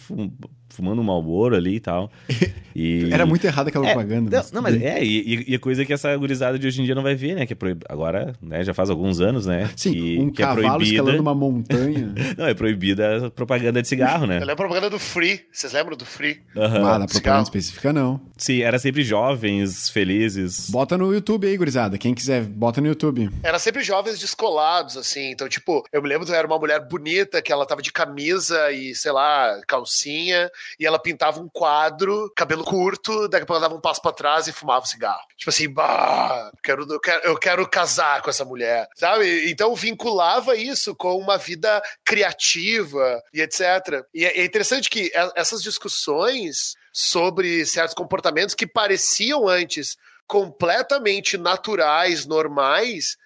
[0.82, 2.12] fumando um malboro ali e tal.
[2.74, 3.12] E...
[3.12, 4.38] Era muito errada aquela É, propaganda.
[4.44, 7.04] Não, não, mas é, e, e- coisa que essa gurizada de hoje em dia não
[7.04, 7.46] vai ver, né?
[7.46, 7.82] Que é proib...
[7.90, 9.70] Agora, né, já faz alguns anos, né?
[9.76, 10.90] Sim, que, um que é cavalo proibida.
[10.90, 12.16] escalando uma montanha.
[12.38, 14.36] Não, é proibida a propaganda de cigarro, né?
[14.38, 15.42] Eu lembro a propaganda do Free.
[15.52, 16.40] Vocês lembram do Free?
[16.56, 16.70] ah, Aham.
[16.70, 17.44] na propaganda cigarro.
[17.44, 18.22] específica, não.
[18.38, 20.70] Sim, era sempre jovens, felizes.
[20.70, 21.98] Bota no YouTube aí, gurizada.
[21.98, 23.30] Quem quiser, bota no YouTube.
[23.44, 25.30] Era sempre jovens descolados, assim.
[25.32, 28.72] Então, tipo, eu me lembro que era uma mulher bonita, que ela tava de camisa
[28.72, 30.50] e, sei lá, calcinha,
[30.80, 34.12] e ela pintava um quadro, cabelo curto, daqui a pouco ela dava um passo pra
[34.12, 35.22] trás e fumava um cigarro.
[35.38, 39.50] Tipo assim, bah, quero, eu, quero, eu quero casar com essa mulher, sabe?
[39.50, 44.04] Então vinculava isso com uma vida criativa e etc.
[44.14, 49.98] E é é interessante que essas discussões sobre certos comportamentos que pareciam antes
[50.28, 53.18] completamente naturais, normais,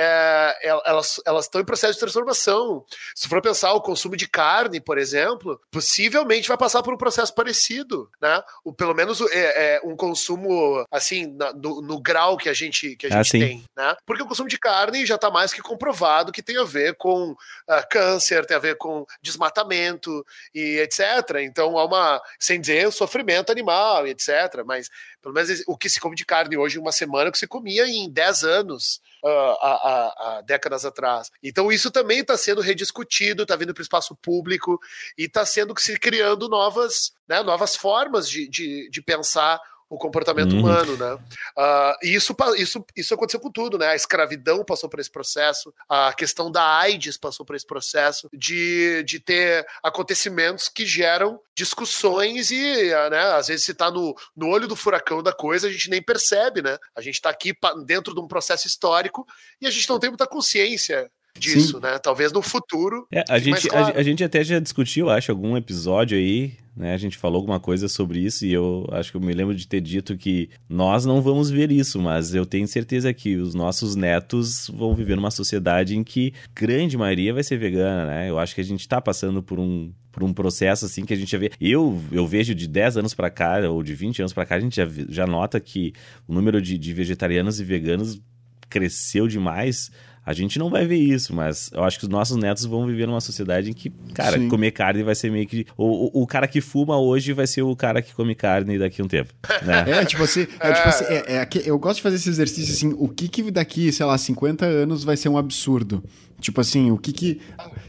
[0.00, 0.82] é, el-
[1.26, 2.84] elas estão em processo de transformação.
[3.14, 7.34] Se for pensar o consumo de carne, por exemplo, possivelmente vai passar por um processo
[7.34, 8.40] parecido, né?
[8.64, 12.94] O, pelo menos é, é, um consumo assim na- no, no grau que a gente
[12.96, 13.38] que a Ah, gente sim.
[13.40, 13.96] tem, né?
[14.06, 17.34] Porque o consumo de carne já está mais que comprovado que tem a ver com
[17.68, 20.24] ah, câncer, tem a ver com desmatamento
[20.54, 21.38] e etc.
[21.42, 24.62] Então há uma, sem dizer sofrimento animal e etc.
[24.64, 24.88] Mas
[25.20, 27.46] pelo menos o que se come de carne hoje em uma semana, o que se
[27.46, 29.00] comia em 10 anos.
[29.24, 31.30] Há, décadas atrás.
[31.42, 34.78] Então, isso também está sendo rediscutido, está vindo para o espaço público
[35.16, 40.52] e está sendo se criando novas, né, novas formas de, de, de pensar o comportamento
[40.52, 40.60] Uhum.
[40.60, 41.18] humano, né?
[41.56, 43.88] Ah, e isso, isso, isso aconteceu com tudo, né?
[43.88, 49.02] A escravidão passou por esse processo, a questão da AIDS passou por esse processo de,
[49.04, 54.48] de ter acontecimentos que geram discussões e, ah, né, às vezes se tá no, no
[54.48, 56.78] olho do furacão da coisa, a gente nem percebe, né?
[56.94, 57.52] A gente tá aqui
[57.84, 59.26] dentro de um processo histórico
[59.60, 61.82] e a gente não tem muita consciência disso, Sim.
[61.82, 61.98] né?
[61.98, 63.06] Talvez no futuro.
[63.12, 63.98] É, a, gente, a, claro.
[63.98, 66.94] a gente até já discutiu, acho, algum episódio aí, né?
[66.94, 69.66] A gente falou alguma coisa sobre isso e eu acho que eu me lembro de
[69.66, 73.96] ter dito que nós não vamos ver isso, mas eu tenho certeza que os nossos
[73.96, 78.30] netos vão viver numa sociedade em que grande maioria vai ser vegana, né?
[78.30, 81.16] Eu acho que a gente tá passando por um por um processo assim que a
[81.16, 81.52] gente já vê.
[81.60, 84.60] Eu, eu vejo de 10 anos pra cá, ou de 20 anos pra cá, a
[84.60, 85.92] gente já, já nota que
[86.26, 88.20] o número de, de vegetarianos e veganos
[88.68, 89.90] cresceu demais.
[90.28, 93.06] A gente não vai ver isso, mas eu acho que os nossos netos vão viver
[93.06, 94.46] numa sociedade em que, cara, Sim.
[94.46, 95.64] comer carne vai ser meio que.
[95.74, 99.00] O, o, o cara que fuma hoje vai ser o cara que come carne daqui
[99.00, 99.32] a um tempo.
[99.64, 99.86] Né?
[99.98, 102.74] É, tipo assim, é, tipo assim é, é que- eu gosto de fazer esse exercício
[102.74, 106.04] assim, o que que daqui, sei lá, 50 anos vai ser um absurdo?
[106.40, 107.40] Tipo assim, o que que...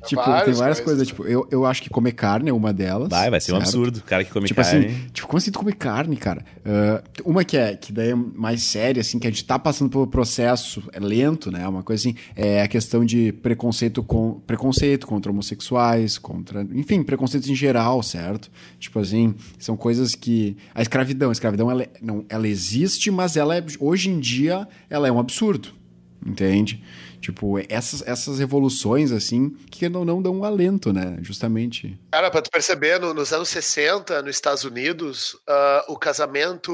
[0.08, 0.82] Tipo, tem Várias várias coisas.
[0.82, 3.10] coisas, tipo, eu, eu acho que comer carne é uma delas.
[3.10, 3.68] Vai, vai ser um certo?
[3.68, 3.98] absurdo.
[3.98, 4.86] O cara que come Tipo carne.
[4.88, 6.44] assim, tipo, como assim tu come carne, cara?
[6.66, 9.90] Ah, uma que é, que daí é mais séria, assim, que a gente tá passando
[9.92, 11.68] pelo processo, é lento, né?
[11.68, 17.50] Uma coisa assim, é a questão de preconceito com preconceito contra homossexuais, contra, enfim, preconceitos
[17.50, 18.50] em geral, certo?
[18.80, 23.36] Tipo assim, são coisas que a escravidão, a escravidão ela, é- não, ela existe, mas
[23.38, 25.78] ela é, hoje em dia ela é um absurdo.
[26.26, 26.84] Entende?
[27.22, 31.18] Tipo, essas, essas revoluções, assim, que não, não dão um alento, né?
[31.22, 32.00] Justamente.
[32.12, 36.72] Cara, pra tu perceber, no- nos anos 60, nos Estados Unidos, ah, o casamento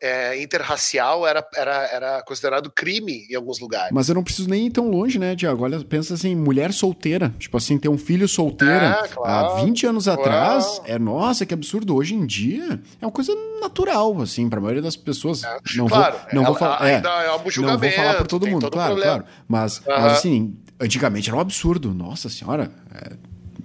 [0.00, 3.90] é, interracial era, era, era considerado crime em alguns lugares.
[3.92, 5.64] Mas eu não preciso nem ir tão longe, né, Diago?
[5.64, 7.34] Olha, pensa assim, mulher solteira.
[7.38, 9.56] Tipo assim, ter um filho solteira É, claro.
[9.60, 10.20] há 20 anos Claro.
[10.20, 10.80] atrás.
[10.84, 11.94] É, nossa, que absurdo.
[11.96, 15.42] Hoje em dia é uma coisa natural, assim, pra maioria das pessoas.
[15.76, 16.88] Não claro, vou, não ela- vou falar.
[16.88, 19.18] É, é um não vou falar por todo mundo, todo claro, problema.
[19.22, 19.34] claro.
[19.46, 20.00] Mas, Aham.
[20.02, 21.94] mas assim, antigamente era um absurdo.
[21.94, 23.12] Nossa senhora, é,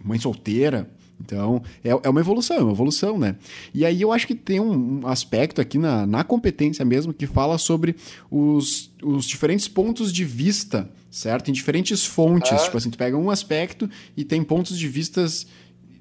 [0.04, 0.90] mãe solteira.
[1.20, 3.38] Então, é, é uma evolução, é uma evolução, né?
[3.74, 7.58] E aí eu acho que tem um, aspecto aqui na, na competência mesmo que fala
[7.58, 7.96] sobre
[8.30, 11.50] os, os diferentes pontos de vista, certo?
[11.50, 12.52] Em diferentes fontes.
[12.52, 12.58] Ah.
[12.58, 15.48] Tipo assim, tu pega um aspecto e tem pontos de vistas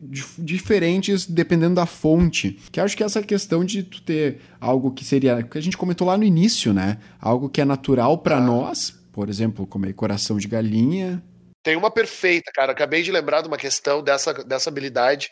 [0.03, 2.59] dif- diferentes dependendo da fonte.
[2.73, 6.07] Que acho que essa questão de tu ter algo que seria, que a gente comentou
[6.07, 6.99] lá no início, né?
[7.21, 11.23] Algo que é natural para nós, por exemplo, comer coração de galinha.
[11.63, 12.73] Tem uma perfeita, cara.
[12.73, 15.31] Acabei de lembrar de uma questão dessa, dessa habilidade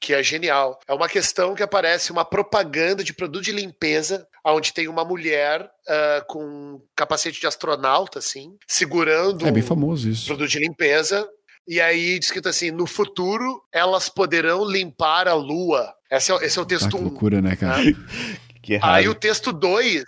[0.00, 0.78] que é genial.
[0.88, 5.68] É uma questão que aparece uma propaganda de produto de limpeza, onde tem uma mulher
[5.86, 10.24] ah, com capacete de astronauta, assim, segurando É bem um famoso isso.
[10.26, 11.28] produto de limpeza.
[11.68, 15.92] E aí, escrito assim: no futuro, elas poderão limpar a lua.
[16.10, 17.02] Esse é, o- esse é o Ah, texto que 1.
[17.02, 17.82] loucura, né, cara?
[18.62, 18.94] Que errado.
[18.94, 20.04] Aí o texto 2,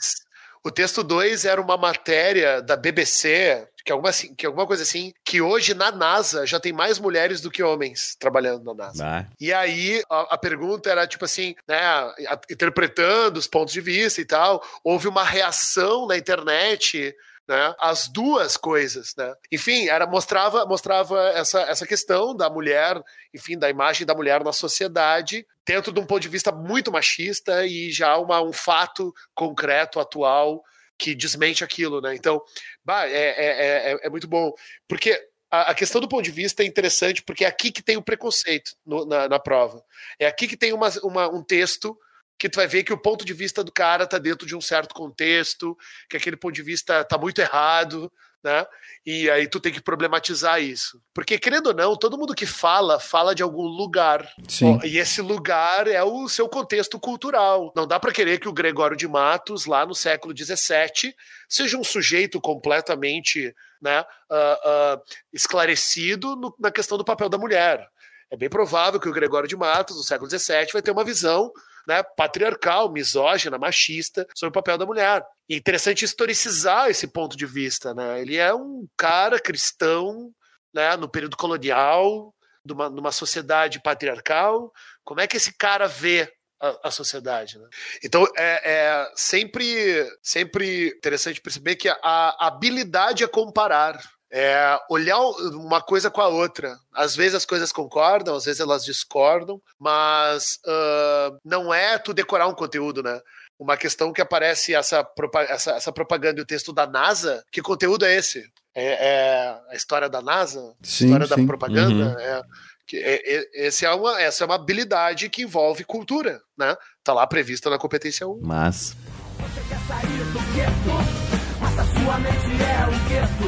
[0.66, 4.66] o texto 2 era uma matéria da BBC, que é alguma, assim- que é alguma
[4.66, 8.74] coisa assim, que hoje na NASA já tem mais mulheres do que homens trabalhando na
[8.74, 9.04] NASA.
[9.06, 13.80] Ah, E aí a, a pergunta era tipo assim, né, a- interpretando os pontos de
[13.80, 17.14] vista e tal, houve uma reação na internet,
[17.48, 19.32] né, as duas coisas, né?
[19.52, 23.00] Enfim, era mostrava mostrava essa, essa questão da mulher,
[23.32, 27.64] enfim, da imagem da mulher na sociedade, dentro de um ponto de vista muito machista
[27.66, 30.62] e já uma, um fato concreto atual
[30.98, 32.14] que desmente aquilo, né?
[32.14, 32.42] Então,
[32.84, 34.52] bah, é, é, é, é muito bom,
[34.88, 35.18] porque
[35.50, 38.72] a, questão do ponto de vista é interessante porque é aqui que tem o preconceito
[38.84, 39.82] no- na, na prova.
[40.18, 41.96] É aqui que tem uma, uma- um texto
[42.38, 44.60] que tu vai ver que o ponto de vista do cara tá dentro de um
[44.60, 45.76] certo contexto,
[46.08, 48.12] que aquele ponto de vista tá muito errado,
[48.44, 48.64] né?
[49.04, 51.00] E aí tu tem que problematizar isso.
[51.14, 54.28] Porque, querendo ou não, todo mundo que fala, fala de algum lugar.
[54.48, 54.78] Sim.
[54.84, 57.72] E esse lugar é o seu contexto cultural.
[57.74, 61.12] Não dá para querer que o Gregório de Matos, lá no século XVII,
[61.48, 65.00] seja um sujeito completamente né, ah, ah,
[65.32, 67.86] esclarecido no- na questão do papel da mulher.
[68.30, 71.50] É bem provável que o Gregório de Matos, no século XVII, vai ter uma visão
[71.86, 75.22] né, patriarcal, misógina, machista sobre o papel da mulher.
[75.48, 78.20] E é interessante historicizar esse ponto de vista, né?
[78.20, 80.30] Ele é um cara cristão,
[80.74, 82.34] né, no período colonial,
[82.64, 84.72] numa, numa sociedade patriarcal.
[85.04, 86.30] Como é que esse cara vê
[86.60, 87.68] a, a sociedade, né?
[88.02, 94.00] Então é, é sempre, sempre interessante perceber que a, a habilidade é comparar.
[94.30, 96.76] É olhar uma coisa com a outra.
[96.92, 102.48] Às vezes as coisas concordam, às vezes elas discordam, mas uh, não é tu decorar
[102.48, 103.20] um conteúdo, né?
[103.58, 105.06] Uma questão que aparece essa,
[105.48, 108.44] essa, essa propaganda e o texto da NASA, que conteúdo é esse?
[108.74, 110.74] É, é a história da NASA?
[110.82, 111.36] Sim, história sim.
[111.36, 112.16] da propaganda?
[112.20, 112.42] É,
[112.86, 116.76] que é- é- esse é uma, essa é uma habilidade que envolve cultura, né?
[117.02, 118.40] Tá lá prevista na competência 1.
[118.42, 118.94] Mas.
[119.38, 123.45] Você quer sair do gueto, mas a sua mente é um gueto.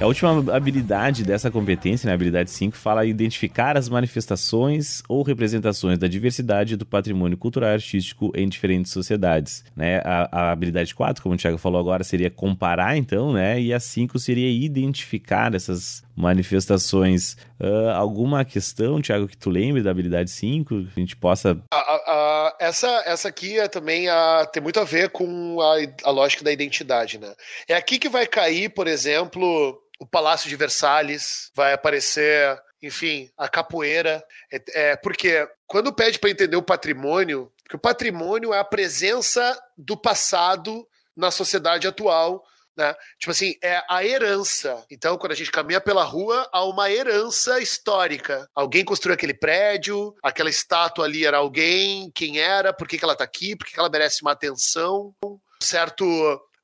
[0.00, 5.98] A última habilidade dessa competência, né, a habilidade 5, fala identificar as manifestações ou representações
[5.98, 9.64] da diversidade do patrimônio cultural e artístico em diferentes sociedades.
[9.74, 10.00] Né?
[10.04, 13.60] A, a habilidade 4, como o Thiago falou agora, seria comparar, então, né?
[13.60, 17.36] E a 5 seria identificar essas manifestações.
[17.60, 20.68] Ah, alguma questão, Thiago, que tu lembre da habilidade 5?
[20.84, 21.58] Que a gente possa.
[21.72, 24.06] A- a- a- essa, essa aqui é também
[24.52, 27.32] tem muito a ver com a, a lógica da identidade, né?
[27.68, 33.48] É aqui que vai cair, por exemplo, o Palácio de Versalhes, vai aparecer, enfim, a
[33.48, 34.22] capoeira.
[34.52, 39.58] É, é, porque quando pede para entender o patrimônio, que o patrimônio é a presença
[39.76, 42.42] do passado na sociedade atual.
[42.78, 42.94] Né?
[43.18, 44.86] Tipo assim, é a herança.
[44.88, 48.48] Então, quando a gente caminha pela rua, há uma herança histórica.
[48.54, 53.16] Alguém construiu aquele prédio, aquela estátua ali era alguém, quem era, por que, que ela
[53.16, 55.12] tá aqui, por que, que ela merece uma atenção.
[55.60, 56.04] Certo,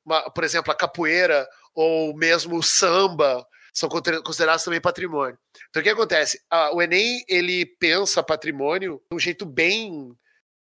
[0.05, 5.37] uma- por exemplo, a capoeira ou mesmo o samba são considerados também patrimônio.
[5.69, 6.39] Então, o que acontece?
[6.71, 10.13] O Enem, ele pensa patrimônio de um jeito bem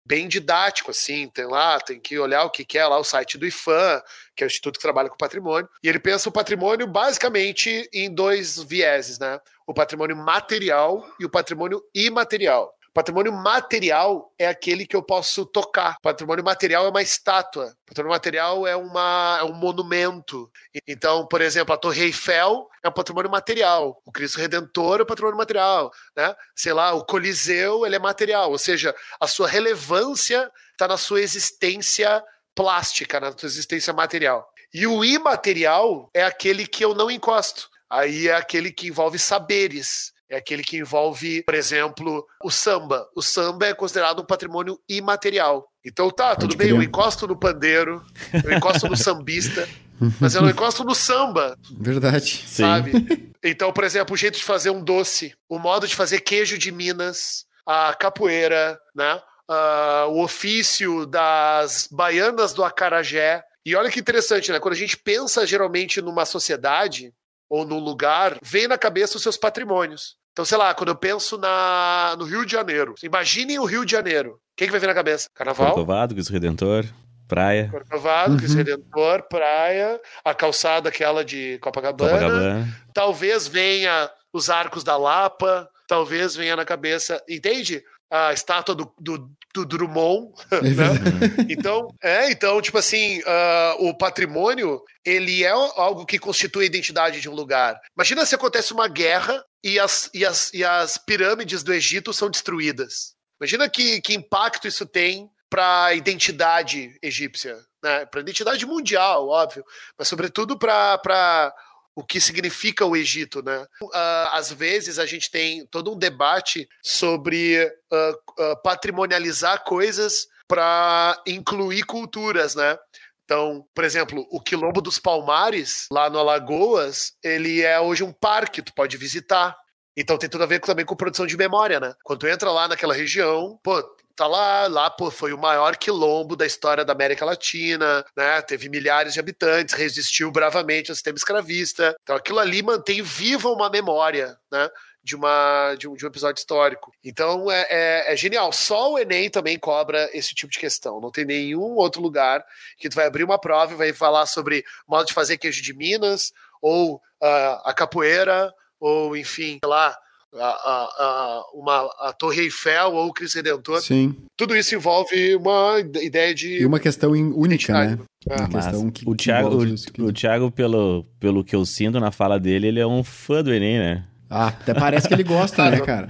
[0.04, 3.46] bem didático, assim, tem lá, tem que olhar o que é lá o site do
[3.46, 4.02] IFAM,
[4.34, 8.12] que é o Instituto que trabalha com patrimônio, e ele pensa o patrimônio basicamente em
[8.12, 9.40] dois vieses, né?
[9.66, 12.74] O patrimônio material e o patrimônio imaterial.
[12.94, 15.96] Patrimônio material é aquele que eu posso tocar.
[16.02, 17.74] Patrimônio material é uma estátua.
[17.86, 20.50] Patrimônio material é, uma, é um monumento.
[20.86, 24.00] Então, por exemplo, a Torre Eiffel é um patrimônio material.
[24.04, 25.90] O Cristo Redentor é um patrimônio material.
[26.14, 26.34] Né?
[26.54, 28.50] Sei lá, o Coliseu ele é material.
[28.50, 32.22] Ou seja, a sua relevância está na sua existência
[32.54, 34.46] plástica, na sua existência material.
[34.74, 37.70] E o imaterial é aquele que eu não encosto.
[37.88, 40.12] Aí é aquele que envolve saberes.
[40.32, 43.06] É aquele que envolve, por exemplo, o samba.
[43.14, 45.70] O samba é considerado um patrimônio imaterial.
[45.84, 48.02] Então tá, tudo bem, eu encosto no pandeiro,
[48.42, 49.68] eu encosto no sambista,
[50.18, 52.44] mas eu não encosto no samba Verdade.
[52.46, 52.62] Sim.
[52.62, 52.92] sabe?
[53.44, 56.70] Então, por exemplo, o jeito de fazer um doce, o modo de fazer queijo de
[56.70, 59.20] Minas, a capoeira, né?
[59.48, 63.42] Ah, o ofício das baianas do acarajé.
[63.66, 64.60] E olha que interessante, né?
[64.60, 67.12] Quando a gente pensa geralmente numa sociedade
[67.50, 70.16] ou num lugar, vem na cabeça os seus patrimônios.
[70.32, 73.92] Então, sei lá, quando eu penso na, no Rio de Janeiro, imaginem o Rio de
[73.92, 74.32] Janeiro.
[74.32, 75.28] O que, que vai vir na cabeça?
[75.34, 75.68] Carnaval?
[75.68, 76.86] Corcovado, Cristo Redentor,
[77.28, 82.12] praia, Corcovado, Cristo Redentor, praia, a calçada aquela de Copacabana.
[82.12, 82.68] Copacabana.
[82.94, 87.84] Talvez venha os arcos da Lapa, talvez venha na cabeça, entende?
[88.12, 90.32] A estátua do, do, do Drummond.
[90.62, 91.46] Né?
[91.48, 97.20] Então, é, então, tipo assim, ah, o patrimônio, ele é algo que constitui a identidade
[97.20, 97.80] de um lugar.
[97.96, 102.30] Imagina se acontece uma guerra e as, e as, e as pirâmides do Egito são
[102.30, 103.14] destruídas.
[103.40, 108.06] Imagina que, que impacto isso tem para a identidade egípcia, né?
[108.06, 109.64] para a identidade mundial, óbvio,
[109.98, 111.52] mas sobretudo para
[111.94, 113.66] o que significa o Egito, né?
[113.92, 117.58] Ah, às vezes a gente tem todo um debate sobre
[117.92, 122.76] ah, ah, patrimonializar coisas para incluir culturas, né?
[123.24, 128.60] Então, por exemplo, o Quilombo dos Palmares, lá no Alagoas, ele é hoje um parque,
[128.60, 129.56] tu pode visitar.
[129.96, 131.94] Então tem tudo a ver também com produção de memória, né?
[132.02, 133.82] Quando entra lá naquela região, pô,
[134.16, 138.40] tá lá, lá, pô, foi o maior quilombo da história da América Latina, né?
[138.42, 141.94] Teve milhares de habitantes, resistiu bravamente ao sistema escravista.
[142.02, 144.68] Então aquilo ali mantém viva uma memória, né?
[145.04, 146.92] De, uma, de, um, de um episódio histórico.
[147.04, 148.52] Então é, é, é genial.
[148.52, 151.00] Só o Enem também cobra esse tipo de questão.
[151.00, 152.44] Não tem nenhum outro lugar
[152.78, 155.74] que tu vai abrir uma prova e vai falar sobre modo de fazer queijo de
[155.74, 156.32] Minas,
[156.62, 159.96] ou ah, a capoeira, ou enfim, sei lá,
[160.34, 163.80] a, a, a, uma, a Torre Eiffel ou o Cristo Redentor.
[163.80, 164.16] Sim.
[164.36, 166.60] Tudo isso envolve uma ideia de.
[166.60, 167.98] E uma questão única, né?
[168.28, 168.34] É.
[168.36, 171.54] Uma Mas questão que, o que Thiago, envolve o, que- o Thiago pelo, pelo que
[171.54, 174.04] eu sinto na fala dele, ele é um fã do Enem, né?
[174.34, 176.08] Ah, até parece que ele gosta, né, cara?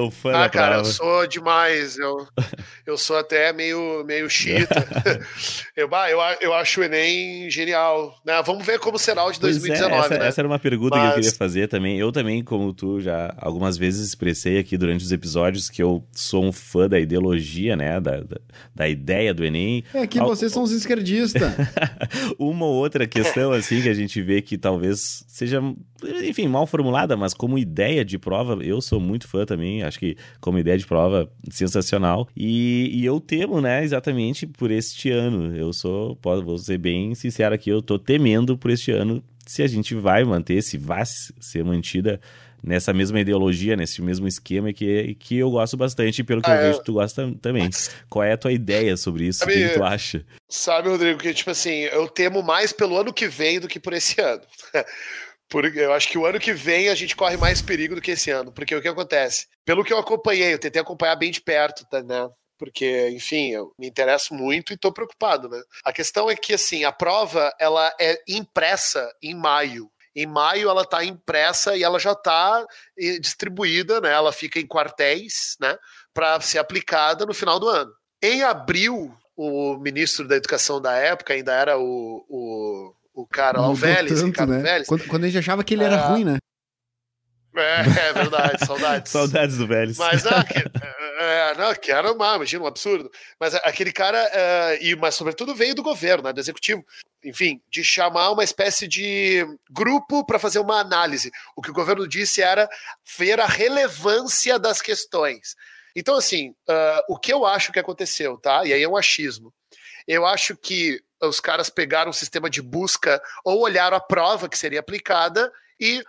[0.00, 1.98] Um fã Ah, da cara, eu sou demais.
[1.98, 2.26] Eu,
[2.86, 4.86] eu sou até meio, meio chita.
[5.76, 8.14] eu, bah, eu, eu acho o Enem genial.
[8.24, 8.42] Né?
[8.44, 10.26] Vamos ver como será o de Pois é, 2019, essa, né?
[10.28, 11.98] essa era uma pergunta que eu Mas- queria fazer também.
[11.98, 16.44] Eu também, como tu, já algumas vezes expressei aqui durante os episódios que eu sou
[16.44, 18.00] um fã da ideologia, né?
[18.00, 18.36] Da, da,
[18.74, 19.84] da ideia do Enem.
[19.92, 21.52] É que Al- vocês são os esquerdistas.
[22.38, 25.60] uma ou outra questão, assim, que a gente vê que talvez seja,
[26.22, 29.82] enfim, mal formulada, mas como ideia de prova, eu sou muito fã também.
[29.82, 32.28] Acho que como ideia de prova, sensacional.
[32.36, 35.56] E, e eu temo, né, exatamente por este ano.
[35.56, 39.62] Eu sou, posso, vou ser bem sincero aqui, eu tô temendo por este ano se
[39.62, 42.20] a gente vai manter, se vai ser mantida
[42.62, 46.54] nessa mesma ideologia, nesse mesmo esquema que, que eu gosto bastante, e pelo que Ah,
[46.54, 46.68] eu é.
[46.68, 47.68] vejo, tu gosta também.
[48.08, 49.44] Qual é a tua ideia sobre isso?
[49.44, 50.24] O que, tu acha?
[50.48, 53.92] Sabe, Rodrigo, que tipo assim, eu temo mais pelo ano que vem do que por
[53.92, 54.42] esse ano.
[55.50, 58.12] Porque eu acho que o ano que vem a gente corre mais perigo do que
[58.12, 58.52] esse ano.
[58.52, 59.48] Porque o que acontece?
[59.64, 62.28] Pelo que eu acompanhei, eu tentei acompanhar bem de perto, tá, né?
[62.56, 65.60] Porque, enfim, eu me interesso muito e tô preocupado, né?
[65.84, 69.90] A questão é que, assim, a prova, ela é impressa em maio.
[70.14, 72.64] Em maio ela tá impressa e ela já tá
[72.98, 74.12] eh, distribuída, né?
[74.12, 75.76] Ela fica em quartéis, né?
[76.12, 77.90] Para ser aplicada no final do ano.
[78.22, 83.68] Em abril, o ministro da Educação da época ainda era o, o, o cara lá,
[83.68, 84.62] o Vélez, tanto, Ricardo né?
[84.62, 84.88] Vélez.
[84.88, 86.08] Quando, quando a gente achava que ele era Ah.
[86.08, 86.38] ruim, né?
[87.56, 89.10] É, é verdade, saudades.
[89.12, 89.98] Saudades do Vélez.
[89.98, 90.54] Mas não, que,
[91.20, 93.10] é, não, que era uma, imagina, um absurdo.
[93.40, 96.84] Mas aquele cara, é, e, mas sobretudo veio do governo, né, do executivo,
[97.24, 101.30] enfim, de chamar uma espécie de grupo para fazer uma análise.
[101.56, 102.68] O que o governo disse era
[103.18, 105.56] ver a relevância das questões.
[105.94, 108.64] Então, assim, ah, o que eu acho que aconteceu, tá?
[108.64, 109.52] E aí é um achismo.
[110.06, 114.58] Eu acho que os caras pegaram um sistema de busca ou olharam a prova que
[114.58, 116.02] seria aplicada e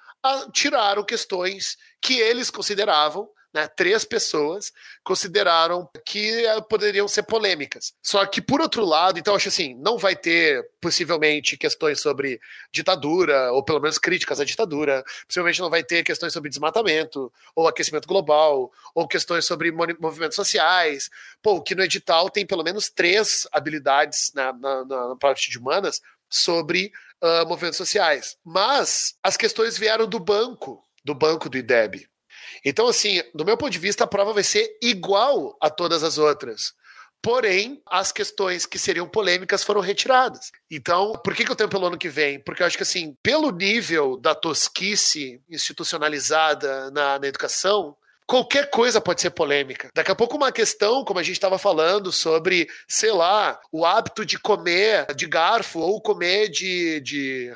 [0.53, 4.72] tiraram questões que eles consideravam, né, três pessoas
[5.04, 7.93] consideraram que eh, poderiam ser polêmicas.
[8.02, 12.39] Só que, por outro lado, então, acho assim, não vai ter, possivelmente, questões sobre
[12.72, 17.68] ditadura, ou pelo menos críticas à ditadura, possivelmente não vai ter questões sobre desmatamento, ou
[17.68, 21.10] aquecimento global, ou questões sobre movimentos sociais.
[21.41, 26.02] Pô, que no edital tem pelo menos três habilidades na, na, na, parte de humanas
[26.30, 26.91] sobre
[27.22, 28.38] ah, movimentos sociais.
[28.43, 32.11] Mas as questões vieram do banco, do banco do IDEB.
[32.66, 36.18] Então, assim, do meu ponto de vista, a prova vai ser igual a todas as
[36.18, 36.74] outras.
[37.22, 40.52] Porém, as questões que seriam polêmicas foram retiradas.
[40.70, 42.39] Então, por que, que eu tenho pelo ano que vem?
[42.39, 47.95] Porque eu acho que, assim, pelo nível da tosquice institucionalizada na, na educação,
[48.26, 49.89] qualquer coisa pode ser polêmica.
[49.93, 54.26] Daqui a pouco uma questão, como a gente estava falando, sobre, sei lá, o hábito
[54.26, 57.51] de comer de garfo ou comer de, de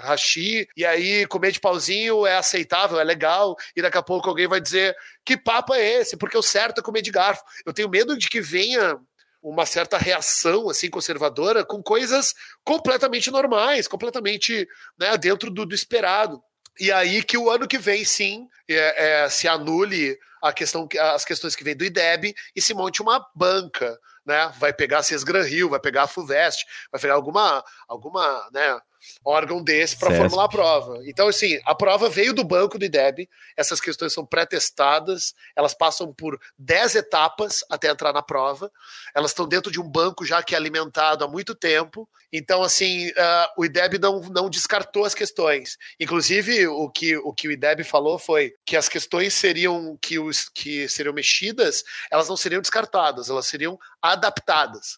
[0.75, 4.59] e aí comer de pauzinho é aceitável, é legal, e daqui a pouco alguém vai
[4.59, 6.17] dizer que papo é esse?
[6.17, 7.43] Porque o certo é comer de garfo.
[7.65, 8.99] Eu tenho medo de que venha
[9.41, 14.67] uma certa reação assim conservadora com coisas completamente normais, completamente
[14.99, 16.41] né, dentro do, do esperado.
[16.79, 21.25] E aí que o ano que vem, sim, é, é, se anule a questão, as
[21.25, 24.53] questões que vêm do IDEB e se monte uma banca, né?
[24.59, 28.79] Vai pegar a Cesgran Rio, vai pegar a FUVEST, vai pegar alguma, alguma né,
[29.23, 31.01] órgão desse para formular a prova.
[31.05, 36.13] Então, assim, a prova veio do banco do IDEB, essas questões são pré-testadas, elas passam
[36.13, 38.71] por 10 etapas até entrar na prova,
[39.13, 43.11] elas estão dentro de um banco já que é alimentado há muito tempo, então, assim,
[43.17, 45.77] ah, o IDEB não, não descartou as questões.
[45.97, 50.49] Inclusive, o que o, que o IDEB falou foi que as questões seriam que, os,
[50.49, 54.97] que seriam mexidas, elas não seriam descartadas, elas seriam adaptadas.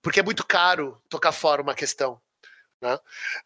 [0.00, 2.20] Porque é muito caro tocar fora uma questão.
[2.80, 2.98] Né?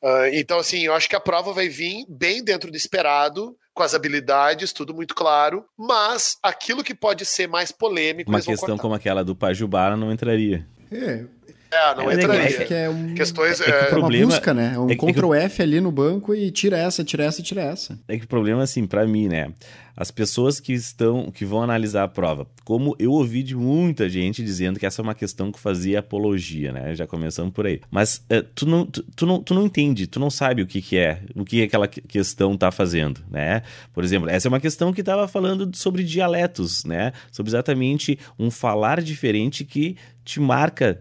[0.02, 3.82] Ah, então, assim, eu acho que a prova vai vir bem dentro do esperado, com
[3.82, 8.94] as habilidades, tudo muito claro, mas aquilo que pode ser mais polêmico, Uma questão como
[8.94, 10.66] aquela do Pajubara não entraria.
[10.92, 11.24] É,
[11.72, 12.46] É, não É, entraria.
[12.46, 13.14] acho que é um...
[13.14, 13.60] Questões.
[13.60, 14.72] É que é, É uma problema- busca, né?
[14.74, 17.42] É um é é que- Ctrl F ali no banco e tira essa, tira essa,
[17.42, 17.98] tira essa.
[18.08, 19.52] É que o problema, assim, pra mim, né?
[19.96, 24.42] As pessoas que estão, que vão analisar a prova, como eu ouvi de muita gente
[24.42, 26.94] dizendo que essa é uma questão que fazia apologia, né?
[26.94, 27.80] Já começamos por aí.
[27.90, 30.80] Mas eh, tu, não, tu, tu não, tu não entende, tu não sabe o que,
[30.80, 33.62] que é, o que aquela que- questão tá fazendo, né?
[33.92, 37.12] Por exemplo, essa é uma questão que estava falando sobre dialetos, né?
[37.30, 40.98] Sobre exatamente um falar diferente que te marca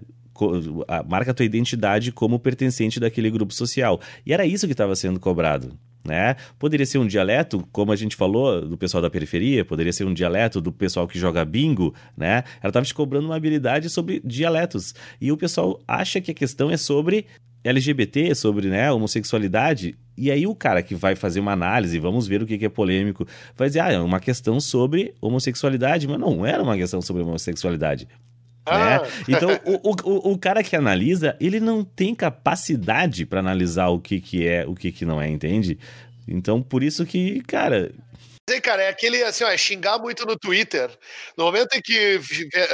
[1.08, 4.00] marca a tua identidade como pertencente daquele grupo social.
[4.26, 5.78] E era isso que estava sendo cobrado.
[6.04, 6.36] né?
[6.58, 10.14] Poderia ser um dialeto, como a gente falou, do pessoal da periferia, poderia ser um
[10.14, 12.44] dialeto do pessoal que joga bingo, né?
[12.62, 14.96] Ela estava te cobrando uma habilidade sobre dialetos.
[15.20, 17.26] E o pessoal acha que a questão é sobre
[17.64, 19.96] LGBT, sobre né, homossexualidade.
[20.18, 22.70] E aí o cara que vai fazer uma análise, vamos ver o que, que é
[22.70, 27.24] polêmico, vai dizer, ah, é uma questão sobre homossexualidade, mas não era uma questão sobre
[27.24, 28.08] homossexualidade.
[28.70, 29.02] Ah.
[29.02, 29.10] Né?
[29.28, 34.20] Então, o, o, o cara que analisa, ele não tem capacidade para analisar o que,
[34.20, 35.78] que é, o que, que não é, entende?
[36.28, 37.92] Então, por isso que, cara,
[38.50, 40.90] Sim, cara, é aquele assim, ó, é xingar muito no Twitter.
[41.38, 42.20] No momento em que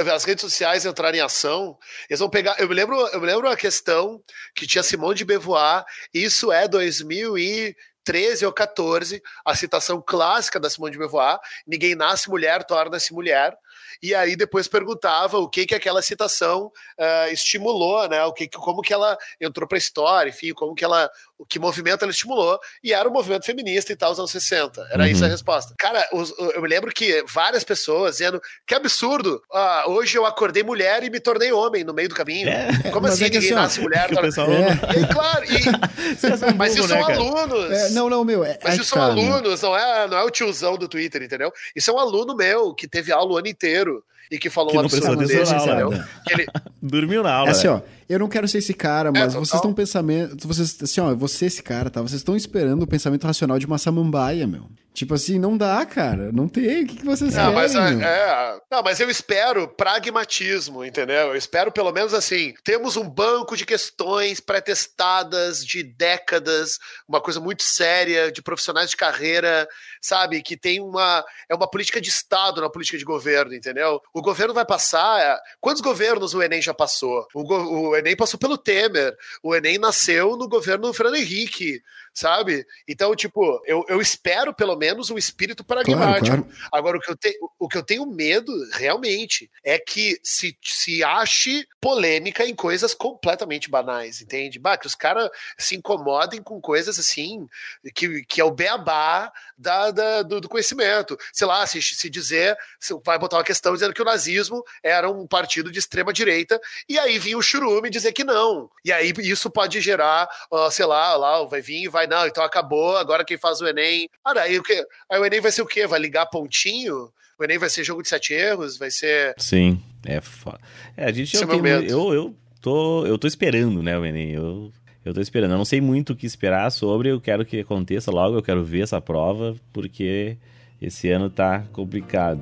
[0.09, 1.77] as redes sociais entrarem em ação,
[2.09, 2.55] eles vão pegar.
[2.59, 4.23] Eu me lembro, eu me lembro uma questão
[4.55, 10.93] que tinha Simone de Beauvoir, isso é 2013 ou 14, a citação clássica da Simone
[10.93, 13.53] de Beauvoir: ninguém nasce mulher, torna-se mulher.
[14.01, 18.23] E aí depois perguntava o que que aquela citação uh, estimulou, né?
[18.25, 21.59] O que, como que ela entrou para a história, enfim, como que ela, o que
[21.59, 22.59] movimento ela estimulou.
[22.83, 24.87] E era um movimento feminista e tal, os anos 60.
[24.91, 25.09] Era uhum.
[25.09, 25.73] isso a resposta.
[25.77, 29.41] Cara, os, eu me lembro que várias pessoas dizendo que absurdo.
[29.53, 32.49] Ah, hoje eu acordei mulher e me tornei homem no meio do caminho.
[32.49, 34.07] É, como assim é ninguém assim, nasce mulher?
[34.07, 34.21] Torna...
[34.21, 34.47] Pessoal...
[34.51, 34.99] É.
[34.99, 36.55] E, claro, e...
[36.55, 37.71] mas isso né, são alunos.
[37.71, 38.43] É, não, não, meu.
[38.43, 41.51] É, mas isso são alunos, não é, não é o tiozão do Twitter, entendeu?
[41.75, 43.84] Isso é um aluno meu que teve aula o ano inteiro
[44.31, 45.91] e que falou que um absurdo desse, entendeu?
[46.29, 46.45] Ele...
[46.81, 47.49] Dormiu na aula.
[47.49, 50.77] É assim, ó, eu não quero ser esse cara, mas é, vocês estão pensamento, vocês
[50.81, 52.01] assim, ó, você esse cara, tá?
[52.01, 54.67] Vocês estão esperando o pensamento racional de uma samambaia, meu.
[54.95, 56.31] Tipo assim, não dá, cara.
[56.31, 56.83] Não tem.
[56.83, 57.53] O que, que vocês não, querem?
[57.53, 61.27] Mas, é, não, mas eu espero pragmatismo, entendeu?
[61.27, 62.53] Eu espero pelo menos assim.
[62.63, 68.95] Temos um banco de questões pré-testadas de décadas, uma coisa muito séria, de profissionais de
[68.95, 69.67] carreira,
[70.01, 70.41] sabe?
[70.41, 71.25] Que tem uma.
[71.49, 74.01] É uma política de Estado na política de governo, entendeu?
[74.13, 75.19] O governo vai passar.
[75.19, 77.27] É, quantos governos o Enem já passou?
[77.33, 77.43] O,
[77.89, 79.13] o Enem passou pelo Temer.
[79.43, 81.83] O Enem nasceu no governo do Fernando Henrique
[82.15, 82.65] sabe?
[82.87, 86.25] Então, tipo, eu, eu espero pelo menos um espírito pragmático.
[86.25, 86.69] Claro, claro.
[86.71, 91.03] Agora, o que, eu te, o que eu tenho medo, realmente, é que se, se
[91.03, 94.57] ache polêmica em coisas completamente banais, entende?
[94.57, 97.47] Bah, que os caras se incomodem com coisas assim,
[97.93, 101.17] que, que é o beabá da, da do, do, conhecimento.
[101.31, 105.09] Sei lá, se, se dizer, se vai botar uma questão dizendo que o nazismo era
[105.09, 108.69] um partido de extrema direita, e aí vinha o churume dizer que não.
[108.83, 112.43] E aí isso pode gerar, uh, sei lá, lá vai vir e vai, não, então
[112.43, 114.09] acabou, agora quem faz o Enem.
[114.23, 115.87] Ah, aí, o que, aí o Enem vai ser o quê?
[115.87, 117.11] Vai ligar pontinho?
[117.37, 118.77] O Enem vai ser jogo de sete erros?
[118.77, 119.35] Vai ser.
[119.37, 120.59] Sim, é foda.
[120.95, 121.35] É, a gente.
[121.35, 124.31] eu, é tenho, eu, eu, tô, eu tô esperando, né, o Enem.
[124.31, 124.71] Eu
[125.05, 125.51] eu tô esperando.
[125.51, 128.63] Eu não sei muito o que esperar sobre, eu quero que aconteça logo, eu quero
[128.63, 130.35] ver essa prova, porque
[130.81, 132.41] esse ano tá complicado.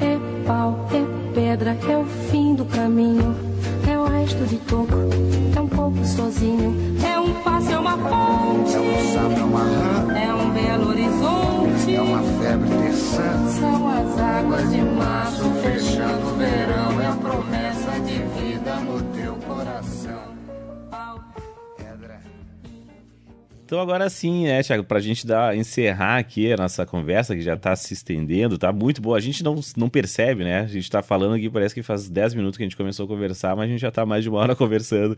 [0.00, 3.36] É pau, é pedra, é o fim do caminho,
[3.88, 4.92] é o resto de toco,
[5.56, 6.74] é um pouco sozinho,
[7.06, 10.88] é um passo, é uma ponte, é um sapo, é uma rã, é um belo
[10.88, 17.16] horizonte, é uma febre terçã, são as águas de março fechando o verão, é a
[17.16, 17.61] promessa
[23.72, 27.56] Então agora sim, né, Thiago, pra gente dar, encerrar aqui a nossa conversa, que já
[27.56, 29.16] tá se estendendo, tá muito boa.
[29.16, 30.60] A gente não, não percebe, né?
[30.60, 33.08] A gente tá falando aqui, parece que faz 10 minutos que a gente começou a
[33.08, 35.12] conversar, mas a gente já tá mais de uma hora conversando.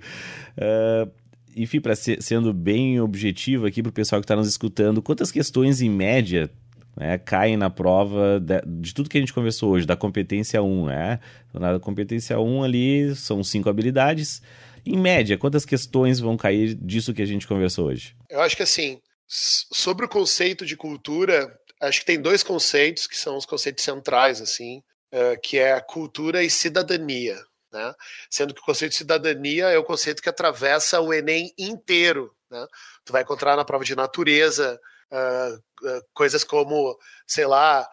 [0.57, 1.11] Uh,
[1.57, 5.83] enfim, para ser, sendo bem objetivo aqui pro pessoal que tá nos escutando, quantas questões
[5.83, 6.49] em média
[6.97, 10.87] né, caem na prova de, de, tudo que a gente conversou hoje, da competência 1,
[10.87, 11.19] né?
[11.53, 14.41] Na competência 1 ali são cinco habilidades.
[14.87, 18.17] Em média, quantas questões vão cair disso que a gente conversou hoje?
[18.29, 23.17] Eu acho que assim, sobre o conceito de cultura, acho que tem dois conceitos que
[23.17, 24.83] são os conceitos centrais, assim,
[25.13, 27.43] uh, que é cultura e cidadania.
[27.73, 27.93] Né?
[28.31, 32.35] Sendo que o conceito de cidadania é o conceito que atravessa o Enem inteiro.
[32.51, 32.65] Né?
[33.05, 34.79] Tu vai encontrar na prova de natureza
[35.11, 36.97] uh, uh, coisas como,
[37.27, 37.89] sei lá,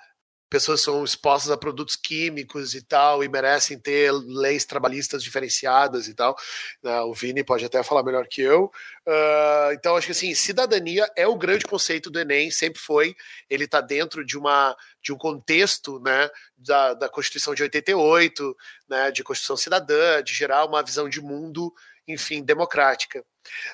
[0.51, 6.13] pessoas são expostas a produtos químicos e tal, e merecem ter leis trabalhistas diferenciadas e
[6.13, 6.35] tal.
[6.83, 6.99] Né?
[7.03, 8.65] O Vini pode até falar melhor que eu.
[9.07, 13.15] Uh, então, acho que assim, cidadania é o grande conceito do Enem, sempre foi.
[13.49, 18.57] Ele está dentro de, uma, de um contexto né, da, da Constituição de 88,
[18.89, 21.73] né, de Constituição Cidadã, de gerar uma visão de mundo,
[22.05, 23.23] enfim, democrática.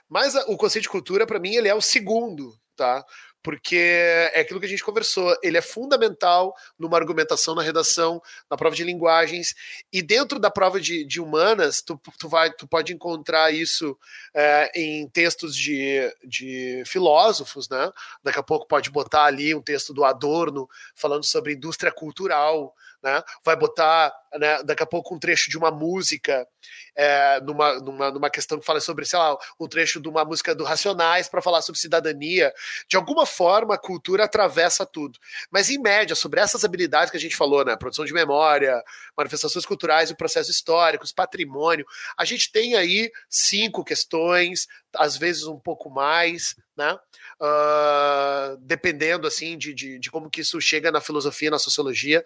[0.08, 3.04] Mas a, o conceito de cultura, para mim, ele é o segundo, tá?
[3.48, 8.22] Porque é aquilo que a gente conversou, ele é fundamental numa argumentação na redação,
[8.52, 9.56] na prova de linguagens,
[9.90, 13.98] e dentro da prova de, de humanas, tu, tu, vai, tu pode encontrar isso
[14.34, 17.90] é, em textos de, de filósofos, né?
[18.22, 23.24] Daqui a pouco pode botar ali um texto do Adorno falando sobre indústria cultural, né?
[23.46, 26.48] Vai botar né, daqui a pouco um trecho de uma música
[26.96, 30.56] é, numa, numa, numa questão que fala sobre, sei lá, um trecho de uma música
[30.56, 32.52] do Racionais para falar sobre cidadania.
[32.90, 35.20] De alguma forma, a cultura atravessa tudo.
[35.52, 37.76] Mas, em média, sobre essas habilidades que a gente falou, né?
[37.76, 38.84] Produção de memória,
[39.16, 41.86] manifestações culturais e processos históricos, patrimônio,
[42.18, 46.98] a gente tem aí cinco questões, às vezes um pouco mais, né?
[47.40, 52.24] Uh, dependendo assim de, de, de, como que isso chega na filosofia, na sociologia,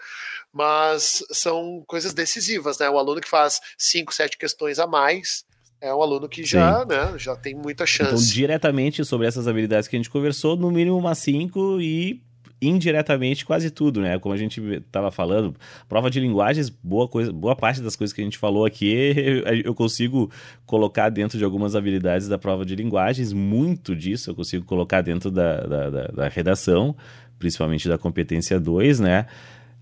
[0.54, 2.90] mas são coisas decisivas, né?
[2.90, 5.46] O aluno que faz cinco, sete questões a mais
[5.82, 8.14] é um aluno que já, né, já tem muita chance.
[8.14, 12.22] Então, diretamente sobre essas habilidades que a gente conversou, no mínimo umas cinco e
[12.62, 14.20] indiretamente quase tudo, né?
[14.20, 15.56] Como a gente estava falando,
[15.90, 19.14] prova de linguagens, boa coisa, boa parte das coisas que a gente falou aqui,
[19.66, 20.30] eu consigo
[20.68, 25.32] colocar dentro de algumas habilidades da prova de linguagens, muito disso eu consigo colocar dentro
[25.32, 26.96] da, da, da, da redação,
[27.40, 29.26] principalmente da competência 2, né?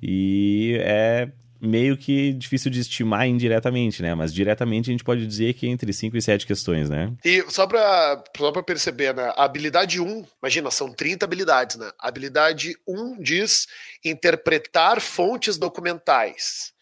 [0.01, 1.27] E é
[1.61, 4.15] meio que difícil de estimar indiretamente, né?
[4.15, 7.13] Mas diretamente a gente pode dizer que é entre 5 e 7 questões, né?
[7.23, 9.33] E só para só pra perceber, né?
[9.35, 11.91] A habilidade 1, um, imagina, são 30 habilidades, né?
[11.99, 13.67] A habilidade 1 um diz
[14.03, 16.73] interpretar fontes documentais.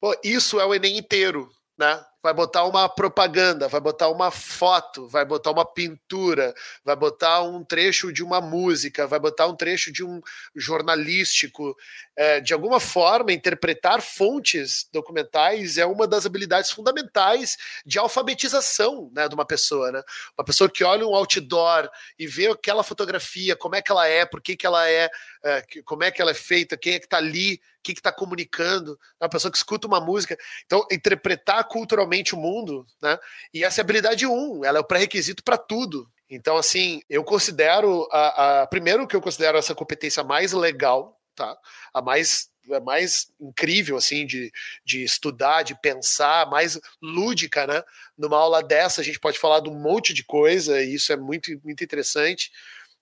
[0.00, 2.00] Pô, isso é o Enem inteiro, né?
[2.26, 6.52] Vai botar uma propaganda, vai botar uma foto, vai botar uma pintura,
[6.84, 10.20] vai botar um trecho de uma música, vai botar um trecho de um
[10.52, 11.76] jornalístico.
[12.16, 19.28] É, de alguma forma, interpretar fontes documentais é uma das habilidades fundamentais de alfabetização né,
[19.28, 19.92] de uma pessoa.
[19.92, 20.02] Né?
[20.36, 21.88] Uma pessoa que olha um outdoor
[22.18, 25.08] e vê aquela fotografia, como é que ela é, por que, que ela é,
[25.46, 28.10] é como é que ela é feita, quem é que está ali, o que está
[28.10, 30.36] comunicando, uma pessoa que escuta uma música.
[30.64, 33.18] Então, interpretar culturalmente o mundo, né?
[33.54, 36.10] E essa é a habilidade 1, um, ela é o pré-requisito para tudo.
[36.28, 41.56] Então, assim, eu considero a, a, primeiro que eu considero essa competência mais legal, tá?
[41.94, 44.50] A mais a mais incrível assim de,
[44.84, 47.82] de estudar, de pensar, mais lúdica, né?
[48.18, 51.16] Numa aula dessa a gente pode falar de um monte de coisa e isso é
[51.16, 52.50] muito muito interessante.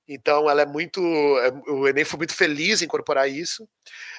[0.06, 1.00] Então, ela é muito.
[1.00, 3.64] É, o Enem foi muito feliz em incorporar isso.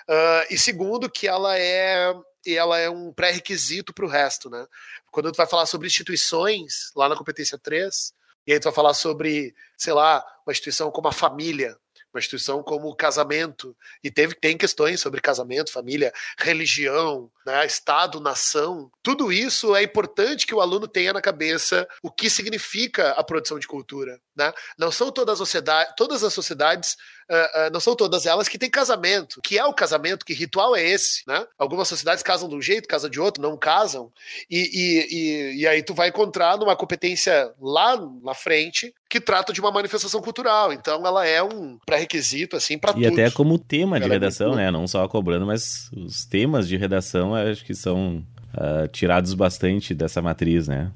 [0.10, 2.14] Uh, e segundo, que ela é
[2.46, 4.68] e ela é um pré-requisito para o resto, né?
[5.12, 8.14] Quando tu vai falar sobre instituições, lá na competência 3,
[8.46, 11.76] e aí tu vai falar sobre, sei lá, uma instituição como a família,
[12.16, 18.22] uma instituição como o casamento, e teve, tem questões sobre casamento, família, religião, né, Estado,
[18.22, 18.90] nação.
[19.04, 23.60] Tudo isso é importante que o aluno tenha na cabeça o que significa a produção
[23.60, 24.20] de cultura.
[24.36, 24.52] Né?
[24.78, 26.96] Não são todas as sociedades, todas as sociedades
[27.30, 29.42] Uh, uh, não são todas elas que têm casamento.
[29.42, 30.26] Que é o casamento?
[30.26, 31.24] Que ritual é esse?
[31.28, 31.46] Né?
[31.58, 34.12] Algumas sociedades casam de um jeito, casam de outro, não casam.
[34.50, 39.52] E, e, e, e, aí tu vai encontrar numa competência lá na frente que trata
[39.52, 40.72] de uma manifestação cultural.
[40.72, 43.04] Então ela é um pré-requisito assim para tudo.
[43.04, 44.72] E até como tema de ela redação, é né?
[44.72, 48.24] Não só cobrando, mas os temas de redação acho que são
[48.54, 50.92] uh, tirados bastante dessa matriz, né?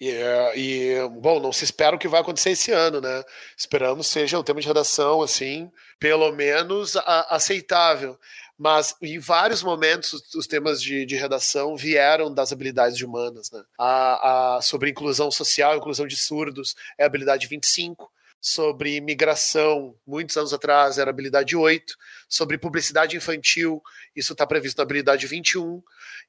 [0.00, 0.12] E,
[0.56, 3.22] e, bom, não se espera o que vai acontecer esse ano, né?
[3.56, 8.18] Esperamos seja um tema de redação, assim, pelo menos a, aceitável.
[8.58, 13.62] Mas em vários momentos os temas de, de redação vieram das habilidades humanas, né?
[13.78, 18.10] A, a, sobre inclusão social, inclusão de surdos, é habilidade 25
[18.40, 21.94] sobre imigração, muitos anos atrás era habilidade 8,
[22.28, 23.82] sobre publicidade infantil,
[24.14, 25.82] isso está previsto na habilidade 21.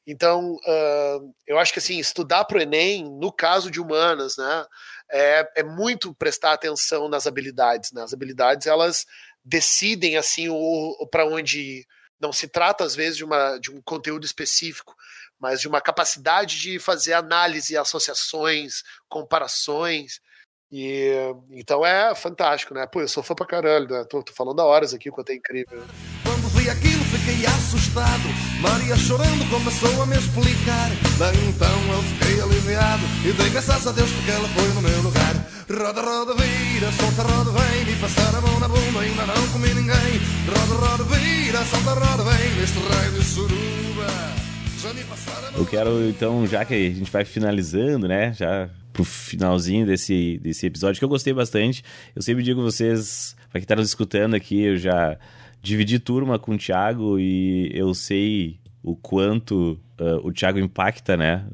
[0.05, 4.65] Então, uh, eu acho que assim, estudar para o Enem, no caso de humanas, né,
[5.11, 7.91] é, é muito prestar atenção nas habilidades.
[7.91, 8.01] Né?
[8.01, 9.05] As habilidades, elas
[9.43, 11.85] decidem assim o, o para onde ir.
[12.19, 14.93] Não se trata, às vezes, de, uma, de um conteúdo específico,
[15.39, 20.19] mas de uma capacidade de fazer análise, associações, comparações.
[20.71, 21.13] E
[21.51, 22.85] então é fantástico, né?
[22.85, 24.03] Pô, eu sou fã pra caralho, né?
[24.09, 25.81] Tô, tô falando há horas aqui, quanto é incrível.
[26.23, 28.48] Quando vi aquilo, fiquei assustado.
[28.59, 30.91] Maria chorando começou a me explicar.
[31.17, 33.03] Daí então eu fiquei aliviado.
[33.23, 35.35] E dei graças a Deus porque ela foi no meu lugar.
[35.69, 37.85] Roda, roda, vira, solta, roda, vem.
[37.85, 40.19] Me passar a mão na bunda, ainda não comi ninguém.
[40.47, 42.51] Roda, roda, vira, solta, roda, vem.
[42.59, 44.39] Neste raio de suruba.
[45.55, 48.33] Eu quero, então, já que a gente vai finalizando, né?
[48.33, 51.83] Já pro finalzinho desse, desse episódio, que eu gostei bastante.
[52.15, 55.17] Eu sempre digo vocês, para quem tá nos escutando aqui, eu já
[55.61, 61.45] dividi turma com o Thiago e eu sei o quanto uh, o Thiago impacta, né,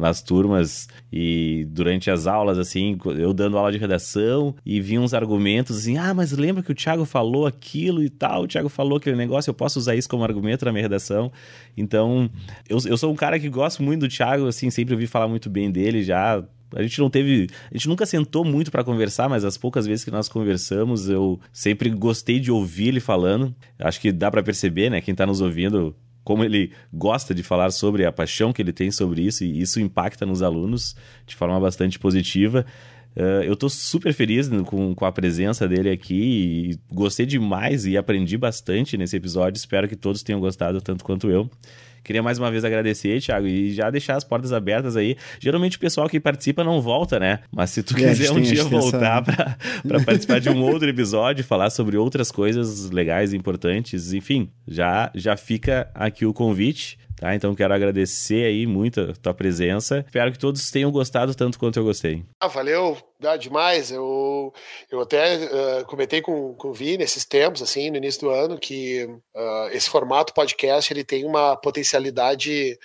[0.00, 5.14] nas turmas e durante as aulas, assim, eu dando aula de redação e vi uns
[5.14, 8.98] argumentos assim, ah, mas lembra que o Thiago falou aquilo e tal, o Thiago falou
[8.98, 11.32] aquele negócio, eu posso usar isso como argumento na minha redação.
[11.76, 12.30] Então,
[12.68, 15.48] eu, eu sou um cara que gosto muito do Thiago, assim, sempre ouvi falar muito
[15.48, 17.48] bem dele já, a gente não teve.
[17.70, 21.40] A gente nunca sentou muito para conversar, mas as poucas vezes que nós conversamos, eu
[21.52, 23.54] sempre gostei de ouvir ele falando.
[23.78, 25.00] Acho que dá para perceber, né?
[25.00, 25.94] Quem tá nos ouvindo
[26.24, 29.80] como ele gosta de falar sobre a paixão que ele tem sobre isso, e isso
[29.80, 30.94] impacta nos alunos
[31.26, 32.64] de forma bastante positiva.
[33.14, 37.96] Uh, eu tô super feliz com, com a presença dele aqui e gostei demais e
[37.96, 39.58] aprendi bastante nesse episódio.
[39.58, 41.50] Espero que todos tenham gostado tanto quanto eu.
[42.04, 45.16] Queria mais uma vez agradecer, Thiago, e já deixar as portas abertas aí.
[45.40, 47.40] Geralmente o pessoal que participa não volta, né?
[47.50, 49.56] Mas se tu É, quiser um dia voltar essa-
[49.86, 55.10] pra participar de um outro episódio, falar sobre outras coisas legais e importantes, enfim, já,
[55.14, 56.98] já fica aqui o convite.
[57.22, 60.00] Tá, então quero agradecer aí muito a tua presença.
[60.04, 62.24] Espero que todos tenham gostado tanto quanto eu gostei.
[62.40, 63.92] Ah, valeu ah, demais.
[63.92, 64.52] Eu,
[64.90, 68.58] eu até eh, comentei com, com o Vini esses tempos, assim, no início do ano,
[68.58, 72.76] que ah, esse formato podcast ele tem uma potencialidade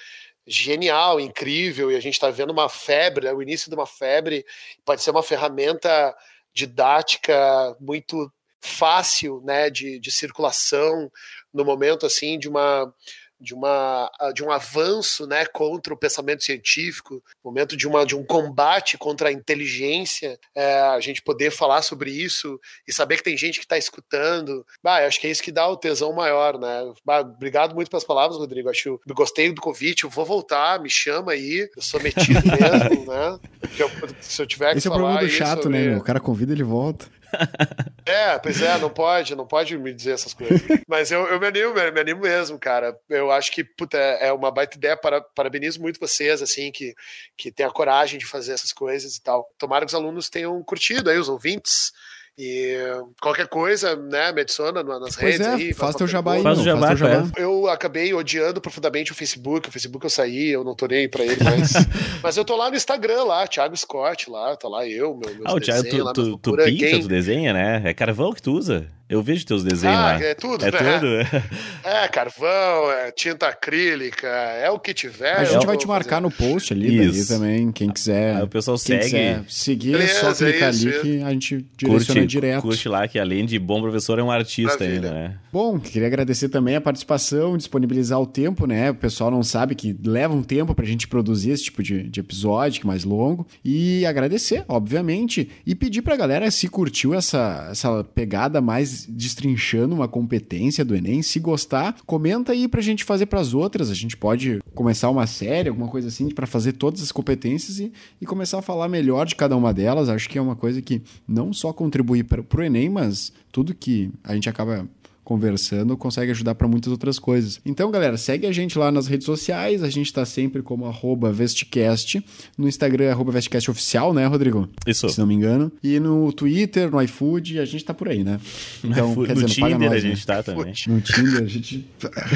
[0.45, 4.45] genial, incrível, e a gente está vendo uma febre, né, o início de uma febre,
[4.85, 6.15] pode ser uma ferramenta
[6.53, 8.31] didática muito
[8.61, 11.11] fácil, né, de, de circulação
[11.51, 12.93] no momento assim de uma
[13.39, 18.23] de uma de um avanço né contra o pensamento científico momento de uma de um
[18.23, 23.37] combate contra a inteligência é, a gente poder falar sobre isso e saber que tem
[23.37, 24.65] gente que está escutando.
[24.83, 26.91] Bah, eu acho que é isso que dá o tesão maior né?
[27.05, 28.69] Bah, obrigado muito pelas palavras Rodrigo.
[28.69, 31.69] Acho gostei do convite eu vou voltar me chama aí.
[31.75, 33.39] Eu sou metido mesmo né?
[33.77, 33.89] Eu-
[34.21, 35.97] se eu tiver que Esse é o problema do chato, sobre- né?
[35.97, 37.05] O cara convida, ele volta.
[38.05, 40.61] é, pois é, não pode, não pode me dizer essas coisas.
[40.87, 42.97] Mas eu, eu me animo, me animo mesmo, cara.
[43.09, 44.97] Eu acho que, puta, é uma baita ideia.
[44.97, 46.95] Para, parabenizo muito vocês, assim, que,
[47.35, 49.49] que têm a coragem de fazer essas coisas e tal.
[49.57, 51.91] Tomara que os alunos tenham curtido aí, os ouvintes.
[52.39, 52.77] E
[53.19, 55.73] qualquer coisa, né, me adiciona na- nas Pois redes é, aí.
[55.73, 56.43] faz uma teu jabá aí.
[56.43, 57.23] Faz o jabá, teu qual é?
[57.37, 59.67] Eu acabei odiando profundamente o Facebook.
[59.67, 61.73] O Facebook eu saí, eu não tô nem aí pra ele, mas.
[62.21, 65.45] mas eu tô lá no Instagram, lá, Thiago Scott, lá, tá lá eu, meu, meus
[65.45, 67.81] Ah, o Thiago, desenhos lá, tu, tu, tu pinta, Quem- tu desenha, né?
[67.85, 68.85] É carvão que tu usa?
[69.09, 70.21] Eu vejo teus desenhos Ah, lá.
[70.21, 70.99] é tudo, É né?
[70.99, 71.41] tudo?
[71.87, 75.37] É, carvão, é tinta acrílica, é o que tiver.
[75.37, 76.23] A gente vai te marcar fazer.
[76.23, 77.27] no post ali, Isso.
[77.33, 78.35] também, quem quiser.
[78.35, 79.03] Aí o pessoal quem segue.
[79.05, 81.01] quiser seguir, é só Beleza, clicar isso, ali isso.
[81.03, 82.61] que a gente direciona Curte, direto.
[82.63, 84.95] curte lá, que além de bom professor, é um artista Maravilha.
[84.95, 85.37] ainda, né?
[85.53, 88.91] Bom, queria agradecer também a participação, disponibilizar o tempo, né?
[88.91, 92.19] O pessoal não sabe que leva um tempo pra gente produzir esse tipo de, de
[92.19, 93.47] episódio, que é mais longo.
[93.63, 100.07] E agradecer, obviamente, e pedir pra galera se curtiu essa, essa pegada mais destrinchando uma
[100.07, 101.21] competência do Enem.
[101.21, 103.89] Se gostar, comenta aí pra gente fazer pras outras.
[103.89, 107.91] A gente pode começar uma série, alguma coisa assim, pra fazer todas as competências e,
[108.21, 110.09] e começar a falar melhor de cada uma delas.
[110.09, 114.11] Acho que é uma coisa que não só contribui pra, pro Enem, mas tudo que
[114.23, 114.87] a gente acaba
[115.27, 117.59] conversando consegue ajudar para muitas outras coisas.
[117.65, 119.83] Então, galera, segue a gente lá nas redes sociais.
[119.83, 122.23] A gente tá sempre como arroba Vestcast.
[122.57, 124.69] No Instagram, é arroba Vestcast Oficial, né, Rodrigo?
[124.87, 125.09] Isso.
[125.09, 125.69] Se não me engano.
[125.83, 128.39] E no Twitter, no iFood, a gente tá por aí, né?
[128.81, 130.15] Então, no quer dizer, no não paga Tinder nós, a né?
[130.15, 130.73] gente tá também.
[130.87, 131.85] No Tinder, a gente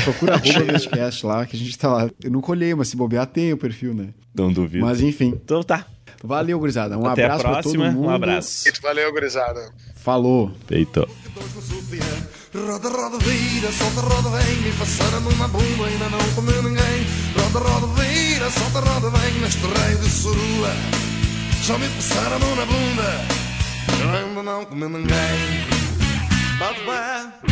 [0.04, 2.10] procura arroba Vestcast lá, que a gente tá lá.
[2.22, 4.10] Eu não colhei, mas se bobear, tem o perfil, né?
[4.36, 4.86] Não duvido.
[4.86, 5.30] Mas enfim.
[5.30, 5.88] Então tá.
[6.22, 6.98] Valeu, gurizada.
[6.98, 7.92] Um Até a abraço pra todo próxima.
[7.92, 8.06] mundo.
[8.06, 8.70] Um abraço.
[8.82, 9.72] Valeu, gurizada.
[9.96, 10.52] Falou.
[10.68, 11.08] Feito.
[12.54, 14.62] Roda, roda, vira, solta, roda, vem.
[14.62, 17.08] Me passaram numa bunda, ainda não comeu ninguém.
[17.38, 19.42] Roda, roda, vira, solta, roda, vem.
[19.42, 20.74] Neste rei de surula
[21.64, 23.42] Já me passaram na bunda
[24.10, 25.08] ainda não comi ninguém.
[26.60, 27.52] Bate pé.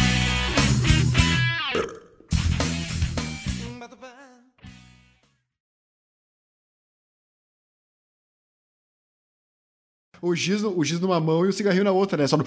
[10.22, 12.28] O giz, o giz numa mão e o cigarrinho na outra, né?
[12.28, 12.44] Só no...